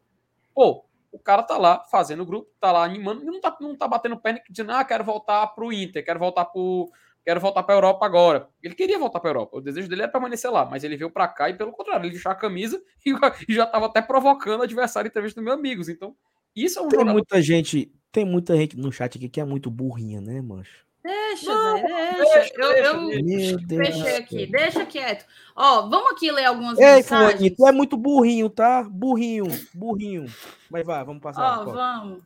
[0.52, 3.76] pô, o cara tá lá fazendo o grupo, tá lá animando, e não tá, não
[3.76, 6.90] tá batendo perna dizendo, ah, quero voltar pro Inter, quero voltar pro.
[7.24, 8.48] Quero voltar para Europa agora.
[8.62, 9.56] Ele queria voltar para Europa.
[9.56, 12.12] O desejo dele era permanecer lá, mas ele veio para cá e, pelo contrário, ele
[12.12, 12.82] deixou a camisa
[13.48, 15.88] e, já estava até provocando adversário em entrevista dos meus amigos.
[15.88, 16.14] Então,
[16.54, 17.12] isso é um Tem jogador...
[17.14, 20.84] muita gente, tem muita gente no chat aqui que é muito burrinha, né, mancho?
[21.02, 22.24] Deixa, não, deixa.
[22.46, 22.54] deixa.
[22.56, 25.26] Eu, eu fechei aqui, deixa quieto.
[25.54, 27.54] Ó, vamos aqui ler algumas Ei, mensagens.
[27.54, 28.82] tu é muito burrinho, tá?
[28.82, 29.44] Burrinho,
[29.74, 30.24] burrinho.
[30.70, 31.60] Vai, vai, vamos passar.
[31.60, 32.22] Ó, vamos.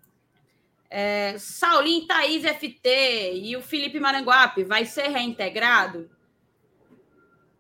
[0.91, 6.11] É, Saulinho, Thaís FT e o Felipe Maranguape vai ser reintegrado?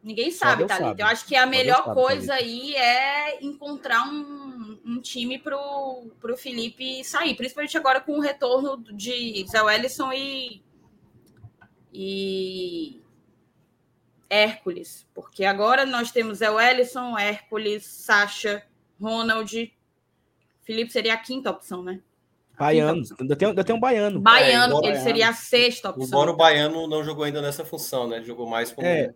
[0.02, 0.88] Ninguém sabe, Thalita.
[0.88, 1.02] Sabe.
[1.02, 6.36] Eu acho que a melhor sabe, coisa aí é encontrar um, um time pro, pro
[6.36, 10.62] Felipe sair, principalmente agora com o retorno de Zé Wellison e
[11.92, 13.02] e
[14.30, 18.64] Hércules, porque agora nós temos El Ellison, Hércules, Sacha,
[19.00, 19.74] Ronald.
[20.62, 22.00] Felipe seria a quinta opção, né?
[22.59, 24.20] Baiano, ainda tem, ainda tem um baiano.
[24.20, 26.06] Baiano, é, ele seria a sexta opção.
[26.06, 28.16] Embora o baiano não jogou ainda nessa função, né?
[28.16, 28.86] Ele jogou mais como.
[28.86, 29.14] É,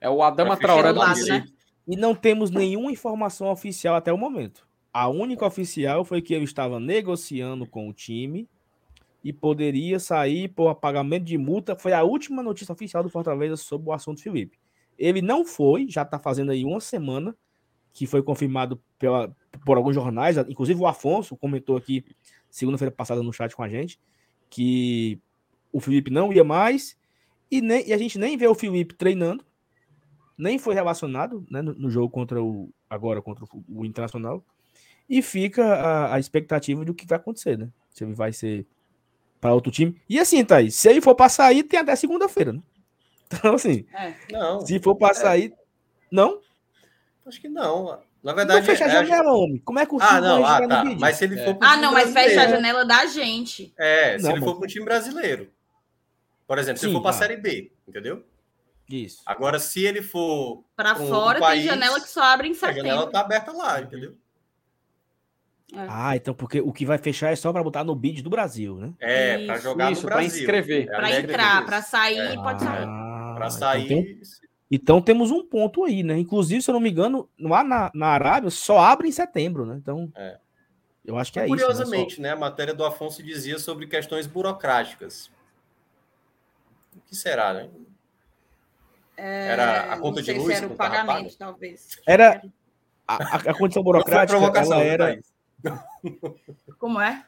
[0.00, 1.44] é o Adama Traoré do lado, né?
[1.86, 4.66] E não temos nenhuma informação oficial até o momento.
[4.92, 8.48] A única oficial foi que ele estava negociando com o time
[9.22, 11.76] e poderia sair por pagamento de multa.
[11.76, 14.58] Foi a última notícia oficial do Fortaleza sobre o assunto Felipe.
[14.98, 17.36] Ele não foi, já está fazendo aí uma semana
[17.92, 19.34] que foi confirmado pela,
[19.64, 22.04] por alguns jornais, inclusive o Afonso comentou aqui
[22.50, 23.98] segunda-feira passada no chat com a gente,
[24.48, 25.20] que
[25.72, 26.96] o Felipe não ia mais
[27.50, 29.44] e, nem, e a gente nem vê o Felipe treinando,
[30.36, 34.44] nem foi relacionado né, no, no, jogo contra o agora contra o, o Internacional
[35.08, 37.70] e fica a, a, expectativa do que vai acontecer, né?
[37.90, 38.66] Se ele vai ser
[39.40, 40.00] para outro time.
[40.08, 42.62] E assim, Thaís, se ele for para sair, tem até segunda-feira, né?
[43.30, 44.14] Então, assim, é.
[44.32, 45.14] não, se for para é.
[45.14, 45.54] sair,
[46.10, 46.40] não?
[47.26, 48.00] Acho que não.
[48.22, 49.58] Na verdade, não fecha a janela, homem.
[49.58, 50.84] Como é que o Ah, não, ah, tá.
[50.98, 51.44] Mas se ele é.
[51.44, 53.72] for pro Ah, não, mas fecha a janela da gente.
[53.78, 55.50] É, se não, ele for para o time brasileiro.
[56.46, 57.18] Por exemplo, se ele for para a tá.
[57.20, 58.24] Série B, entendeu?
[58.88, 59.22] Isso.
[59.26, 60.64] Agora, se ele for.
[60.74, 62.80] Para fora, um país, tem janela que só abre em setembro.
[62.80, 64.16] A janela está aberta lá, entendeu?
[65.74, 65.86] É.
[65.86, 68.76] Ah, então porque o que vai fechar é só para botar no bid do Brasil,
[68.78, 68.94] né?
[68.98, 70.30] É, para jogar isso, no Brasil.
[70.30, 70.88] Para inscrever.
[70.88, 72.36] É para entrar, para sair, é.
[72.36, 72.84] pode sair.
[72.88, 73.84] Ah, para sair.
[73.84, 74.20] Então, tem,
[74.70, 76.18] então, temos um ponto aí, né?
[76.18, 79.76] Inclusive, se eu não me engano, lá na, na Arábia só abre em setembro, né?
[79.80, 80.38] Então, é.
[81.04, 81.90] eu acho que é Curiosamente, isso.
[81.90, 82.34] Curiosamente, né, né?
[82.34, 85.30] A matéria do Afonso dizia sobre questões burocráticas.
[86.94, 87.70] O que será, né?
[89.16, 90.54] É, era a conta de luz?
[90.54, 91.98] Era o pagamento, talvez.
[92.06, 92.42] Era
[93.06, 95.18] a, a condição burocrática, ela era.
[96.78, 97.24] Como é?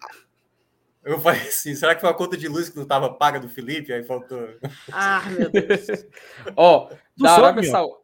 [1.02, 3.48] Eu falei assim, será que foi a conta de luz que não estava paga do
[3.48, 3.92] Felipe?
[3.92, 4.48] Aí faltou.
[4.92, 5.86] Ah, meu Deus.
[6.54, 8.00] Ó, oh, da Arábia Saudita.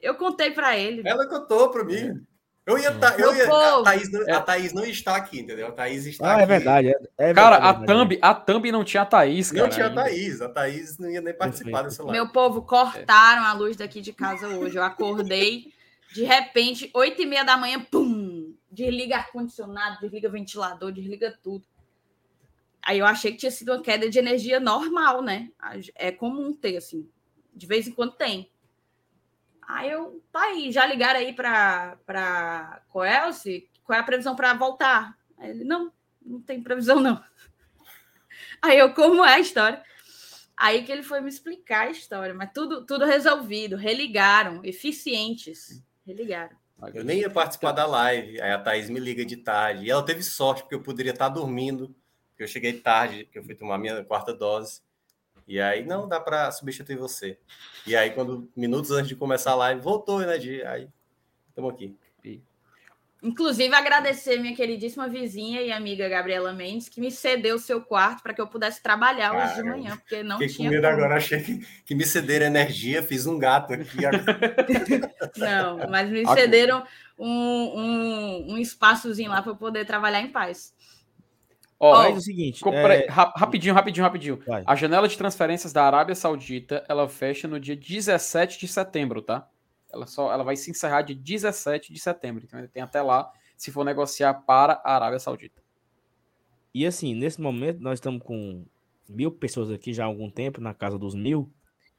[0.00, 1.02] Eu contei para ele.
[1.06, 2.22] Ela contou para mim.
[2.64, 5.66] Eu ia, tá, eu ia a, Thaís não, a Thaís não está aqui, entendeu?
[5.66, 6.42] A Thaís está ah, aqui.
[6.42, 6.88] é verdade.
[6.88, 9.62] É, é cara, verdade, a, thumb, a Thumb não tinha a Thaís, cara.
[9.64, 10.40] Não tinha a Thaís.
[10.40, 12.16] A Thaís não ia nem participar dessa live.
[12.16, 14.76] Meu povo, cortaram a luz daqui de casa hoje.
[14.76, 15.72] Eu acordei,
[16.14, 18.54] de repente, oito e meia da manhã, pum!
[18.70, 21.64] Desliga ar-condicionado, desliga ventilador, desliga tudo.
[22.82, 25.50] Aí eu achei que tinha sido uma queda de energia normal, né?
[25.94, 27.08] É comum ter, assim.
[27.54, 28.50] De vez em quando tem.
[29.68, 33.70] Aí eu, tá aí, já ligaram aí para Coelce?
[33.84, 35.16] Qual é a previsão para voltar?
[35.38, 37.22] Aí ele, não, não tem previsão, não.
[38.60, 39.82] Aí eu, como é a história?
[40.56, 46.56] Aí que ele foi me explicar a história, mas tudo, tudo resolvido, religaram, eficientes, religaram.
[46.94, 50.04] Eu nem ia participar da live, aí a Thaís me liga de tarde, e ela
[50.04, 51.94] teve sorte, porque eu poderia estar dormindo,
[52.44, 54.80] eu cheguei tarde, que eu fui tomar minha quarta dose,
[55.46, 57.36] e aí, não dá para substituir você.
[57.86, 60.88] E aí, quando minutos antes de começar a live, voltou, né, de aí
[61.48, 61.96] estamos aqui.
[63.22, 68.20] Inclusive, agradecer minha queridíssima vizinha e amiga Gabriela Mendes, que me cedeu o seu quarto
[68.20, 70.68] para que eu pudesse trabalhar Cara, hoje de manhã, porque não tinha.
[70.68, 73.98] Com medo agora, achei que, que me cederam energia, fiz um gato aqui.
[75.38, 76.84] não, mas me cederam
[77.16, 80.74] um, um, um espaçozinho lá para poder trabalhar em paz.
[81.84, 82.62] Ó, oh, é o seguinte.
[82.68, 83.06] É...
[83.10, 84.38] Rapidinho, rapidinho, rapidinho.
[84.46, 84.62] Vai.
[84.64, 89.48] A janela de transferências da Arábia Saudita ela fecha no dia 17 de setembro, tá?
[89.92, 92.44] Ela, só, ela vai se encerrar de 17 de setembro.
[92.44, 95.60] Então tem até lá se for negociar para a Arábia Saudita.
[96.72, 98.64] E assim, nesse momento, nós estamos com
[99.08, 101.52] mil pessoas aqui já há algum tempo, na casa dos mil,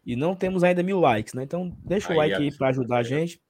[0.05, 1.43] e não temos ainda mil likes, né?
[1.43, 3.41] Então deixa aí, o like aí para ajudar a gente.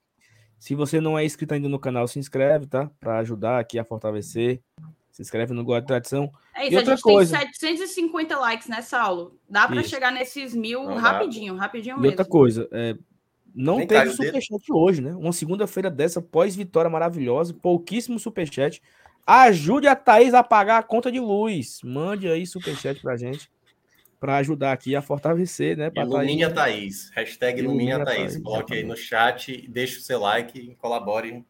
[0.57, 2.89] Se você não é inscrito ainda no canal, se inscreve, tá?
[2.99, 4.63] Para ajudar aqui a fortalecer
[5.13, 6.29] se inscreve no de Tradição.
[6.55, 7.37] É isso, e outra a gente coisa...
[7.37, 9.39] tem 750 likes, né, Saulo?
[9.47, 11.61] Dá para chegar nesses mil não rapidinho, dá.
[11.61, 12.07] rapidinho mesmo.
[12.07, 12.95] E outra coisa, é,
[13.53, 15.13] não Vem teve superchat hoje, né?
[15.13, 18.81] Uma segunda-feira dessa, pós-vitória maravilhosa, pouquíssimo superchat.
[19.25, 21.79] Ajude a Thaís a pagar a conta de luz.
[21.83, 23.51] Mande aí superchat pra gente.
[24.19, 25.91] Para ajudar aqui a fortalecer, né?
[25.95, 27.11] Ilumine a Thaís.
[27.13, 28.41] Hashtag Ilumine a Thaís.
[28.41, 31.45] Coloque aí no chat, deixe o seu like e colabore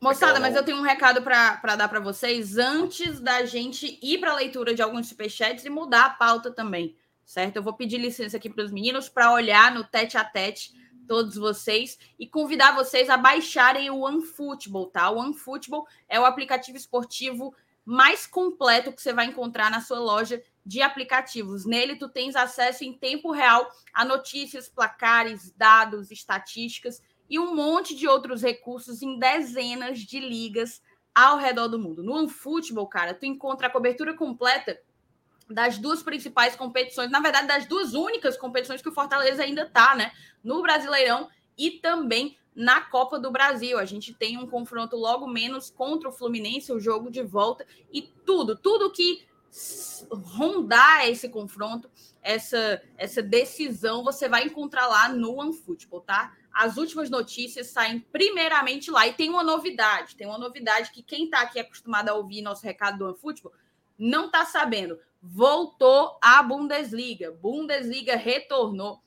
[0.00, 4.30] Moçada, mas eu tenho um recado para dar para vocês antes da gente ir para
[4.30, 7.56] a leitura de alguns superchats e mudar a pauta também, certo?
[7.56, 10.72] Eu vou pedir licença aqui para os meninos para olhar no tete a tete
[11.08, 15.10] todos vocês e convidar vocês a baixarem o OneFootball, tá?
[15.10, 17.52] O OneFootball é o aplicativo esportivo
[17.84, 21.64] mais completo que você vai encontrar na sua loja de aplicativos.
[21.64, 27.94] Nele tu tens acesso em tempo real a notícias, placares, dados, estatísticas e um monte
[27.94, 30.82] de outros recursos em dezenas de ligas
[31.14, 32.02] ao redor do mundo.
[32.02, 34.80] No OneFootball, cara, tu encontra a cobertura completa
[35.50, 39.96] das duas principais competições, na verdade, das duas únicas competições que o Fortaleza ainda tá,
[39.96, 40.12] né?
[40.44, 43.78] No Brasileirão e também na Copa do Brasil.
[43.78, 48.02] A gente tem um confronto logo menos contra o Fluminense, o jogo de volta e
[48.02, 49.26] tudo, tudo que
[50.10, 51.90] rondar esse confronto,
[52.22, 56.36] essa essa decisão, você vai encontrar lá no OneFootball, tá?
[56.58, 59.06] As últimas notícias saem primeiramente lá.
[59.06, 62.64] E tem uma novidade, tem uma novidade que quem está aqui acostumado a ouvir nosso
[62.64, 63.52] recado do OneFootball
[63.96, 64.98] não está sabendo.
[65.22, 67.30] Voltou a Bundesliga.
[67.30, 69.00] Bundesliga retornou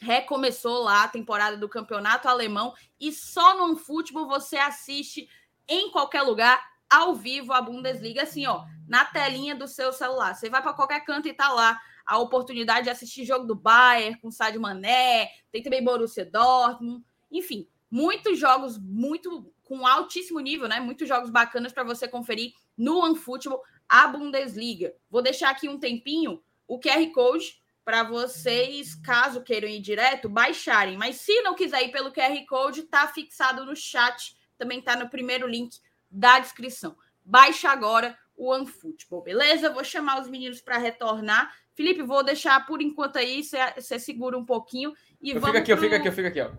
[0.00, 5.28] recomeçou lá a temporada do campeonato alemão e só no futebol você assiste
[5.66, 10.36] em qualquer lugar ao vivo a Bundesliga assim, ó, na telinha do seu celular.
[10.36, 14.18] Você vai para qualquer canto e tá lá a oportunidade de assistir jogo do Bayern
[14.18, 20.80] com Sadio Mané, tem também Borussia Dortmund, enfim, muitos jogos muito com altíssimo nível, né?
[20.80, 24.94] Muitos jogos bacanas para você conferir no OneFootball a Bundesliga.
[25.10, 30.96] Vou deixar aqui um tempinho o QR Code para vocês, caso queiram ir direto, baixarem.
[30.96, 35.10] Mas se não quiser ir pelo QR Code, tá fixado no chat, também tá no
[35.10, 35.78] primeiro link
[36.10, 36.96] da descrição.
[37.22, 39.68] Baixa agora o OneFootball, beleza?
[39.68, 41.54] Vou chamar os meninos para retornar.
[41.78, 44.92] Felipe, vou deixar por enquanto aí, você segura um pouquinho
[45.22, 45.56] e eu vamos.
[45.56, 45.74] Fica aqui, pro...
[45.74, 46.50] eu fico aqui, eu fico aqui, ó.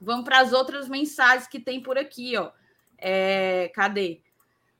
[0.00, 2.50] Vamos para as outras mensagens que tem por aqui, ó.
[2.98, 4.20] É, cadê?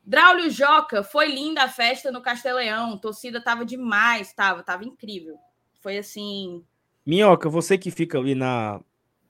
[0.04, 2.98] Draulio Joca, foi linda a festa no Castelão.
[2.98, 5.38] Torcida tava demais, tava, tava incrível.
[5.80, 6.64] Foi assim.
[7.06, 8.80] Minhoca, você que fica ali na,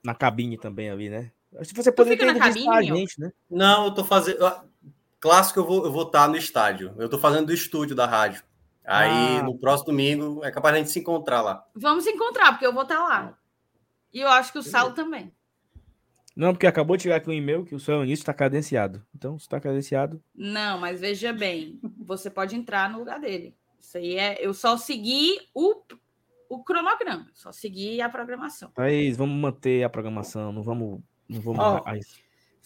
[0.02, 1.30] na cabine também ali, né?
[1.58, 3.30] Acho que você poderia ter na cabine, a gente, né?
[3.50, 4.38] Não, eu tô fazendo.
[5.20, 6.94] Clássico, eu vou, eu vou estar no estádio.
[6.96, 8.47] Eu tô fazendo do estúdio da rádio.
[8.88, 9.42] Aí, ah.
[9.42, 11.62] no próximo domingo, é capaz de a gente se encontrar lá.
[11.74, 13.38] Vamos se encontrar, porque eu vou estar lá.
[14.10, 15.30] E eu acho que o Salo também.
[16.34, 19.04] Não, porque acabou de chegar aqui um e-mail que o seu início está cadenciado.
[19.14, 20.22] Então, se está cadenciado.
[20.34, 23.54] Não, mas veja bem, você pode entrar no lugar dele.
[23.78, 24.38] Isso aí é.
[24.40, 25.82] Eu só segui o,
[26.48, 28.72] o cronograma, só segui a programação.
[28.74, 31.00] Aí, vamos manter a programação, não vamos.
[31.28, 31.82] Não vamos oh.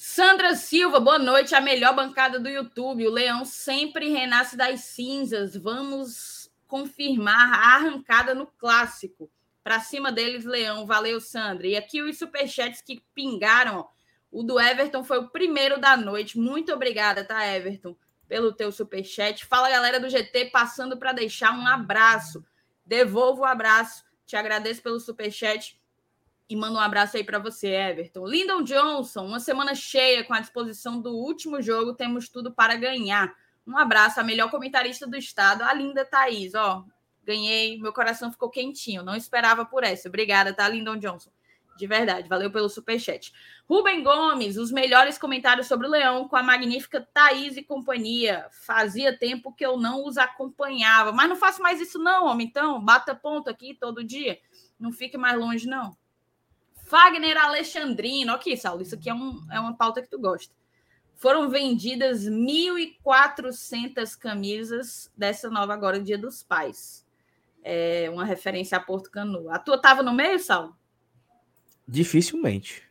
[0.05, 1.55] Sandra Silva, boa noite.
[1.55, 3.07] A melhor bancada do YouTube.
[3.07, 5.55] O Leão sempre renasce das cinzas.
[5.55, 9.31] Vamos confirmar a arrancada no clássico.
[9.63, 10.85] Para cima deles, Leão.
[10.87, 11.69] Valeu, Sandra.
[11.69, 13.87] E aqui os superchats que pingaram.
[14.29, 16.37] O do Everton foi o primeiro da noite.
[16.37, 17.97] Muito obrigada, tá, Everton,
[18.27, 19.47] pelo teu superchat.
[19.47, 22.45] Fala, galera do GT, passando para deixar um abraço.
[22.85, 24.03] Devolvo o abraço.
[24.27, 25.81] Te agradeço pelo superchat.
[26.53, 28.27] E mando um abraço aí para você, Everton.
[28.27, 31.95] Lyndon Johnson, uma semana cheia com a disposição do último jogo.
[31.95, 33.35] Temos tudo para ganhar.
[33.67, 36.55] Um abraço, a melhor comentarista do estado, a linda Thaís.
[36.55, 36.85] Ó,
[37.25, 39.03] Ganhei, meu coração ficou quentinho.
[39.03, 40.11] Não esperava por essa.
[40.11, 41.31] Obrigada, tá, Lyndon Johnson?
[41.79, 43.33] De verdade, valeu pelo superchat.
[43.67, 48.47] Rubem Gomes, os melhores comentários sobre o Leão com a magnífica Thaís e companhia.
[48.51, 51.13] Fazia tempo que eu não os acompanhava.
[51.13, 52.47] Mas não faço mais isso, não, homem.
[52.47, 54.39] Então, bata ponto aqui todo dia.
[54.79, 55.97] Não fique mais longe, não.
[56.93, 58.35] Fagner Alexandrino.
[58.35, 60.55] Aqui, Saulo, isso aqui é, um, é uma pauta que tu gosta.
[61.17, 67.03] Foram vendidas 1.400 camisas dessa nova agora, Dia dos Pais
[67.63, 69.49] é, uma referência a Porto Canu.
[69.49, 70.77] A tua estava no meio, Sal?
[71.87, 72.89] Dificilmente.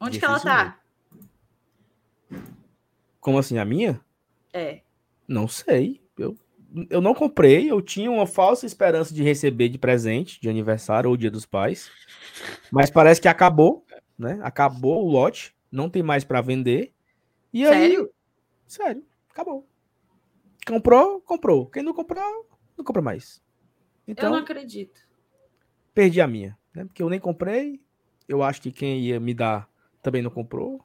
[0.00, 0.42] Onde Dificilmente.
[0.42, 0.80] que ela tá?
[3.20, 4.00] Como assim, a minha?
[4.52, 4.80] É.
[5.28, 6.02] Não sei.
[6.18, 6.36] Eu,
[6.88, 11.16] eu não comprei, eu tinha uma falsa esperança de receber de presente, de aniversário ou
[11.16, 11.90] dia dos pais.
[12.70, 13.84] Mas parece que acabou,
[14.18, 14.38] né?
[14.42, 16.92] Acabou o lote, não tem mais para vender.
[17.52, 18.02] E Sério?
[18.02, 18.08] Aí,
[18.66, 19.66] sério, acabou.
[20.66, 21.66] Comprou, comprou.
[21.66, 23.42] Quem não comprou, não compra mais.
[24.06, 25.00] Então, eu não acredito.
[25.94, 26.84] Perdi a minha, né?
[26.84, 27.80] Porque eu nem comprei.
[28.28, 29.68] Eu acho que quem ia me dar
[30.00, 30.82] também não comprou.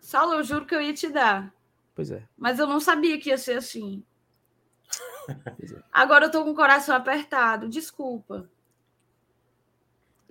[0.00, 1.54] Saulo, eu juro que eu ia te dar.
[1.94, 2.22] Pois é.
[2.36, 4.02] Mas eu não sabia que ia ser assim.
[5.30, 5.82] É.
[5.92, 7.68] Agora eu tô com o coração apertado.
[7.68, 8.48] Desculpa.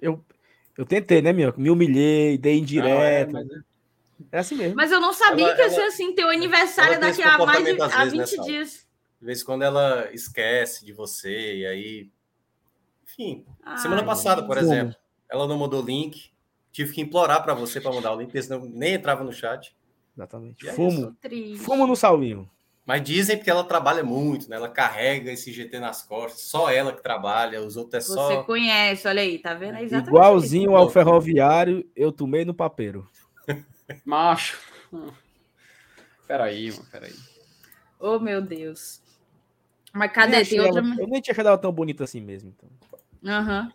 [0.01, 0.23] Eu,
[0.77, 1.53] eu tentei, né, meu?
[1.57, 3.31] Me humilhei, dei indireta.
[3.31, 3.63] Não, é, mas...
[4.31, 4.75] é, assim mesmo.
[4.75, 6.13] Mas eu não sabia ela, que ia ser assim.
[6.13, 8.87] Teu aniversário daqui a mais de a 20 né, dias.
[9.19, 12.09] De vez em quando ela esquece de você, e aí.
[13.03, 14.95] Enfim, Ai, semana passada, por exemplo,
[15.29, 16.31] ela não mandou link.
[16.71, 19.75] Tive que implorar para você para mandar o link, porque senão nem entrava no chat.
[20.15, 20.67] Exatamente.
[20.67, 21.17] É Fumo.
[21.57, 22.49] Fumo no salvinho.
[22.89, 24.55] Mas dizem que ela trabalha muito, né?
[24.55, 28.27] Ela carrega esse GT nas costas, só ela que trabalha, os outros é só.
[28.29, 29.77] Você conhece, olha aí, tá vendo?
[29.77, 33.07] É Igualzinho ao ferroviário, eu tomei no papeiro.
[34.03, 34.59] Macho.
[36.27, 37.13] Peraí, mano, peraí.
[37.99, 39.03] Oh, meu Deus.
[39.93, 40.43] Mas cadê?
[40.43, 40.79] Tem outra...
[40.79, 42.51] Ela, eu nem tinha achado ela tão bonita assim mesmo.
[42.57, 42.69] Então.
[43.21, 43.71] Uhum.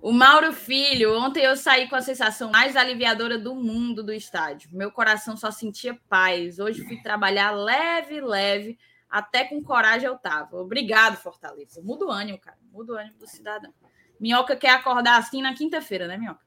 [0.00, 4.70] O Mauro Filho, ontem eu saí com a sensação mais aliviadora do mundo do estádio.
[4.72, 6.58] Meu coração só sentia paz.
[6.58, 8.78] Hoje fui trabalhar leve, leve,
[9.08, 10.56] até com coragem eu tava.
[10.56, 11.80] Obrigado, Fortaleza.
[11.82, 12.58] Muda o ânimo, cara.
[12.70, 13.72] Muda o ânimo do cidadão.
[14.20, 16.44] Minhoca quer acordar assim na quinta-feira, né, Minhoca?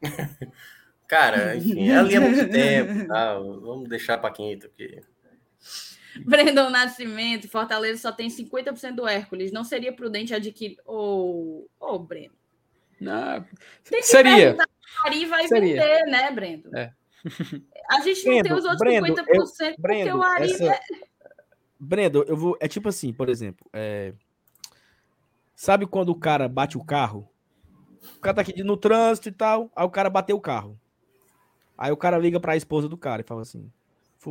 [1.06, 3.08] cara, enfim, ela ia muito tempo.
[3.08, 3.34] Tá?
[3.34, 5.02] Vamos deixar para quinta, porque
[6.26, 9.52] Brandon Nascimento, Fortaleza só tem 50% do Hércules.
[9.52, 10.78] Não seria prudente adquirir.
[10.84, 12.34] Ô, oh, oh, Breno.
[13.00, 13.44] Não,
[13.84, 14.56] tem que seria.
[15.04, 15.80] Ari vai seria.
[15.80, 16.76] vender, né, Brendo?
[16.76, 16.92] É.
[17.90, 20.52] A gente não Brendo, tem os outros Brendo, 50% eu, porque Brendo, o Ari.
[20.52, 20.64] Essa...
[20.64, 20.80] É...
[21.78, 22.56] Brendo, eu vou.
[22.60, 23.68] É tipo assim, por exemplo.
[23.72, 24.12] É...
[25.54, 27.28] Sabe quando o cara bate o carro?
[28.16, 30.78] O cara tá aqui no trânsito e tal, aí o cara bateu o carro.
[31.76, 33.70] Aí o cara liga pra esposa do cara e fala assim: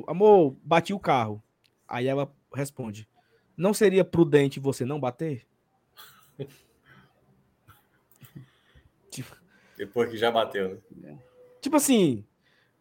[0.08, 1.42] Amor, bati o carro.
[1.88, 3.08] Aí ela responde:
[3.56, 5.48] Não seria prudente você não bater?
[9.10, 9.36] tipo,
[9.78, 11.18] Depois que já bateu, né?
[11.62, 12.26] Tipo assim,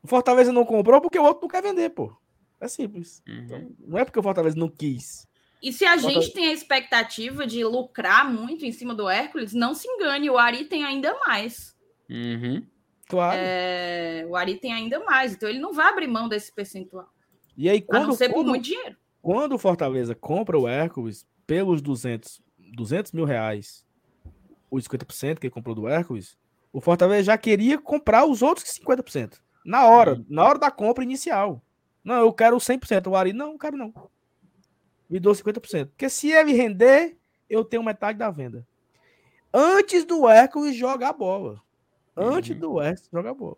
[0.02, 2.16] o Fortaleza não comprou porque o outro não quer vender, pô.
[2.60, 3.22] É simples.
[3.26, 3.44] Uhum.
[3.44, 5.26] Então, não é porque o Fortaleza não quis.
[5.62, 9.74] E se a gente tem a expectativa de lucrar muito em cima do Hércules, não
[9.74, 11.76] se engane, o Ari tem ainda mais.
[12.08, 12.64] Uhum.
[13.08, 13.38] Claro.
[13.40, 17.08] É, o Ari tem ainda mais, então ele não vai abrir mão desse percentual.
[17.56, 18.96] E aí, quando, a não ser quando, por muito dinheiro.
[19.22, 22.42] Quando o Fortaleza compra o Hércules pelos 200,
[22.74, 23.84] 200 mil reais,
[24.70, 26.36] os 50% que ele comprou do Hércules,
[26.72, 29.40] o Fortaleza já queria comprar os outros 50%.
[29.64, 30.26] Na hora, uhum.
[30.28, 31.62] na hora da compra inicial.
[32.04, 33.08] Não, eu quero 100%.
[33.08, 33.92] O Ari, não, não quero não
[35.08, 35.86] me dou 50%.
[35.86, 37.16] Porque se ele render,
[37.48, 38.66] eu tenho metade da venda.
[39.52, 41.62] Antes do Hércules jogar a bola.
[42.16, 42.60] Antes uhum.
[42.60, 43.56] do Hércules jogar a bola.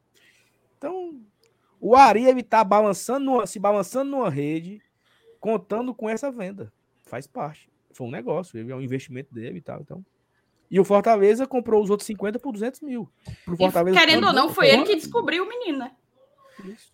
[0.77, 1.21] Então,
[1.81, 4.83] o Ari ele tá balançando, numa, se balançando numa rede,
[5.41, 6.73] contando com essa venda.
[7.05, 7.71] Faz parte.
[7.93, 9.81] Foi um negócio, ele é um investimento dele e tal.
[9.81, 10.05] Então.
[10.71, 13.11] E o Fortaleza comprou os outros 50 por 200 mil.
[13.45, 15.93] Pro Fortaleza, querendo ou não, foi ele que descobriu o menino, né?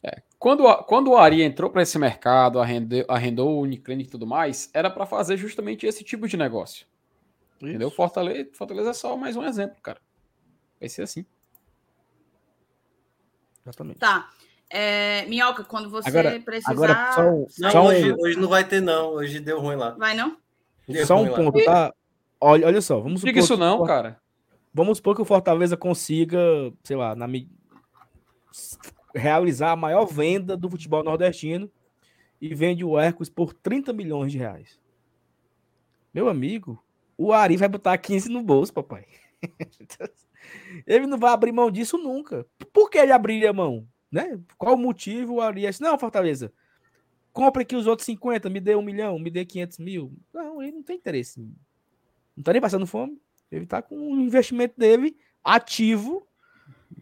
[0.02, 0.22] É.
[0.38, 4.70] Quando, quando o Ari entrou para esse mercado, arrendou, arrendou o Uniclinic e tudo mais,
[4.74, 6.86] era para fazer justamente esse tipo de negócio.
[7.56, 7.66] Isso.
[7.66, 7.90] Entendeu?
[7.90, 10.00] Fortaleza, Fortaleza é só mais um exemplo, cara.
[10.78, 11.24] Vai ser assim.
[13.64, 13.98] Exatamente.
[13.98, 14.30] Tá.
[14.70, 16.72] É, Minhoca, quando você agora, precisar.
[16.72, 18.16] Agora, só, não, só hoje, um...
[18.20, 19.10] hoje não vai ter, não.
[19.10, 19.90] Hoje deu ruim lá.
[19.90, 20.36] Vai não?
[20.88, 21.64] Deu só um ponto, lá.
[21.64, 21.94] tá?
[22.40, 23.36] Olha, olha só, vamos supor.
[23.36, 24.20] isso não, cara.
[24.72, 26.38] Vamos supor que o Fortaleza consiga,
[26.82, 27.26] sei lá, na,
[29.14, 31.70] realizar a maior venda do futebol nordestino
[32.40, 34.78] e vende o Hércules por 30 milhões de reais.
[36.12, 36.82] Meu amigo,
[37.16, 39.06] o Ari vai botar 15 no bolso, papai.
[40.86, 42.46] ele não vai abrir mão disso nunca.
[42.72, 43.86] Por que ele abriria mão?
[44.10, 44.40] Né?
[44.56, 46.52] Qual o motivo o Ari disse, não, Fortaleza,
[47.32, 50.12] compre aqui os outros 50, me dê um milhão, me dê 500 mil.
[50.32, 51.40] Não, ele não tem interesse.
[52.36, 53.20] Não tá nem passando fome.
[53.50, 56.26] Ele tá com o investimento dele ativo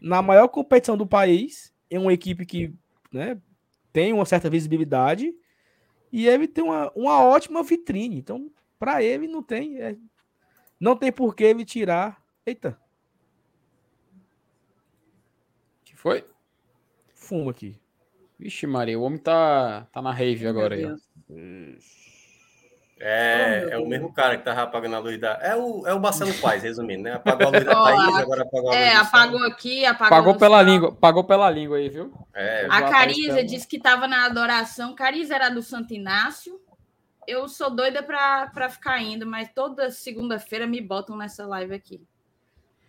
[0.01, 2.73] na maior competição do país é uma equipe que
[3.11, 3.39] né,
[3.91, 5.33] tem uma certa visibilidade
[6.11, 8.17] e ele tem uma, uma ótima vitrine.
[8.17, 9.79] Então, para ele, não tem.
[9.79, 9.95] É,
[10.79, 12.21] não tem por que ele tirar.
[12.45, 12.77] Eita.
[15.85, 16.25] que foi?
[17.23, 17.75] Fumo aqui.
[18.37, 20.93] Vixe, Maria, o homem tá, tá na rave agora aí.
[22.99, 25.39] É, é o mesmo cara que tava apagando a luz da.
[25.41, 27.13] É o, é o Marcelo Paz, resumindo, né?
[27.13, 30.09] Apagou a luz da Thaís, agora apagou a luz É, apagou aqui, apagou.
[30.09, 32.13] Pagou pela língua, pagou pela língua aí, viu?
[32.33, 34.93] É, a Cariza disse que tava na adoração.
[34.93, 36.59] Cariza era do Santo Inácio.
[37.25, 42.01] Eu sou doida pra, pra ficar indo, mas toda segunda-feira me botam nessa live aqui.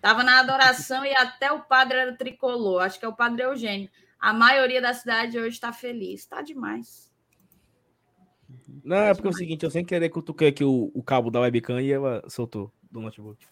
[0.01, 2.83] Tava na adoração e até o padre era tricolor.
[2.83, 3.89] Acho que é o padre Eugênio.
[4.19, 6.27] A maioria da cidade hoje está feliz.
[6.27, 7.13] Tá demais.
[8.83, 11.41] Não, é porque é o seguinte, eu sem querer cutuquei aqui o, o cabo da
[11.41, 13.45] webcam e ela soltou do notebook.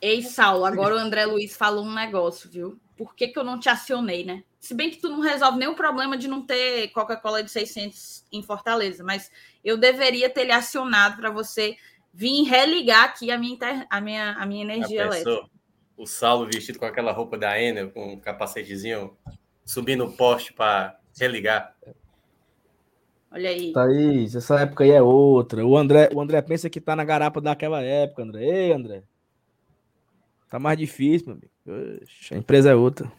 [0.00, 2.76] Ei, Saulo, agora o André Luiz falou um negócio, viu?
[2.96, 4.42] Por que, que eu não te acionei, né?
[4.58, 8.42] Se bem que tu não resolve nenhum problema de não ter Coca-Cola de 600 em
[8.42, 9.30] Fortaleza, mas
[9.64, 11.76] eu deveria ter lhe acionado para você
[12.12, 13.86] vir religar aqui a minha, inter...
[13.88, 15.48] a minha, a minha energia elétrica.
[15.96, 19.16] O Saulo vestido com aquela roupa da Enel, com um capacetezinho,
[19.64, 21.74] subindo o poste para religar.
[23.30, 23.72] Olha aí.
[23.72, 25.64] Thaís, essa época aí é outra.
[25.66, 28.44] O André, o André pensa que tá na garapa daquela época, André.
[28.44, 29.02] Ei, André.
[30.50, 32.02] Tá mais difícil, meu amigo.
[32.02, 33.10] Oxe, a empresa é outra.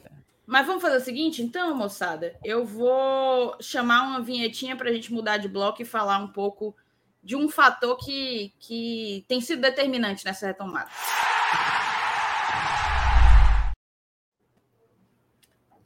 [0.45, 2.35] Mas vamos fazer o seguinte, então, moçada.
[2.43, 6.75] Eu vou chamar uma vinhetinha para a gente mudar de bloco e falar um pouco
[7.23, 10.89] de um fator que, que tem sido determinante nessa retomada.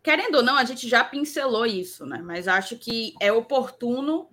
[0.08, 2.22] Querendo ou não, a gente já pincelou isso, né?
[2.24, 4.30] Mas acho que é oportuno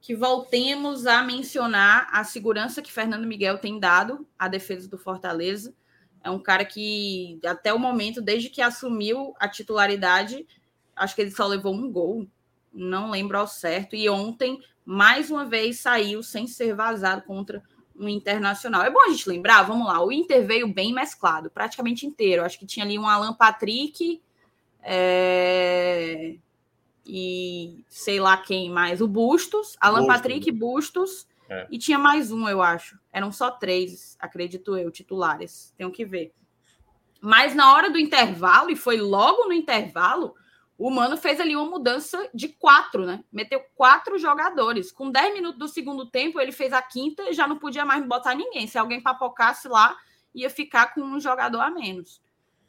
[0.00, 5.72] que voltemos a mencionar a segurança que Fernando Miguel tem dado à defesa do Fortaleza.
[6.24, 10.44] É um cara que, até o momento, desde que assumiu a titularidade,
[10.96, 12.26] acho que ele só levou um gol,
[12.72, 13.94] não lembro ao certo.
[13.94, 17.62] E ontem, mais uma vez, saiu sem ser vazado contra
[17.94, 18.82] um internacional.
[18.82, 22.44] É bom a gente lembrar, vamos lá, o Inter veio bem mesclado, praticamente inteiro.
[22.44, 24.20] Acho que tinha ali um Alan Patrick
[24.82, 26.36] é...
[27.04, 29.00] E sei lá quem mais.
[29.00, 30.16] O Bustos, Alan Bustos.
[30.16, 31.26] Patrick Bustos.
[31.48, 31.66] É.
[31.70, 32.98] E tinha mais um, eu acho.
[33.12, 35.74] Eram só três, acredito eu, titulares.
[35.76, 36.32] Tenho que ver.
[37.20, 40.34] Mas na hora do intervalo, e foi logo no intervalo,
[40.78, 43.22] O Mano fez ali uma mudança de quatro, né?
[43.30, 44.90] Meteu quatro jogadores.
[44.90, 48.04] Com 10 minutos do segundo tempo, ele fez a quinta e já não podia mais
[48.04, 48.66] botar ninguém.
[48.66, 49.96] Se alguém papocasse lá,
[50.34, 52.20] ia ficar com um jogador a menos.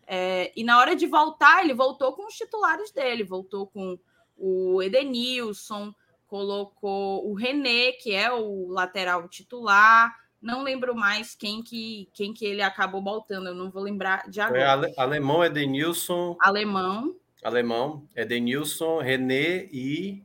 [0.08, 3.98] É, e na hora de voltar, ele voltou com os titulares dele, voltou com
[4.38, 5.94] o Edenilson,
[6.28, 10.14] colocou o René, que é o lateral titular.
[10.42, 14.42] Não lembro mais quem que, quem que ele acabou voltando, eu não vou lembrar de
[14.42, 14.94] agora.
[14.94, 16.36] Foi alemão, Edenilson.
[16.40, 17.16] Alemão.
[17.44, 20.24] Alemão, Edenilson, René e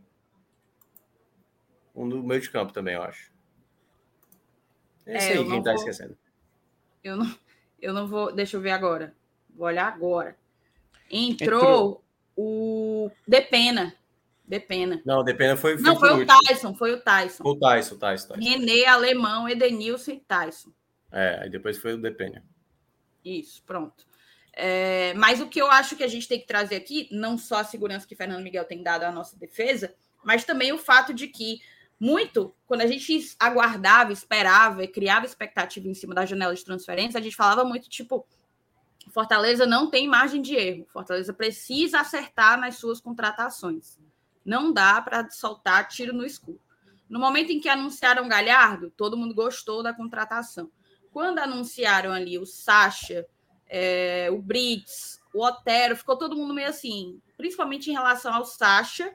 [1.94, 3.32] um do meio de campo também, eu acho.
[5.04, 5.80] Esse é, aí quem tá vou...
[5.80, 6.16] esquecendo.
[7.02, 7.34] Eu não,
[7.80, 8.32] eu não vou.
[8.32, 9.16] Deixa eu ver agora.
[9.58, 10.36] Vou olhar agora.
[11.10, 12.04] Entrou, Entrou.
[12.36, 13.92] o Depena.
[14.46, 15.02] Depena.
[15.04, 15.76] Não, Depena foi.
[15.78, 17.42] Não, foi o Tyson, foi o Tyson.
[17.44, 18.40] O Tyson, o Tyson, Tyson.
[18.40, 20.70] René, Alemão, Edenilson e Tyson.
[21.10, 22.42] É, aí depois foi o Depena.
[23.24, 24.06] Isso, pronto.
[24.52, 27.56] É, mas o que eu acho que a gente tem que trazer aqui, não só
[27.56, 29.92] a segurança que Fernando Miguel tem dado à nossa defesa,
[30.24, 31.60] mas também o fato de que
[32.00, 37.18] muito, quando a gente aguardava, esperava e criava expectativa em cima da janela de transferência,
[37.18, 38.26] a gente falava muito tipo,
[39.08, 40.86] Fortaleza não tem margem de erro.
[40.92, 43.98] Fortaleza precisa acertar nas suas contratações.
[44.44, 46.60] Não dá para soltar tiro no escuro.
[47.08, 50.70] No momento em que anunciaram Galhardo, todo mundo gostou da contratação.
[51.10, 53.26] Quando anunciaram ali o Sacha,
[53.66, 59.14] é, o Brits, o Otero, ficou todo mundo meio assim, principalmente em relação ao Sacha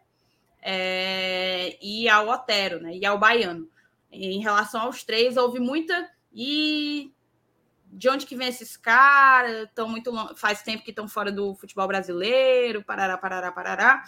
[0.62, 2.96] é, e ao Otero, né?
[2.96, 3.70] E ao Baiano.
[4.12, 6.10] Em relação aos três, houve muita.
[6.34, 7.12] E
[7.94, 9.68] de onde que vem esses caras?
[9.68, 14.04] Estão muito faz tempo que estão fora do futebol brasileiro, parará, parará, parará.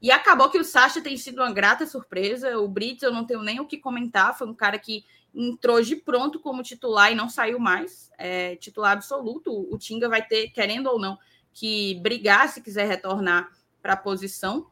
[0.00, 2.58] E acabou que o Sacha tem sido uma grata surpresa.
[2.58, 5.04] O Brits eu não tenho nem o que comentar, foi um cara que
[5.34, 9.50] entrou de pronto como titular e não saiu mais, é, titular absoluto.
[9.72, 11.18] O Tinga vai ter, querendo ou não,
[11.52, 13.50] que brigar se quiser retornar
[13.80, 14.66] para a posição.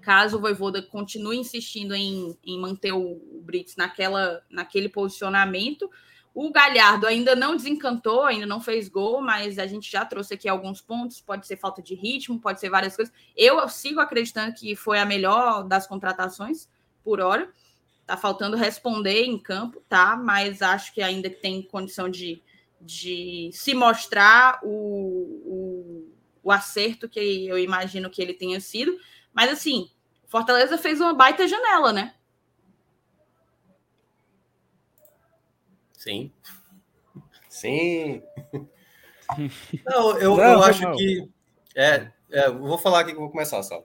[0.00, 5.90] Caso o Voivoda continue insistindo em, em manter o, o Brits naquela, naquele posicionamento,
[6.38, 10.46] o Galhardo ainda não desencantou, ainda não fez gol, mas a gente já trouxe aqui
[10.46, 11.18] alguns pontos.
[11.18, 13.14] Pode ser falta de ritmo, pode ser várias coisas.
[13.34, 16.68] Eu sigo acreditando que foi a melhor das contratações
[17.02, 17.50] por hora.
[18.04, 20.14] Tá faltando responder em campo, tá?
[20.14, 22.42] Mas acho que ainda tem condição de,
[22.78, 28.94] de se mostrar o, o, o acerto que eu imagino que ele tenha sido.
[29.32, 29.90] Mas assim,
[30.26, 32.12] Fortaleza fez uma baita janela, né?
[36.06, 36.30] Sim.
[37.48, 38.22] Sim.
[39.84, 40.94] Não, eu, não, eu acho não.
[40.94, 41.28] que.
[41.74, 43.84] É, é, vou falar aqui que vou começar, só.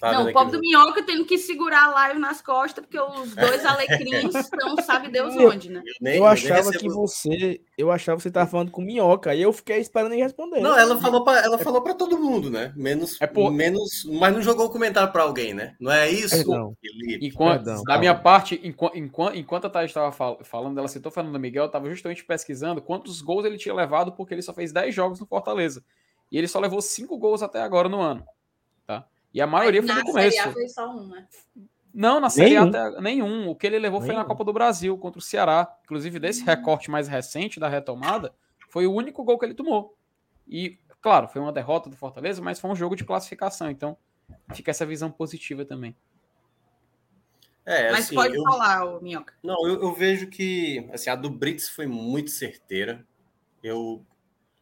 [0.00, 3.64] Não, o pobre do Minhoca tendo que segurar a live nas costas, porque os dois
[3.64, 5.82] alecrins estão, sabe Deus onde, né?
[5.84, 7.60] Eu, nem, eu achava que você.
[7.76, 10.60] Eu achava que você estava falando com Minhoca, e eu fiquei esperando ele responder.
[10.60, 12.72] Não, ela falou para ela falou para todo mundo, né?
[12.74, 13.50] Menos, é por...
[13.52, 14.04] menos.
[14.06, 15.76] Mas não jogou o comentário para alguém, né?
[15.78, 16.36] Não é isso?
[16.36, 16.76] Perdão.
[17.20, 20.12] Enquanto, Perdão, da minha parte, enquanto, enquanto, enquanto a Thaís estava
[20.42, 24.32] falando, ela citou Fernando Miguel, eu estava justamente pesquisando quantos gols ele tinha levado, porque
[24.32, 25.84] ele só fez 10 jogos no Fortaleza.
[26.30, 28.24] E ele só levou 5 gols até agora no ano.
[29.32, 30.36] E a maioria foi no começo.
[30.36, 31.26] Na Série A foi só um, né?
[31.94, 32.64] Não, na Série nenhum.
[32.64, 33.48] A até, nenhum.
[33.48, 34.12] O que ele levou nenhum.
[34.12, 35.74] foi na Copa do Brasil contra o Ceará.
[35.84, 36.46] Inclusive, desse hum.
[36.46, 38.34] recorte mais recente da retomada,
[38.68, 39.96] foi o único gol que ele tomou.
[40.48, 43.70] E, claro, foi uma derrota do Fortaleza, mas foi um jogo de classificação.
[43.70, 43.96] Então,
[44.54, 45.94] fica essa visão positiva também.
[47.64, 48.42] É, mas assim, pode eu...
[48.42, 49.34] falar, Minhoca.
[49.42, 53.06] Não, eu, eu, vejo que assim, a do Brits foi muito certeira.
[53.62, 54.04] Eu.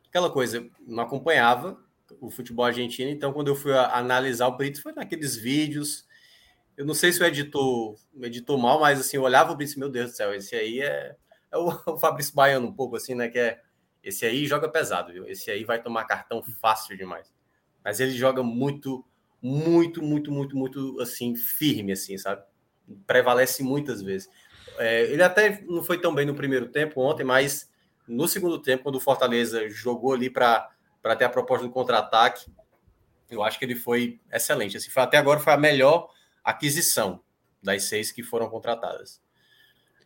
[0.09, 1.79] Aquela coisa, não acompanhava,
[2.21, 3.11] o futebol argentino.
[3.11, 6.07] Então, quando eu fui analisar o Brits, foi naqueles vídeos.
[6.77, 9.89] Eu não sei se o editor editou mal, mas assim, eu olhava o Brits, meu
[9.89, 11.15] Deus do céu, esse aí é,
[11.53, 13.29] é o, o Fabrício Baiano um pouco assim, né?
[13.29, 13.61] Que é
[14.03, 15.29] esse aí joga pesado, viu?
[15.29, 17.33] Esse aí vai tomar cartão fácil demais.
[17.85, 19.05] Mas ele joga muito,
[19.43, 22.43] muito, muito, muito, muito assim, firme, assim, sabe?
[23.07, 24.29] Prevalece muitas vezes.
[24.79, 27.71] É, ele até não foi tão bem no primeiro tempo ontem, mas
[28.07, 30.69] no segundo tempo, quando o Fortaleza jogou ali para
[31.03, 32.53] para ter a proposta do contra-ataque.
[33.31, 34.77] Eu acho que ele foi excelente.
[34.77, 36.11] Assim, foi, até agora foi a melhor
[36.45, 37.23] aquisição
[37.63, 39.21] das seis que foram contratadas.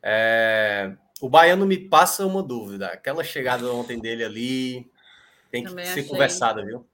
[0.03, 2.89] É, o Baiano me passa uma dúvida.
[2.89, 4.91] Aquela chegada ontem dele ali
[5.51, 6.05] tem que Também ser achei.
[6.05, 6.87] conversada, viu?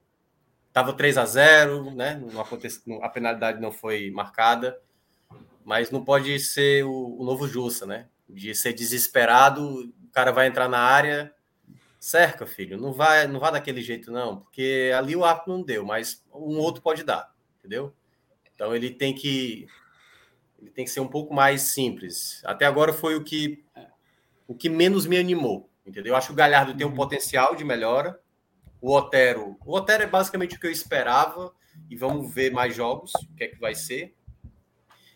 [0.72, 2.22] Tava 3 a 0 né?
[2.32, 4.80] Não acontece, a penalidade não foi marcada,
[5.64, 8.06] mas não pode ser o, o novo Jussa, né?
[8.28, 11.34] De ser desesperado, o cara vai entrar na área,
[12.00, 15.84] cerca, filho, não vai, não vai daquele jeito não, porque ali o árbitro não deu,
[15.84, 17.94] mas um outro pode dar, entendeu?
[18.54, 19.68] Então ele tem que
[20.58, 22.42] ele tem que ser um pouco mais simples.
[22.44, 23.62] Até agora foi o que
[24.48, 26.12] o que menos me animou, entendeu?
[26.12, 26.96] Eu acho que o Galhardo tem um uhum.
[26.96, 28.18] potencial de melhora,
[28.80, 29.56] o Otero.
[29.64, 31.54] O Otero é basicamente o que eu esperava.
[31.88, 34.14] E vamos ver mais jogos, o que é que vai ser.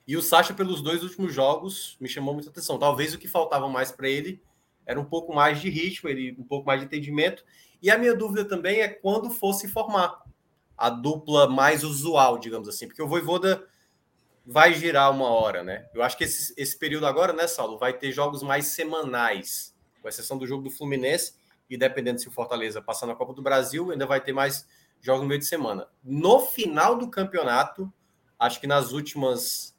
[0.07, 2.79] E o Sacha, pelos dois últimos jogos, me chamou muita atenção.
[2.79, 4.41] Talvez o que faltava mais para ele
[4.87, 7.45] era um pouco mais de ritmo, ele um pouco mais de entendimento.
[7.83, 10.23] E a minha dúvida também é quando fosse formar
[10.77, 13.67] a dupla mais usual, digamos assim, porque o Voivoda
[14.47, 15.89] vai girar uma hora, né?
[15.95, 20.09] Eu acho que esse, esse período agora, né, Saulo, vai ter jogos mais semanais, com
[20.09, 21.35] exceção do jogo do Fluminense,
[21.69, 24.67] e dependendo se o Fortaleza passar na Copa do Brasil, ainda vai ter mais
[25.01, 25.89] jogos no meio de semana.
[26.03, 27.93] No final do campeonato,
[28.39, 29.75] acho que nas últimas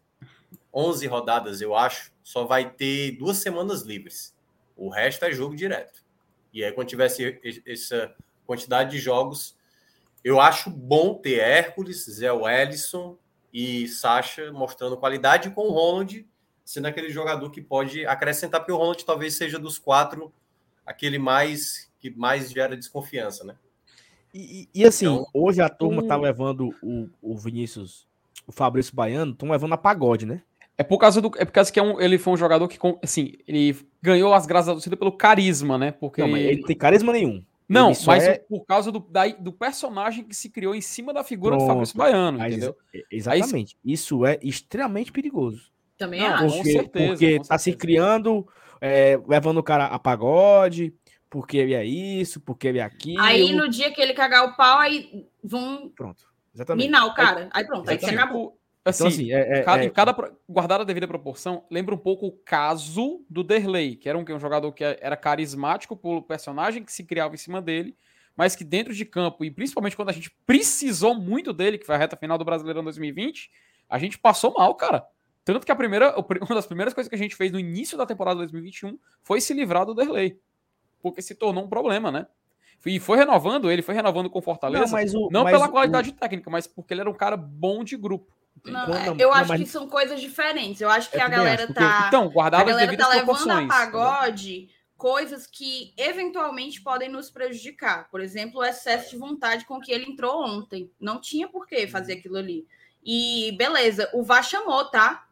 [0.74, 4.35] 11 rodadas, eu acho, só vai ter duas semanas livres.
[4.76, 6.04] O resto é jogo direto.
[6.54, 8.14] E aí, quando tivesse essa
[8.46, 9.58] quantidade de jogos,
[10.24, 13.18] eu acho bom ter Hércules, Zé Wellison
[13.54, 16.26] e Sacha mostrando qualidade com o Ronald
[16.66, 20.34] sendo aquele jogador que pode acrescentar, porque o Ronald talvez seja dos quatro
[20.84, 23.56] aquele mais que mais gera desconfiança, né?
[24.34, 26.08] E, e assim, então, hoje a turma um...
[26.08, 28.06] tá levando o, o Vinícius,
[28.46, 30.42] o Fabrício Baiano, estão levando a pagode, né?
[30.78, 31.32] É por causa do.
[31.38, 34.46] É por causa que é um, ele foi um jogador que, assim, ele ganhou as
[34.46, 35.92] graças da torcida pelo carisma, né?
[35.92, 36.48] Porque não, ele...
[36.48, 37.44] ele tem carisma nenhum.
[37.68, 38.38] Não, mas é...
[38.38, 41.68] por causa do, da, do personagem que se criou em cima da figura Pronto.
[41.68, 42.76] do Fabrício Baiano, entendeu?
[43.10, 43.76] Exatamente.
[43.84, 45.72] Aí, isso é extremamente perigoso.
[45.98, 46.46] Também não, acho.
[46.46, 48.48] Porque, com certeza, porque com tá se criando,
[48.80, 50.94] é, levando o cara a pagode,
[51.30, 53.22] porque ele é isso, porque ele é aquilo.
[53.22, 55.90] Aí no dia que ele cagar o pau, aí vão.
[55.96, 56.24] Pronto.
[56.54, 56.86] Exatamente.
[56.86, 57.50] Minar o cara.
[57.52, 58.58] Aí, aí pronto, aí você acabou.
[58.86, 59.90] Assim, então, assim é, é, cada, é...
[59.90, 64.24] cada guardada a devida proporção, lembra um pouco o caso do Derley, que era um,
[64.24, 67.98] um jogador que era carismático pelo personagem que se criava em cima dele,
[68.36, 71.96] mas que dentro de campo, e principalmente quando a gente precisou muito dele, que foi
[71.96, 73.50] a reta final do Brasileirão 2020,
[73.90, 75.04] a gente passou mal, cara.
[75.44, 78.06] Tanto que a primeira, uma das primeiras coisas que a gente fez no início da
[78.06, 80.40] temporada 2021 foi se livrar do Derley.
[81.02, 82.28] Porque se tornou um problema, né?
[82.86, 84.96] E foi renovando ele, foi renovando com Fortaleza.
[84.96, 86.14] Não, o, não pela qualidade o...
[86.14, 88.32] técnica, mas porque ele era um cara bom de grupo.
[88.66, 89.62] Não, não, eu acho mas...
[89.62, 90.82] que são coisas diferentes.
[90.82, 91.80] Eu acho que a galera acho, porque...
[91.80, 92.06] tá.
[92.08, 98.10] Então, guardar a galera tá levando a pagode coisas que eventualmente podem nos prejudicar.
[98.10, 100.92] Por exemplo, o excesso de vontade com que ele entrou ontem.
[101.00, 102.20] Não tinha por que fazer uhum.
[102.20, 102.68] aquilo ali.
[103.04, 105.28] E beleza, o VAR chamou, tá?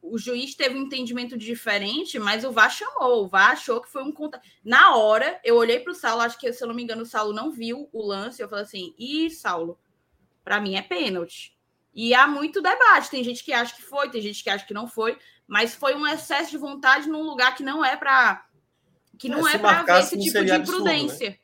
[0.00, 3.24] O juiz teve um entendimento diferente, mas o VAR chamou.
[3.24, 4.40] O VAR achou que foi um conta.
[4.64, 7.06] Na hora, eu olhei para o Saulo, acho que, se eu não me engano, o
[7.06, 8.42] Saulo não viu o lance.
[8.42, 9.78] Eu falei assim: ih, Saulo,
[10.44, 11.56] para mim é pênalti.
[11.94, 13.10] E há muito debate.
[13.10, 15.94] Tem gente que acha que foi, tem gente que acha que não foi, mas foi
[15.94, 18.44] um excesso de vontade num lugar que não é para
[19.18, 21.28] que não é, é para ver esse tipo de imprudência.
[21.28, 21.41] Absurdo, né?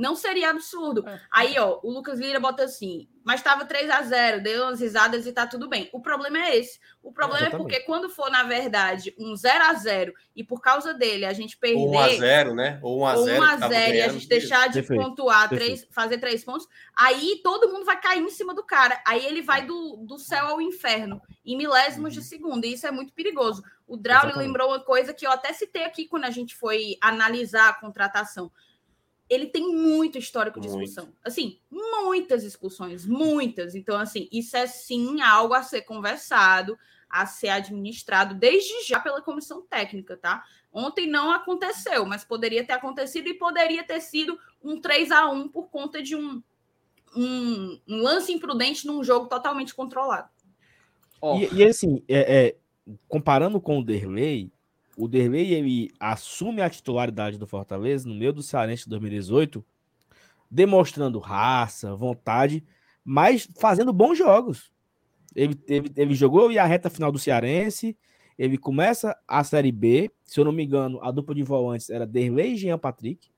[0.00, 1.06] Não seria absurdo.
[1.06, 1.20] É.
[1.30, 5.26] Aí, ó, o Lucas Lira bota assim: mas estava 3 a 0 deu umas risadas
[5.26, 5.90] e tá tudo bem.
[5.92, 6.80] O problema é esse.
[7.02, 10.94] O problema é porque quando for, na verdade, um 0 a 0 e por causa
[10.94, 11.76] dele a gente perder.
[11.76, 12.78] Ou 1 a 0 né?
[12.82, 15.02] Ou 1 a 0 1 a 0 e a gente deixar de Perfeito.
[15.02, 16.66] pontuar, três, fazer três pontos,
[16.96, 19.02] aí todo mundo vai cair em cima do cara.
[19.06, 22.20] Aí ele vai do, do céu ao inferno, em milésimos uhum.
[22.22, 22.64] de segundo.
[22.64, 23.62] E isso é muito perigoso.
[23.86, 27.68] O Draulio lembrou uma coisa que eu até citei aqui quando a gente foi analisar
[27.68, 28.50] a contratação
[29.30, 31.04] ele tem muito histórico de expulsão.
[31.04, 31.18] Muito.
[31.24, 33.76] Assim, muitas expulsões, muitas.
[33.76, 36.76] Então, assim, isso é sim algo a ser conversado,
[37.08, 40.44] a ser administrado desde já pela comissão técnica, tá?
[40.72, 45.48] Ontem não aconteceu, mas poderia ter acontecido e poderia ter sido um 3 a 1
[45.48, 46.42] por conta de um,
[47.16, 50.28] um, um lance imprudente num jogo totalmente controlado.
[51.20, 51.36] Oh.
[51.36, 52.56] E, e, assim, é, é,
[53.06, 54.50] comparando com o Derlei,
[54.96, 59.64] o Derlei ele assume a titularidade do Fortaleza no meio do Cearense de 2018,
[60.50, 62.64] demonstrando raça, vontade,
[63.04, 64.72] mas fazendo bons jogos.
[65.34, 67.96] Ele, ele, ele jogou e a reta final do Cearense,
[68.38, 72.06] ele começa a Série B, se eu não me engano, a dupla de volantes era
[72.06, 73.30] Derlei e Jean Patrick.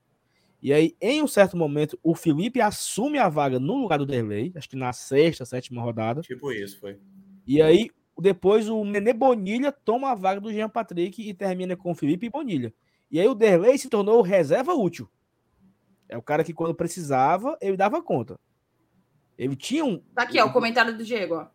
[0.61, 4.53] E aí, em um certo momento, o Felipe assume a vaga no lugar do Derlei,
[4.55, 6.21] acho que na sexta, sétima rodada.
[6.21, 6.97] Tipo isso, foi.
[7.45, 7.89] E aí,
[8.21, 12.29] depois o Nenê Bonilha toma a vaga do Jean Patrick e termina com o Felipe
[12.29, 12.73] Bonilha.
[13.09, 15.09] E aí o Derlei se tornou reserva útil.
[16.07, 18.39] É o cara que quando precisava, ele dava conta.
[19.37, 19.97] Ele tinha um.
[20.13, 21.47] Tá aqui, ó, o comentário do Diego, ó.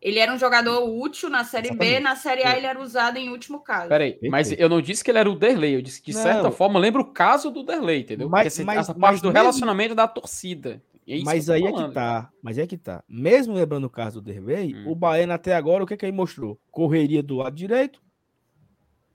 [0.00, 1.94] Ele era um jogador útil na Série Exatamente.
[1.94, 3.88] B, na Série A ele era usado em último caso.
[3.88, 6.42] Peraí, mas eu não disse que ele era o Derlei, eu disse que de certa
[6.42, 6.52] não.
[6.52, 8.28] forma lembra o caso do Derlei, entendeu?
[8.28, 9.38] Mas, Porque mas, essa parte do mesmo...
[9.38, 10.82] relacionamento da torcida.
[11.06, 12.30] É mas aí falando, é que tá.
[12.42, 13.04] Mas é que tá.
[13.08, 14.90] Mesmo lembrando o caso do Derlei, hum.
[14.90, 16.58] o Baiano até agora, o que, que ele mostrou?
[16.70, 18.02] Correria do lado direito,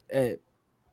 [0.07, 0.39] é,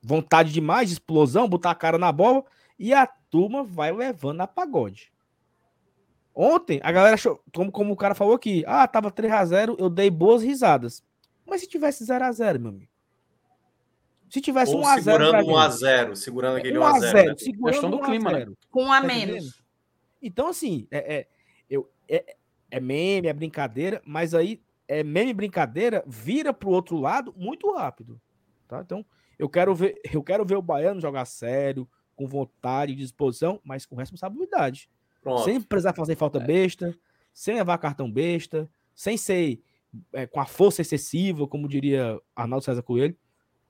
[0.03, 2.45] vontade demais, explosão, botar a cara na bola,
[2.79, 5.13] e a turma vai levando a pagode.
[6.35, 10.11] Ontem, a galera achou, como, como o cara falou aqui, ah, tava 3x0, eu dei
[10.11, 11.03] boas risadas.
[11.47, 12.91] Mas se tivesse 0x0, meu amigo?
[14.29, 15.03] Se tivesse 1x0.
[15.03, 17.13] Segurando 1x0, segurando aquele 1x0.
[17.13, 17.35] Né?
[17.39, 18.47] Segurando do clima, né?
[18.71, 19.66] Com um a tá menos.
[20.21, 21.29] Então, assim, é, é,
[21.69, 22.37] eu, é,
[22.71, 28.21] é meme, é brincadeira, mas aí é meme brincadeira vira pro outro lado muito rápido.
[28.69, 28.81] Tá?
[28.81, 29.05] Então,
[29.39, 33.95] eu quero ver, eu quero ver o Baiano jogar sério, com vontade, disposição, mas com
[33.95, 34.89] responsabilidade.
[35.23, 35.45] Pronto.
[35.45, 36.45] Sem precisar fazer falta é.
[36.45, 36.97] besta,
[37.33, 39.61] sem levar cartão besta, sem ser
[40.13, 43.17] é, com a força excessiva, como diria Arnaldo César Coelho,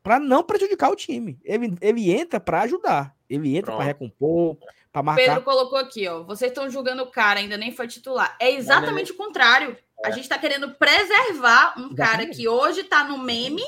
[0.03, 1.41] para não prejudicar o time.
[1.43, 4.57] Ele, ele entra para ajudar, ele entra para recompor,
[4.93, 5.25] para marcar.
[5.25, 6.23] Pedro colocou aqui, ó.
[6.23, 8.37] Vocês estão julgando o cara, ainda nem foi titular.
[8.41, 9.77] É exatamente o contrário.
[10.05, 10.09] É.
[10.09, 11.97] A gente está querendo preservar um exatamente.
[11.97, 13.63] cara que hoje está no meme,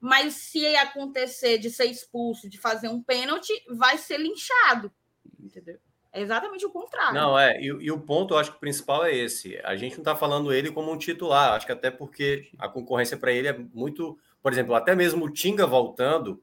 [0.00, 4.92] mas se acontecer de ser expulso, de fazer um pênalti, vai ser linchado.
[5.38, 5.78] Entendeu?
[6.12, 7.14] É exatamente o contrário.
[7.14, 7.58] Não, é.
[7.58, 9.58] E, e, o ponto, eu acho que o principal é esse.
[9.64, 11.54] A gente não está falando ele como um titular.
[11.54, 14.18] Acho que até porque a concorrência para ele é muito.
[14.42, 16.42] Por exemplo, até mesmo o Tinga voltando,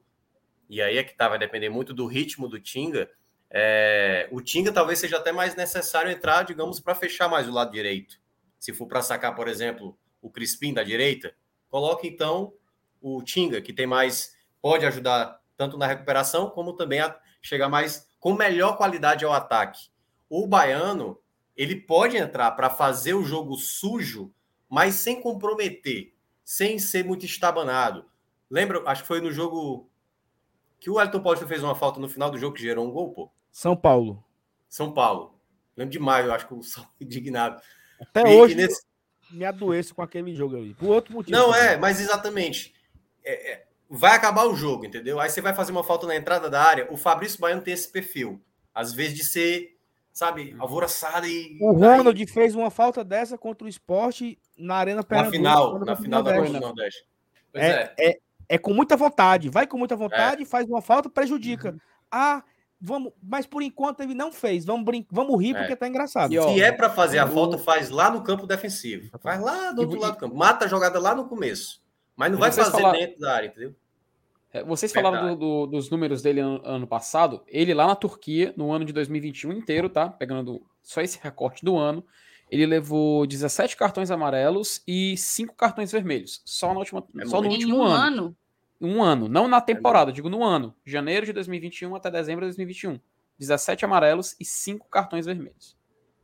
[0.70, 3.10] e aí é que tá, vai depender muito do ritmo do Tinga.
[3.50, 7.72] É, o Tinga talvez seja até mais necessário entrar, digamos, para fechar mais o lado
[7.72, 8.20] direito.
[8.56, 11.34] Se for para sacar, por exemplo, o Crispim da direita,
[11.68, 12.52] coloque então
[13.02, 14.36] o Tinga, que tem mais.
[14.62, 19.88] pode ajudar tanto na recuperação, como também a chegar mais com melhor qualidade ao ataque.
[20.28, 21.18] O baiano,
[21.56, 24.32] ele pode entrar para fazer o jogo sujo,
[24.68, 26.14] mas sem comprometer,
[26.44, 28.04] sem ser muito estabanado.
[28.48, 29.89] Lembra, acho que foi no jogo
[30.80, 33.12] que o Elton Paulista fez uma falta no final do jogo que gerou um gol,
[33.12, 33.30] pô.
[33.52, 34.24] São Paulo.
[34.68, 35.38] São Paulo.
[35.76, 37.60] Lembro de maio, acho que o São indignado.
[38.00, 38.82] Até e, hoje e nesse...
[39.30, 40.74] me adoeço com aquele jogo ali.
[40.74, 41.36] Por outro motivo.
[41.36, 42.74] Não, é, mas exatamente.
[43.22, 45.20] É, é, vai acabar o jogo, entendeu?
[45.20, 46.88] Aí você vai fazer uma falta na entrada da área.
[46.90, 48.42] O Fabrício Baiano tem esse perfil,
[48.74, 49.76] às vezes de ser,
[50.12, 51.58] sabe, alvoroçado e.
[51.60, 52.26] O Ronald aí...
[52.26, 55.42] fez uma falta dessa contra o esporte na Arena Pernambuco.
[55.42, 57.04] Na final, na final da Copa do Nordeste.
[57.52, 57.94] É, é.
[57.98, 58.20] é,
[58.54, 58.58] é.
[58.58, 60.46] com muita vontade, vai com muita vontade, é.
[60.46, 61.70] faz uma falta, prejudica.
[61.70, 61.78] Uhum.
[62.10, 62.42] Ah,
[62.80, 64.64] vamos, mas por enquanto ele não fez.
[64.64, 65.76] Vamos brin vamos rir porque é.
[65.76, 66.32] tá engraçado.
[66.32, 69.10] E, Se é para fazer a falta, faz lá no campo defensivo.
[69.20, 70.36] Faz lá do outro e, lado do campo.
[70.36, 71.80] Mata a jogada lá no começo.
[72.16, 72.92] Mas não vai fazer falar...
[72.92, 73.74] dentro da área, entendeu?
[74.52, 77.42] É, vocês falaram do, do, dos números dele ano, ano, passado.
[77.46, 80.08] Ele lá na Turquia, no ano de 2021 inteiro, tá?
[80.08, 82.04] Pegando só esse recorte do ano,
[82.50, 86.42] ele levou 17 cartões amarelos e 5 cartões vermelhos.
[86.44, 87.94] Só, na última, é só no último um ano.
[87.94, 88.36] ano.
[88.80, 90.74] Um ano, não na temporada, é digo no ano.
[90.84, 92.98] Janeiro de 2021 até dezembro de 2021.
[93.38, 95.76] 17 amarelos e 5 cartões vermelhos.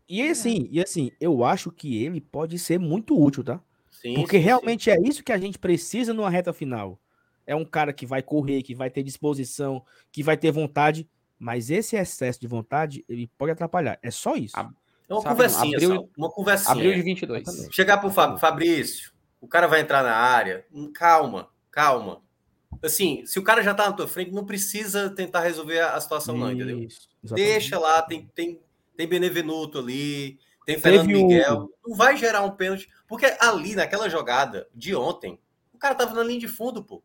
[0.08, 3.60] E assim, e assim, eu acho que ele pode ser muito útil, tá?
[3.90, 4.90] Sim, Porque sim, realmente sim.
[4.90, 6.98] é isso que a gente precisa numa reta final
[7.46, 11.08] é um cara que vai correr, que vai ter disposição, que vai ter vontade,
[11.38, 13.98] mas esse excesso de vontade, ele pode atrapalhar.
[14.02, 14.56] É só isso.
[15.08, 16.72] É uma Sabe, conversinha, abril, uma conversinha.
[16.72, 17.68] Abril de 22.
[17.70, 22.22] Chegar pro Fabrício, o cara vai entrar na área, hum, calma, calma.
[22.82, 26.34] Assim, se o cara já tá na tua frente, não precisa tentar resolver a situação
[26.34, 26.78] isso, não, entendeu?
[26.78, 27.52] Exatamente.
[27.52, 28.60] Deixa lá, tem, tem,
[28.96, 31.70] tem Benevenuto ali, tem Fernando Teve Miguel.
[31.84, 31.90] O...
[31.90, 35.38] Não vai gerar um pênalti, porque ali, naquela jogada de ontem,
[35.72, 37.02] o cara tava na linha de fundo, pô.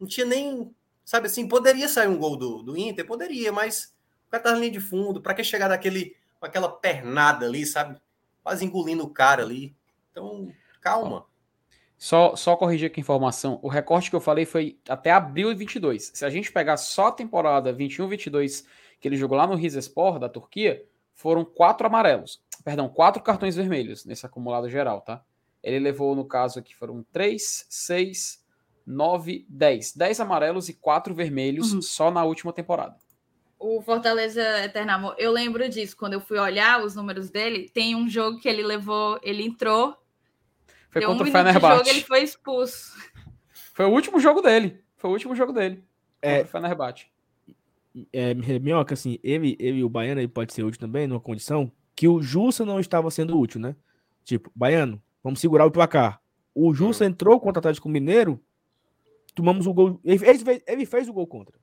[0.00, 0.74] Não tinha nem.
[1.04, 3.94] Sabe assim, poderia sair um gol do, do Inter, poderia, mas
[4.26, 5.20] o cara tá na linha de fundo.
[5.20, 8.00] Para que chegar daquele, com aquela pernada ali, sabe?
[8.42, 9.76] Quase engolindo o cara ali.
[10.10, 11.26] Então, calma.
[11.98, 13.58] Só, só corrigir aqui a informação.
[13.62, 16.12] O recorte que eu falei foi até abril de 22.
[16.14, 18.66] Se a gente pegar só a temporada 21-22
[19.00, 20.84] que ele jogou lá no Rizespor, da Turquia,
[21.14, 22.42] foram quatro amarelos.
[22.64, 25.22] Perdão, quatro cartões vermelhos nesse acumulado geral, tá?
[25.62, 28.44] Ele levou, no caso aqui, foram três, seis,
[28.86, 29.96] 9, 10.
[29.96, 31.82] 10 amarelos e 4 vermelhos uhum.
[31.82, 32.96] só na última temporada.
[33.58, 35.96] O Fortaleza Eternamo, eu lembro disso.
[35.96, 39.96] Quando eu fui olhar os números dele, tem um jogo que ele levou, ele entrou.
[40.90, 41.78] Foi contra um o Fenerbahçe.
[41.78, 42.94] Jogo, ele foi expulso.
[43.74, 44.82] Foi o último jogo dele.
[44.96, 45.82] Foi o último jogo dele.
[46.20, 47.06] É, o Fenerbahçe.
[48.12, 52.06] É, Minhoca, assim, ele, ele o Baiano ele pode ser útil também, numa condição que
[52.06, 53.74] o Jussa não estava sendo útil, né?
[54.22, 56.20] Tipo, Baiano, vamos segurar o placar.
[56.54, 57.10] O Jussa uhum.
[57.10, 58.42] entrou contra o Atlético Mineiro
[59.36, 60.00] tomamos o gol.
[60.02, 61.56] Ele, fez, ele fez o gol contra.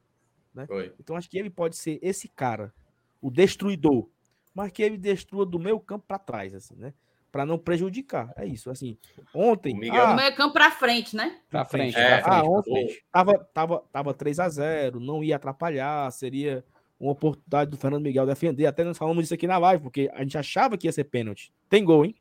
[0.53, 0.67] Né?
[0.99, 2.73] Então acho que ele pode ser esse cara,
[3.21, 4.07] o destruidor,
[4.53, 6.93] mas que ele destrua do meio campo para trás, assim, né?
[7.31, 8.31] Para não prejudicar.
[8.37, 8.69] É isso.
[8.69, 8.95] Assim,
[9.33, 9.73] ontem.
[9.73, 10.05] Miguel...
[10.05, 11.41] Ah, meio campo para frente, né?
[11.49, 11.97] Para frente.
[11.97, 12.45] É, pra frente.
[12.45, 16.63] Ah, ontem tava, tava, tava 3 a 0 não ia atrapalhar, seria
[16.99, 18.67] uma oportunidade do Fernando Miguel defender.
[18.67, 21.51] Até nós falamos isso aqui na live, porque a gente achava que ia ser pênalti.
[21.67, 22.15] Tem gol, hein?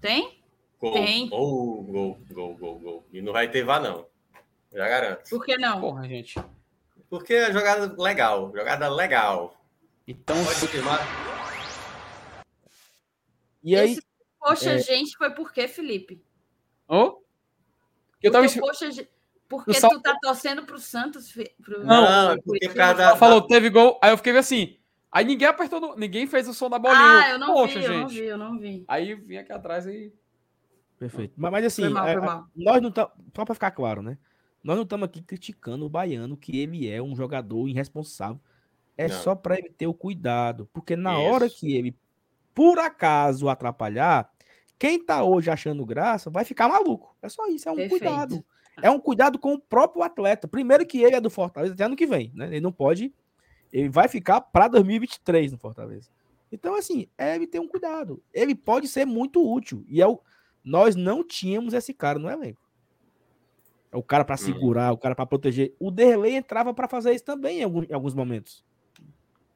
[0.00, 0.42] Tem?
[0.80, 0.92] Gol.
[0.92, 1.28] Tem.
[1.28, 3.06] Gol, gol, gol, gol, gol.
[3.12, 4.06] E não vai ter vá, não.
[4.72, 5.28] Já garanto.
[5.30, 5.80] Por que não?
[5.80, 6.34] Porra, gente.
[7.08, 8.52] Porque é jogada legal.
[8.54, 9.54] Jogada legal.
[10.06, 11.00] Então, Pode confirmar.
[13.62, 13.92] E aí?
[13.92, 14.02] Esse,
[14.38, 14.78] poxa, é...
[14.78, 16.22] gente, foi por quê, Felipe?
[16.86, 17.22] Oh?
[18.22, 18.46] Eu tava...
[18.46, 18.88] Porque, poxa,
[19.48, 21.32] porque tu tá torcendo pro Santos?
[21.62, 21.84] Pro...
[21.84, 23.16] Não, não é porque o cara da...
[23.16, 23.98] falou, teve gol.
[24.02, 24.78] Aí eu fiquei assim,
[25.10, 25.96] Aí ninguém apertou, no...
[25.96, 27.00] ninguém fez o som da bolinha.
[27.00, 28.00] Ah, eu não Poxa, vi, eu gente.
[28.00, 28.84] não vi, eu não vi.
[28.86, 30.12] Aí vim aqui atrás e.
[30.98, 31.34] Perfeito.
[31.36, 32.46] Mas, mas assim, Foi mal, é, foi é, mal.
[32.54, 33.12] nós não estamos.
[33.34, 34.18] Só para ficar claro, né?
[34.62, 38.40] Nós não estamos aqui criticando o baiano, que ele é um jogador irresponsável.
[38.96, 39.16] É Não.
[39.16, 40.68] só para ele ter o cuidado.
[40.72, 41.22] Porque na Isso.
[41.22, 41.96] hora que ele,
[42.54, 44.30] por acaso, atrapalhar,
[44.78, 47.16] quem tá hoje achando graça vai ficar maluco.
[47.22, 48.04] É só isso, é um Perfeito.
[48.04, 48.44] cuidado.
[48.80, 50.46] É um cuidado com o próprio atleta.
[50.46, 52.46] Primeiro que ele é do Fortaleza até ano que vem, né?
[52.46, 53.12] Ele não pode.
[53.72, 56.08] Ele vai ficar para 2023 no Fortaleza.
[56.50, 58.22] Então, assim, é ele ter um cuidado.
[58.32, 59.84] Ele pode ser muito útil.
[59.88, 60.20] E é o,
[60.64, 62.60] nós não tínhamos esse cara no elenco.
[63.90, 65.74] É o cara para segurar, o cara para proteger.
[65.80, 68.64] O Derlei entrava para fazer isso também em alguns, em alguns momentos.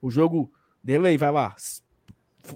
[0.01, 0.51] O jogo,
[0.83, 1.55] Derlei, vai lá.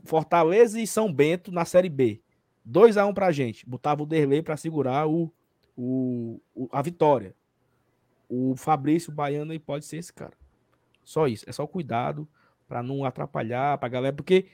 [0.04, 2.20] Fortaleza e São Bento na Série B.
[2.64, 3.68] 2 a 1 pra gente.
[3.68, 5.32] Botava o Derlei para segurar o,
[5.76, 7.34] o, o- a vitória.
[8.28, 10.32] O Fabrício Baiano aí pode ser esse cara.
[11.04, 11.44] Só isso.
[11.48, 12.26] É só cuidado
[12.66, 14.46] para não atrapalhar pra galera, porque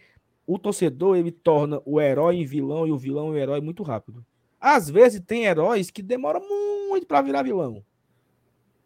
[0.46, 4.22] o torcedor ele torna o herói em vilão e o vilão em herói muito rápido.
[4.60, 6.61] Às vezes tem heróis que demoram muito
[7.04, 7.84] para virar vilão,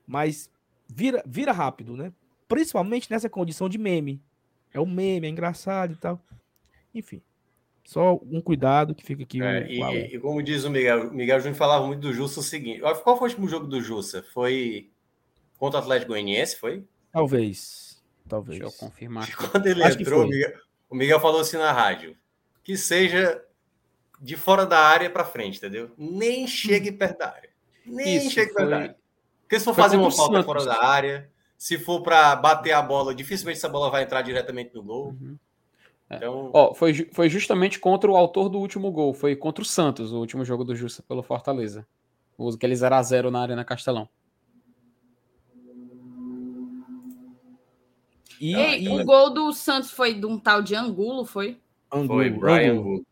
[0.06, 0.50] mas
[0.88, 2.12] vira, vira rápido, né?
[2.48, 4.22] Principalmente nessa condição de meme.
[4.72, 6.20] É o meme, é engraçado e tal.
[6.94, 7.22] Enfim,
[7.84, 9.42] só um cuidado que fica aqui.
[9.42, 12.42] É, e, e como diz o Miguel, o Miguel Júnior falava muito do Jussa o
[12.42, 12.80] seguinte.
[12.80, 14.24] Qual foi o último jogo do Jussa?
[14.34, 14.90] Foi
[15.58, 16.84] contra o Atlético Goianiense, foi?
[17.12, 18.58] Talvez, talvez.
[18.58, 19.34] Deixa eu confirmar.
[19.36, 20.28] Quando ele Acho que entrou, o.
[20.28, 20.52] Miguel,
[20.90, 22.16] o Miguel falou assim na rádio:
[22.62, 23.42] que seja
[24.20, 25.90] de fora da área para frente, entendeu?
[25.96, 27.50] Nem chegue perto da área.
[27.86, 28.96] Nem Isso, da foi- área.
[29.42, 30.44] Porque se for foi fazer uma falta Santos.
[30.46, 34.74] fora da área, se for para bater a bola, dificilmente essa bola vai entrar diretamente
[34.74, 35.08] no gol.
[35.20, 35.38] Uhum.
[36.10, 36.16] É.
[36.16, 39.12] Então, Ó, foi, foi justamente contra o autor do último gol.
[39.14, 41.86] Foi contra o Santos, o último jogo do Justa pelo Fortaleza.
[42.38, 44.08] O aquele 0x0 na Arena Castelão.
[48.40, 51.58] E, Ei, e o gol do Santos foi de um tal de Angulo, foi?
[51.90, 53.06] Angulo, foi Brian Angulo.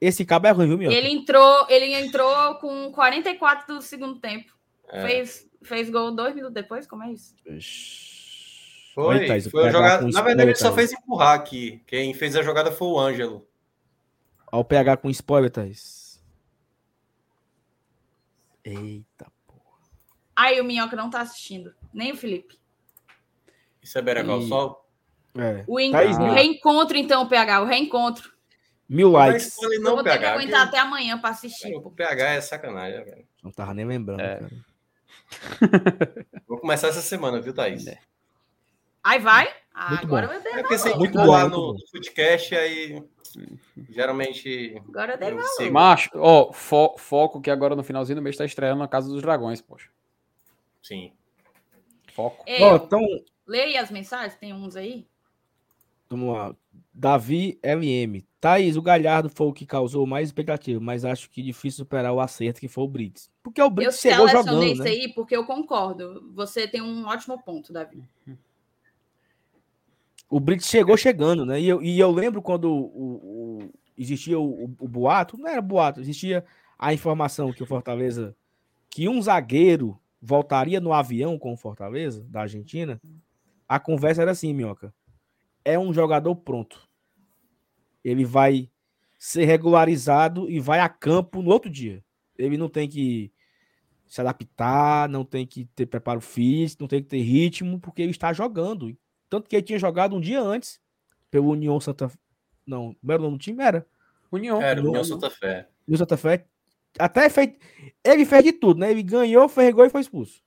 [0.00, 0.92] Esse cabo é ruim, viu, meu?
[0.92, 4.52] Ele entrou, ele entrou com 44 do segundo tempo.
[4.88, 5.02] É.
[5.02, 7.34] Fez, fez gol dois minutos depois, como é isso?
[8.94, 10.02] Foi, Thaís, o foi a jogada.
[10.02, 11.82] Na spoiler, verdade, ele só fez empurrar aqui.
[11.86, 13.46] Quem fez a jogada foi o Ângelo.
[14.52, 16.22] Olha o PH com spoiler, Thaís.
[18.64, 19.26] Eita.
[20.34, 22.58] Aí o Minhoca não tá assistindo, nem o Felipe.
[23.82, 24.86] Isso é Berecal E- Sol?
[25.38, 25.64] É.
[25.66, 28.32] O, en- Thaís, o reencontro, então, PH, o reencontro.
[28.88, 29.48] Mil Não likes.
[29.48, 30.32] spoiler eu não, vou ter que PH.
[30.34, 31.74] aguentar até amanhã pra assistir.
[31.74, 33.26] O PH é sacanagem, velho.
[33.42, 34.36] Não tava nem lembrando, É.
[34.38, 34.50] cara.
[36.46, 37.86] Vou começar essa semana, viu, Thaís?
[37.86, 37.98] É.
[39.02, 39.52] Aí vai?
[39.74, 40.32] Ah, Muito agora bom.
[40.34, 41.78] eu dei É porque você Muito bom, lá muito no, bom.
[41.90, 43.02] Footcast, aí
[43.90, 45.72] geralmente Agora eu dei eu.
[45.72, 49.20] Macho, ó, fo- foco que agora no finalzinho do mês tá estreando na Casa dos
[49.20, 49.90] Dragões, poxa.
[50.82, 51.12] Sim.
[52.14, 52.42] Foco.
[52.46, 53.00] Ei, Ó, então,
[53.50, 55.06] aí as mensagens, tem uns aí?
[56.08, 56.54] Vamos lá.
[56.92, 58.24] Davi LM.
[58.40, 62.20] Thaís, o Galhardo foi o que causou mais expectativa, mas acho que difícil superar o
[62.20, 63.30] acerto que foi o Brits.
[63.42, 64.90] Porque o Eu Brits chegou selecionei jogando, isso né?
[64.90, 66.30] aí porque eu concordo.
[66.34, 68.02] Você tem um ótimo ponto, Davi.
[70.28, 71.60] O Brits chegou chegando, né?
[71.60, 75.62] E eu, e eu lembro quando o, o- existia o, o- o boato, não era
[75.62, 76.44] boato, existia
[76.78, 78.34] a informação que o Fortaleza,
[78.90, 83.00] que um zagueiro voltaria no avião com o Fortaleza, da Argentina.
[83.68, 84.92] A conversa era assim, Minhoca.
[85.66, 86.88] É um jogador pronto.
[88.04, 88.70] Ele vai
[89.18, 92.04] ser regularizado e vai a campo no outro dia.
[92.38, 93.32] Ele não tem que
[94.06, 98.12] se adaptar, não tem que ter preparo físico, não tem que ter ritmo, porque ele
[98.12, 98.96] está jogando.
[99.28, 100.80] Tanto que ele tinha jogado um dia antes
[101.32, 102.12] pelo União Santa
[102.64, 103.60] Não, como era o nome do time?
[103.60, 103.84] Era.
[104.30, 104.62] União.
[104.62, 105.02] Era, União.
[105.02, 105.68] Santa Fé.
[105.84, 106.46] União Santa Fé.
[106.96, 107.54] Até fez.
[108.04, 108.92] Ele fez de tudo, né?
[108.92, 110.45] Ele ganhou, fez gol e foi expulso.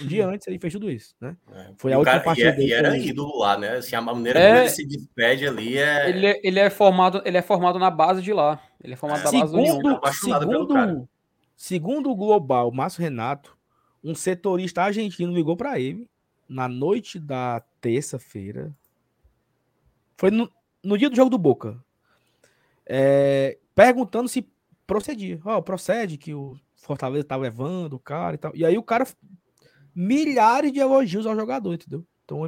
[0.00, 1.36] Um dia antes ele fez tudo isso, né?
[1.52, 1.70] É.
[1.76, 3.76] Foi a o última cara- partida E, é- dele e era foi- ídolo lá, né?
[3.76, 4.48] Assim, a maneira É.
[4.48, 6.08] como ele se despede ali é.
[6.08, 8.58] Ele, é, ele é formado, ele é formado na base de lá.
[8.82, 9.24] Ele é formado É.
[9.24, 9.76] da base do União.
[9.76, 10.86] Segundo, apaixonado pelo cara.
[10.88, 11.08] segundo,
[11.56, 13.56] segundo o Global, Márcio Renato,
[14.02, 16.08] um setorista argentino ligou para ele
[16.48, 18.74] na noite da terça-feira.
[20.16, 20.50] Foi no,
[20.82, 21.76] no dia do jogo do Boca.
[22.86, 24.46] É, perguntando se
[24.86, 25.40] procedia.
[25.44, 28.52] Ó, procede que o Fortaleza tá levando o cara e tal.
[28.54, 29.06] E aí o cara
[29.94, 32.04] milhares de elogios ao jogador, entendeu?
[32.24, 32.42] Então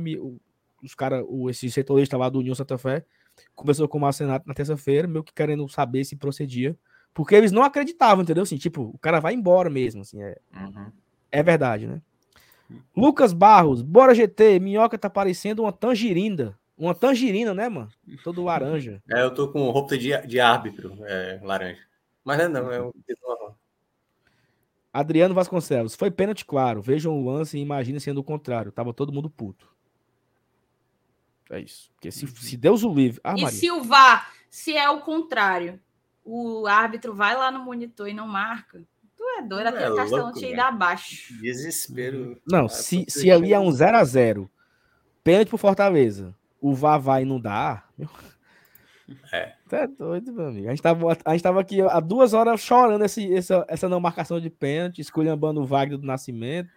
[0.82, 3.04] os cara, o esse setorista lá do União Santa Fé
[3.54, 6.76] conversou com o Márcio Renato na terça-feira, meio que querendo saber se procedia,
[7.12, 8.42] porque eles não acreditavam, entendeu?
[8.42, 10.92] Assim, tipo, o cara vai embora mesmo, assim, é, Uhum.
[11.32, 12.00] é verdade, né?
[12.96, 16.58] Lucas Barros, bora GT, minhoca tá parecendo uma tangerina.
[16.76, 17.88] Uma tangerina, né, mano?
[18.24, 19.00] Todo laranja.
[19.08, 21.80] É, eu tô com roupa de, de árbitro, é, laranja.
[22.24, 22.92] Mas não é não, é um
[24.94, 26.80] Adriano Vasconcelos, foi pênalti, claro.
[26.80, 28.70] Vejam o lance e imaginem sendo o contrário.
[28.70, 29.68] Tava todo mundo puto.
[31.50, 31.90] É isso.
[31.94, 33.20] Porque se, se Deus o livre.
[33.24, 33.58] Ah, e Maria.
[33.58, 35.80] se o VAR, se é o contrário,
[36.24, 38.82] o árbitro vai lá no monitor e não marca,
[39.16, 40.68] tu é doido, É aquele Castelão louco, tinha ido velho.
[40.68, 41.34] abaixo.
[41.40, 42.40] Desespero.
[42.46, 43.96] Não, Ah, se, se ali é um deixando.
[44.06, 44.48] 0x0,
[45.24, 47.84] pênalti pro Fortaleza, o VAR vai e não dá.
[47.98, 48.08] Meu...
[49.32, 49.55] É.
[49.68, 50.66] Tá doido, meu amigo.
[50.66, 54.01] A gente tava, a gente tava aqui há duas horas chorando esse, essa, essa não
[54.01, 56.70] marcação de pênalti, esculhambando o Wagner do Nascimento,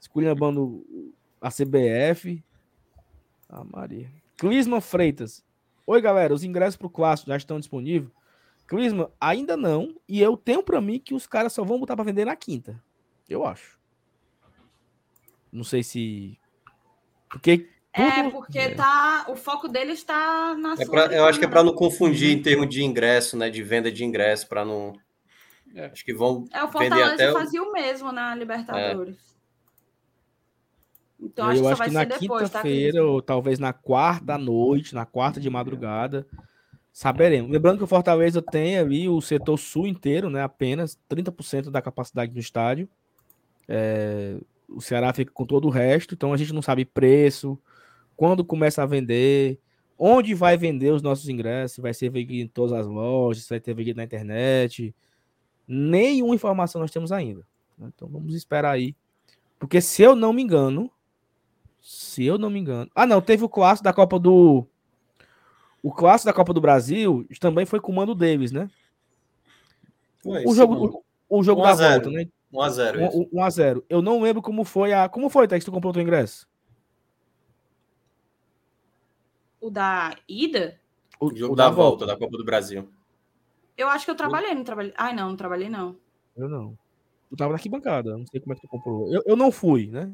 [0.00, 0.84] esculhambando
[1.40, 2.42] a CBF.
[3.48, 4.10] Ah, Maria.
[4.36, 5.44] Clisman Freitas.
[5.86, 6.34] Oi, galera.
[6.34, 8.10] Os ingressos pro clássico já estão disponíveis?
[8.66, 9.94] Clisman, ainda não.
[10.08, 12.82] E eu tenho pra mim que os caras só vão botar pra vender na quinta.
[13.28, 13.78] Eu acho.
[15.52, 16.38] Não sei se.
[17.28, 17.68] Porque.
[17.96, 21.62] É, porque tá, o foco dele está na É pra- eu acho que é para
[21.62, 23.48] não confundir em termos de ingresso, né?
[23.48, 24.92] De venda de ingresso, para não.
[25.74, 25.86] É.
[25.86, 29.16] Acho que vão É, o Fortaleza até fazia o mesmo na Libertadores.
[31.18, 32.58] Então eu acho que só acho vai que ser na depois, tá?
[32.60, 33.02] quinta-feira, Cris?
[33.02, 36.26] ou talvez na quarta noite, na quarta de madrugada,
[36.92, 37.50] saberemos.
[37.50, 40.42] Lembrando que o Fortaleza tem ali o setor sul inteiro, né?
[40.42, 42.88] Apenas 30% da capacidade do estádio.
[43.66, 44.36] É,
[44.68, 47.58] o Ceará fica com todo o resto, então a gente não sabe preço,
[48.16, 49.58] quando começa a vender,
[49.98, 53.74] onde vai vender os nossos ingressos, vai ser vendido em todas as lojas, vai ter
[53.74, 54.94] vendido na internet.
[55.66, 57.46] Nenhuma informação nós temos ainda.
[57.78, 57.88] né?
[57.94, 58.94] Então vamos esperar aí.
[59.58, 60.90] Porque se eu não me engano,
[61.80, 62.90] se eu não me engano.
[62.94, 64.66] Ah, não, teve o clássico da Copa do.
[65.82, 68.68] O clássico da Copa do Brasil também foi com o Mano Davis, né?
[70.22, 71.92] Foi O jogo, o, o jogo 1 da a 0.
[72.04, 72.28] volta, né?
[72.52, 73.28] 1 a 0 isso.
[73.32, 75.08] 1 a 0 Eu não lembro como foi a.
[75.08, 75.64] Como foi, Tex?
[75.64, 76.46] Tu comprou o teu ingresso?
[79.60, 80.78] O da ida?
[81.18, 82.88] O, O jogo o da volta da Copa do Brasil.
[83.76, 84.92] Eu acho que eu trabalhei, não trabalhei.
[84.96, 85.96] Ai, não, não trabalhei, não.
[86.36, 86.76] Eu não.
[87.28, 89.12] Tu tava na arquibancada, não sei como é que tu comprou.
[89.12, 90.10] Eu, eu não fui, né?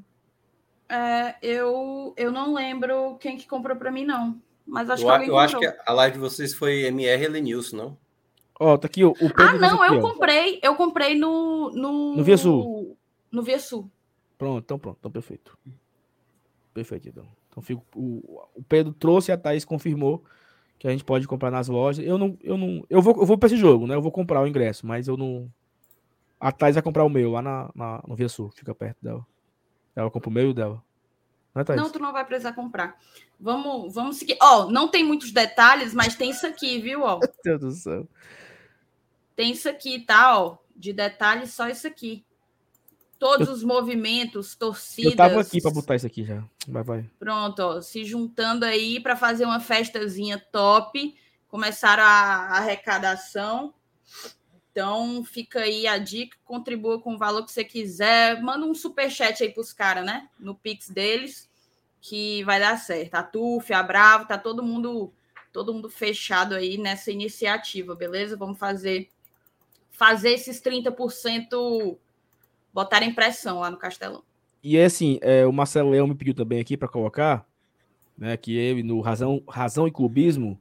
[0.89, 4.41] É, eu, eu não lembro quem que comprou pra mim, não.
[4.67, 5.73] Mas acho Eu, que a- alguém eu acho comprou.
[5.75, 7.99] que a live de vocês foi MR Elenilson, não?
[8.61, 9.35] Ó, tá aqui o, o Pedro.
[9.43, 10.03] Ah, não, aqui, eu ó.
[10.13, 10.61] comprei.
[10.63, 11.71] Eu comprei no.
[11.71, 12.97] No, No Via Sul.
[13.31, 13.91] No Via Sul.
[14.39, 15.59] Pronto, então pronto, então perfeito.
[16.75, 17.27] Perfeito, então.
[17.53, 20.25] Então fico, o, o Pedro trouxe e a Thaís confirmou
[20.79, 22.05] que a gente pode comprar nas lojas.
[22.05, 23.95] Eu não, eu não, eu vou, eu vou para esse jogo, né?
[23.95, 25.53] Eu vou comprar o ingresso, mas eu não.
[26.41, 29.25] A Thaís vai comprar o meu lá na, na, no Via Sul, fica perto dela.
[29.95, 30.83] Ela compra o meu e o dela.
[31.55, 31.77] Não é?
[31.77, 32.99] Não, tu não vai precisar comprar.
[33.39, 34.39] Vamos, vamos seguir.
[34.41, 37.03] Ó, não tem muitos detalhes, mas tem isso aqui, viu?
[37.03, 38.09] Ó, Meu Deus do céu.
[39.37, 40.41] tem isso aqui, tá?
[40.41, 42.25] Ó, de detalhes, só isso aqui.
[43.23, 45.13] Todos os movimentos, torcidas.
[45.13, 46.43] Eu tava aqui para botar isso aqui já.
[46.67, 47.11] Vai, vai.
[47.21, 51.15] Pronto, ó, se juntando aí para fazer uma festazinha top.
[51.47, 53.73] Começaram a arrecadação.
[54.73, 58.43] Então, fica aí a dica, contribua com o valor que você quiser.
[58.43, 60.29] Manda um superchat aí pros caras, né?
[60.37, 61.49] No Pix deles,
[62.01, 63.15] que vai dar certo.
[63.15, 65.13] A Tuf, a Bravo, tá todo mundo,
[65.53, 68.37] todo mundo fechado aí nessa iniciativa, beleza?
[68.37, 69.09] Vamos fazer
[69.93, 71.97] fazer esses 30%
[72.73, 74.23] botarem pressão lá no Castelão.
[74.63, 77.45] E é assim, é, o Marcelo Leão me pediu também aqui para colocar,
[78.17, 80.59] né, que ele no Razão, Razão e Clubismo,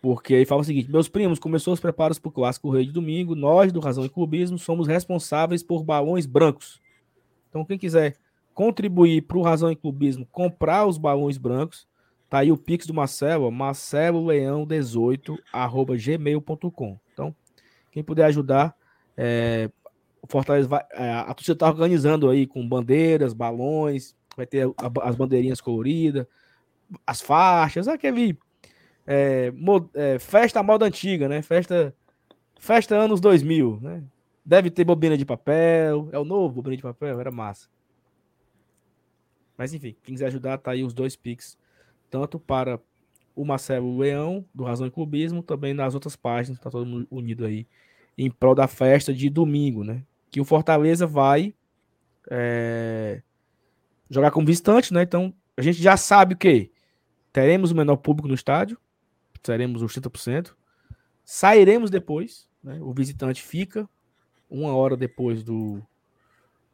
[0.00, 2.92] porque ele fala o seguinte: meus primos, começou os preparos para o Clássico Rei de
[2.92, 6.80] Domingo, nós do Razão e Clubismo somos responsáveis por balões brancos.
[7.48, 8.16] Então, quem quiser
[8.54, 11.86] contribuir para o Razão e Clubismo, comprar os balões brancos,
[12.28, 16.98] tá aí o Pix do Marcelo, ó, marceloleão18, arroba gmail.com.
[17.12, 17.34] Então,
[17.92, 18.74] quem puder ajudar,
[19.16, 19.70] é,
[20.22, 24.66] o Fortaleza vai, é, a torcida está organizando aí com bandeiras, balões, vai ter
[25.02, 26.26] as bandeirinhas coloridas,
[27.06, 28.38] as faixas, aquele
[29.06, 31.42] é, mo- é, festa moda antiga, né?
[31.42, 31.94] Festa,
[32.58, 34.02] festa anos 2000, né?
[34.44, 37.68] Deve ter bobina de papel, é o novo bobina de papel, era massa.
[39.56, 41.58] Mas enfim, quem quiser ajudar, tá aí os dois Pix,
[42.08, 42.80] tanto para
[43.34, 47.44] o Marcelo Leão, do Razão e Clubismo, também nas outras páginas, tá todo mundo unido
[47.44, 47.66] aí,
[48.18, 50.02] em prol da festa de domingo, né?
[50.30, 51.54] Que o Fortaleza vai
[52.28, 53.22] é,
[54.10, 55.02] jogar como visitante, né?
[55.02, 56.70] Então, a gente já sabe o que
[57.32, 58.76] teremos o menor público no estádio,
[59.40, 60.52] teremos os 30%,
[61.24, 62.78] sairemos depois, né?
[62.82, 63.88] O visitante fica
[64.50, 65.80] uma hora depois do,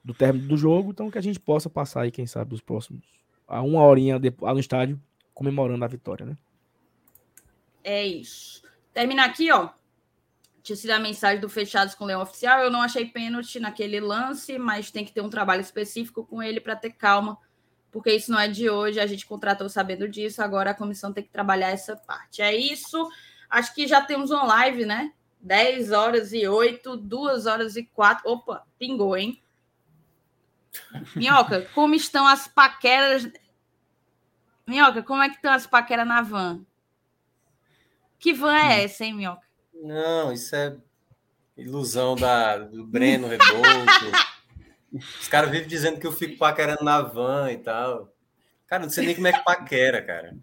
[0.03, 3.05] do término do jogo, então que a gente possa passar aí, quem sabe, os próximos,
[3.47, 5.01] a uma horinha lá no estádio,
[5.35, 6.39] comemorando a vitória, né?
[7.83, 8.63] É isso.
[8.95, 9.69] Terminar aqui, ó.
[10.65, 12.59] Tinha sido a mensagem do Fechados com o Leão Oficial.
[12.61, 16.59] Eu não achei pênalti naquele lance, mas tem que ter um trabalho específico com ele
[16.59, 17.39] para ter calma,
[17.93, 18.99] porque isso não é de hoje.
[18.99, 20.43] A gente contratou sabendo disso.
[20.43, 22.41] Agora a comissão tem que trabalhar essa parte.
[22.41, 23.07] É isso.
[23.51, 25.13] Acho que já temos uma live, né?
[25.39, 28.27] 10 horas e 8, 2 horas e 4.
[28.27, 29.43] Opa, pingou, hein?
[31.15, 33.31] Minhoca, como estão as paqueras?
[34.67, 36.65] Minhoca, como é que estão as paqueras na van?
[38.19, 38.85] Que van é hum.
[38.85, 39.45] essa, hein, Minhoca?
[39.75, 40.77] Não, isso é
[41.57, 44.35] ilusão da, do Breno Rebouço.
[45.21, 48.13] Os caras vivem dizendo que eu fico paquerando na van e tal.
[48.67, 50.37] Cara, não sei nem como é que paquera, cara.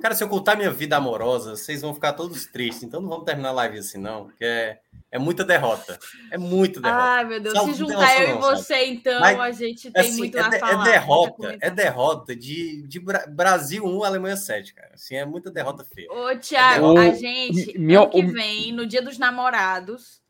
[0.00, 2.82] Cara, se eu contar minha vida amorosa, vocês vão ficar todos tristes.
[2.82, 4.24] Então não vamos terminar a live assim, não.
[4.24, 4.78] Porque é,
[5.10, 5.98] é muita derrota.
[6.30, 7.02] É muita derrota.
[7.02, 7.58] Ai, meu Deus.
[7.60, 8.90] se juntar eu e você, sabe?
[8.90, 10.88] então, Mas, a gente tem assim, muito é, a falar.
[10.88, 14.92] É derrota, é derrota de, de Brasil 1, Alemanha 7, cara.
[14.94, 16.10] Assim, é muita derrota feia.
[16.10, 20.20] Ô, Thiago, é a gente, meu, ano que vem, no dia dos namorados,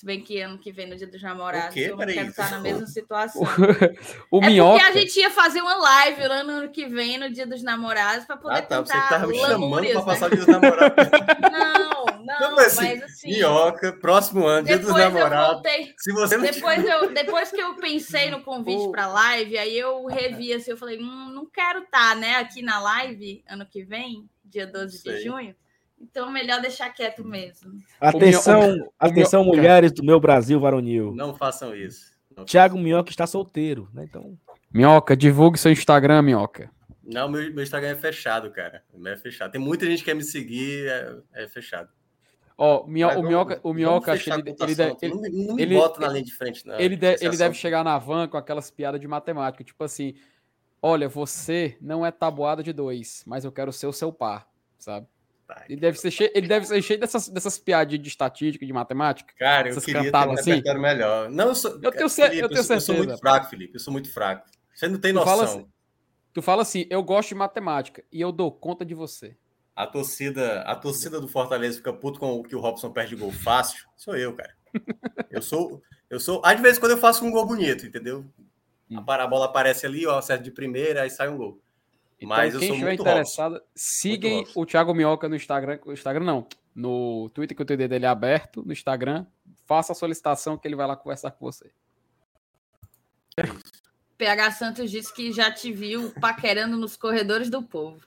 [0.00, 2.58] se bem que ano que vem, no dia dos namorados, eu não quero estar na
[2.58, 3.42] mesma situação.
[4.32, 4.82] o é Minhoca...
[4.82, 7.62] porque a gente ia fazer uma live lá no ano que vem, no dia dos
[7.62, 10.96] namorados, para poder ah, tá, Você estava me chamando para passar o dia dos namorados.
[11.52, 13.28] não, não, não mas, assim, mas assim...
[13.28, 15.52] Minhoca, próximo ano, dia dos namorados.
[15.52, 19.58] Voltei, se você não depois, eu, depois que eu pensei no convite para a live,
[19.58, 23.44] aí eu revi assim, eu falei, hum, não quero estar, tá, né, aqui na live
[23.46, 25.54] ano que vem, dia 12 de junho.
[26.00, 27.78] Então, melhor deixar quieto mesmo.
[28.00, 31.14] Atenção, o atenção, mulheres do meu Brasil varonil.
[31.14, 32.10] Não façam isso.
[32.34, 34.04] Não Tiago Minhoca está solteiro, né?
[34.08, 34.38] Então.
[34.72, 36.70] Minhoca, divulgue seu Instagram, Minhoca.
[37.04, 38.82] Não, meu, meu Instagram é fechado, cara.
[39.04, 39.50] É fechado.
[39.50, 41.88] Tem muita gente que quer me seguir, é, é fechado.
[42.56, 44.22] Ó, oh, o Minhoca, o Minhoca ele,
[44.60, 46.78] ele, deve, ele, não, não me ele, bota na linha de frente, não.
[46.78, 50.14] Ele, de, ele deve chegar na van com aquelas piadas de matemática, tipo assim,
[50.82, 54.46] olha, você não é tabuada de dois, mas eu quero ser o seu par,
[54.78, 55.06] sabe?
[55.68, 59.32] Ele deve ser cheio, ele deve ser cheio dessas, dessas piadinhas de estatística, de matemática.
[59.38, 60.62] Cara, eu queria ter um assim.
[60.78, 61.30] melhor.
[61.30, 62.74] Não, eu, sou, eu tenho, Felipe, eu tenho certeza.
[62.74, 63.74] Eu sou muito fraco, Felipe.
[63.74, 64.48] Eu sou muito fraco.
[64.74, 65.26] Você não tem noção.
[65.26, 65.68] Tu fala, assim,
[66.32, 69.36] tu fala assim, eu gosto de matemática e eu dou conta de você.
[69.74, 73.32] A torcida, a torcida do Fortaleza fica puto com o que o Robson perde gol
[73.32, 73.86] fácil.
[73.96, 74.54] Sou eu, cara.
[75.30, 76.42] Eu sou, eu sou.
[76.44, 78.24] Às vezes quando eu faço um gol bonito, entendeu?
[78.92, 79.04] A hum.
[79.04, 81.60] parabola aparece ali, ó, acerta de primeira, aí sai um gol.
[82.20, 85.78] Então, Mas quem estiver interessado, sigam o Thiago Minhoca no Instagram.
[85.86, 89.24] No Instagram não, no Twitter que o TD dele é aberto, no Instagram.
[89.64, 91.70] Faça a solicitação que ele vai lá conversar com você.
[94.18, 98.06] PH Santos disse que já te viu paquerando nos corredores do povo.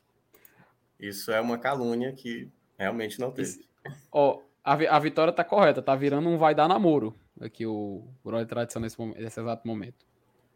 [1.00, 3.66] Isso é uma calúnia que realmente não teve.
[4.12, 8.48] Ó, a, a vitória tá correta, tá virando um vai dar namoro aqui o Brother
[8.48, 10.06] Tradição nesse, momento, nesse exato momento.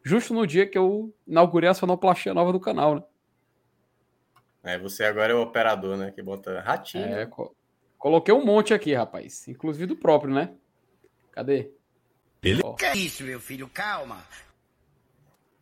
[0.03, 3.03] Justo no dia que eu inaugurei a sonoplastia nova do canal, né?
[4.68, 6.11] É, você agora é o operador, né?
[6.11, 7.06] Que bota ratinho.
[7.06, 7.56] É, co
[7.98, 9.48] coloquei um monte aqui, rapaz.
[9.48, 10.53] Inclusive do próprio, né?
[11.31, 11.72] Cadê?
[12.44, 12.61] Ele...
[12.61, 12.73] Oh.
[12.73, 13.69] Que é isso, meu filho?
[13.69, 14.22] Calma.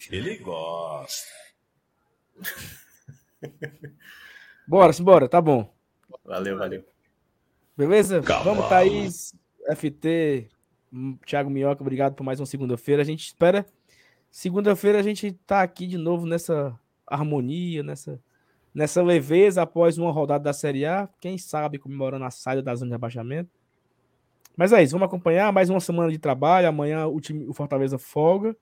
[0.09, 1.31] Ele gosta.
[4.67, 5.71] bora, simbora, tá bom.
[6.23, 6.83] Valeu, valeu.
[7.77, 8.23] Beleza?
[8.23, 8.43] Calma.
[8.43, 9.35] Vamos, Thaís,
[9.75, 10.49] FT,
[11.27, 13.03] Thiago Minhoca, obrigado por mais uma segunda-feira.
[13.03, 13.67] A gente espera.
[14.31, 18.19] Segunda-feira a gente tá aqui de novo nessa harmonia, nessa
[18.75, 22.89] nessa leveza após uma rodada da Série A, quem sabe comemorando a saída da zona
[22.89, 23.49] de abaixamento.
[24.57, 26.67] Mas é isso, vamos acompanhar mais uma semana de trabalho.
[26.67, 28.55] Amanhã o, time, o Fortaleza folga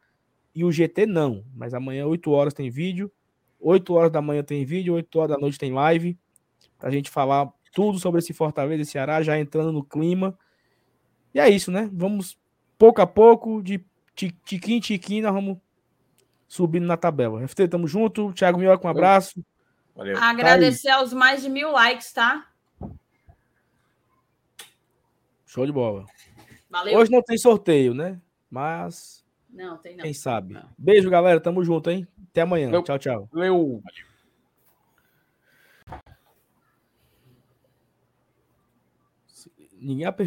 [0.53, 1.43] e o GT não.
[1.55, 3.11] Mas amanhã, 8 horas, tem vídeo.
[3.59, 6.17] 8 horas da manhã tem vídeo, 8 horas da noite tem live.
[6.77, 10.37] Pra gente falar tudo sobre esse Fortaleza e Ceará, já entrando no clima.
[11.33, 11.89] E é isso, né?
[11.91, 12.37] Vamos
[12.77, 13.83] pouco a pouco, de
[14.13, 15.57] tiquinho em tiquinho, nós vamos
[16.47, 17.47] subindo na tabela.
[17.47, 18.31] FT, tamo junto.
[18.33, 19.43] Thiago Mioca, um abraço.
[19.95, 20.17] Valeu.
[20.17, 22.47] Agradecer tá aos mais de mil likes, tá?
[25.45, 26.05] Show de bola.
[26.69, 26.97] Valeu.
[26.97, 28.19] Hoje não tem sorteio, né?
[28.49, 29.23] Mas.
[29.49, 30.03] Não, tem não.
[30.03, 30.53] Quem sabe.
[30.53, 30.67] Não.
[30.75, 31.39] Beijo, galera.
[31.39, 32.07] Tamo junto, hein?
[32.31, 32.65] Até amanhã.
[32.67, 32.81] Valeu.
[32.83, 33.29] Tchau, tchau.
[33.31, 33.83] Valeu.
[39.73, 40.21] Ninguém apertou.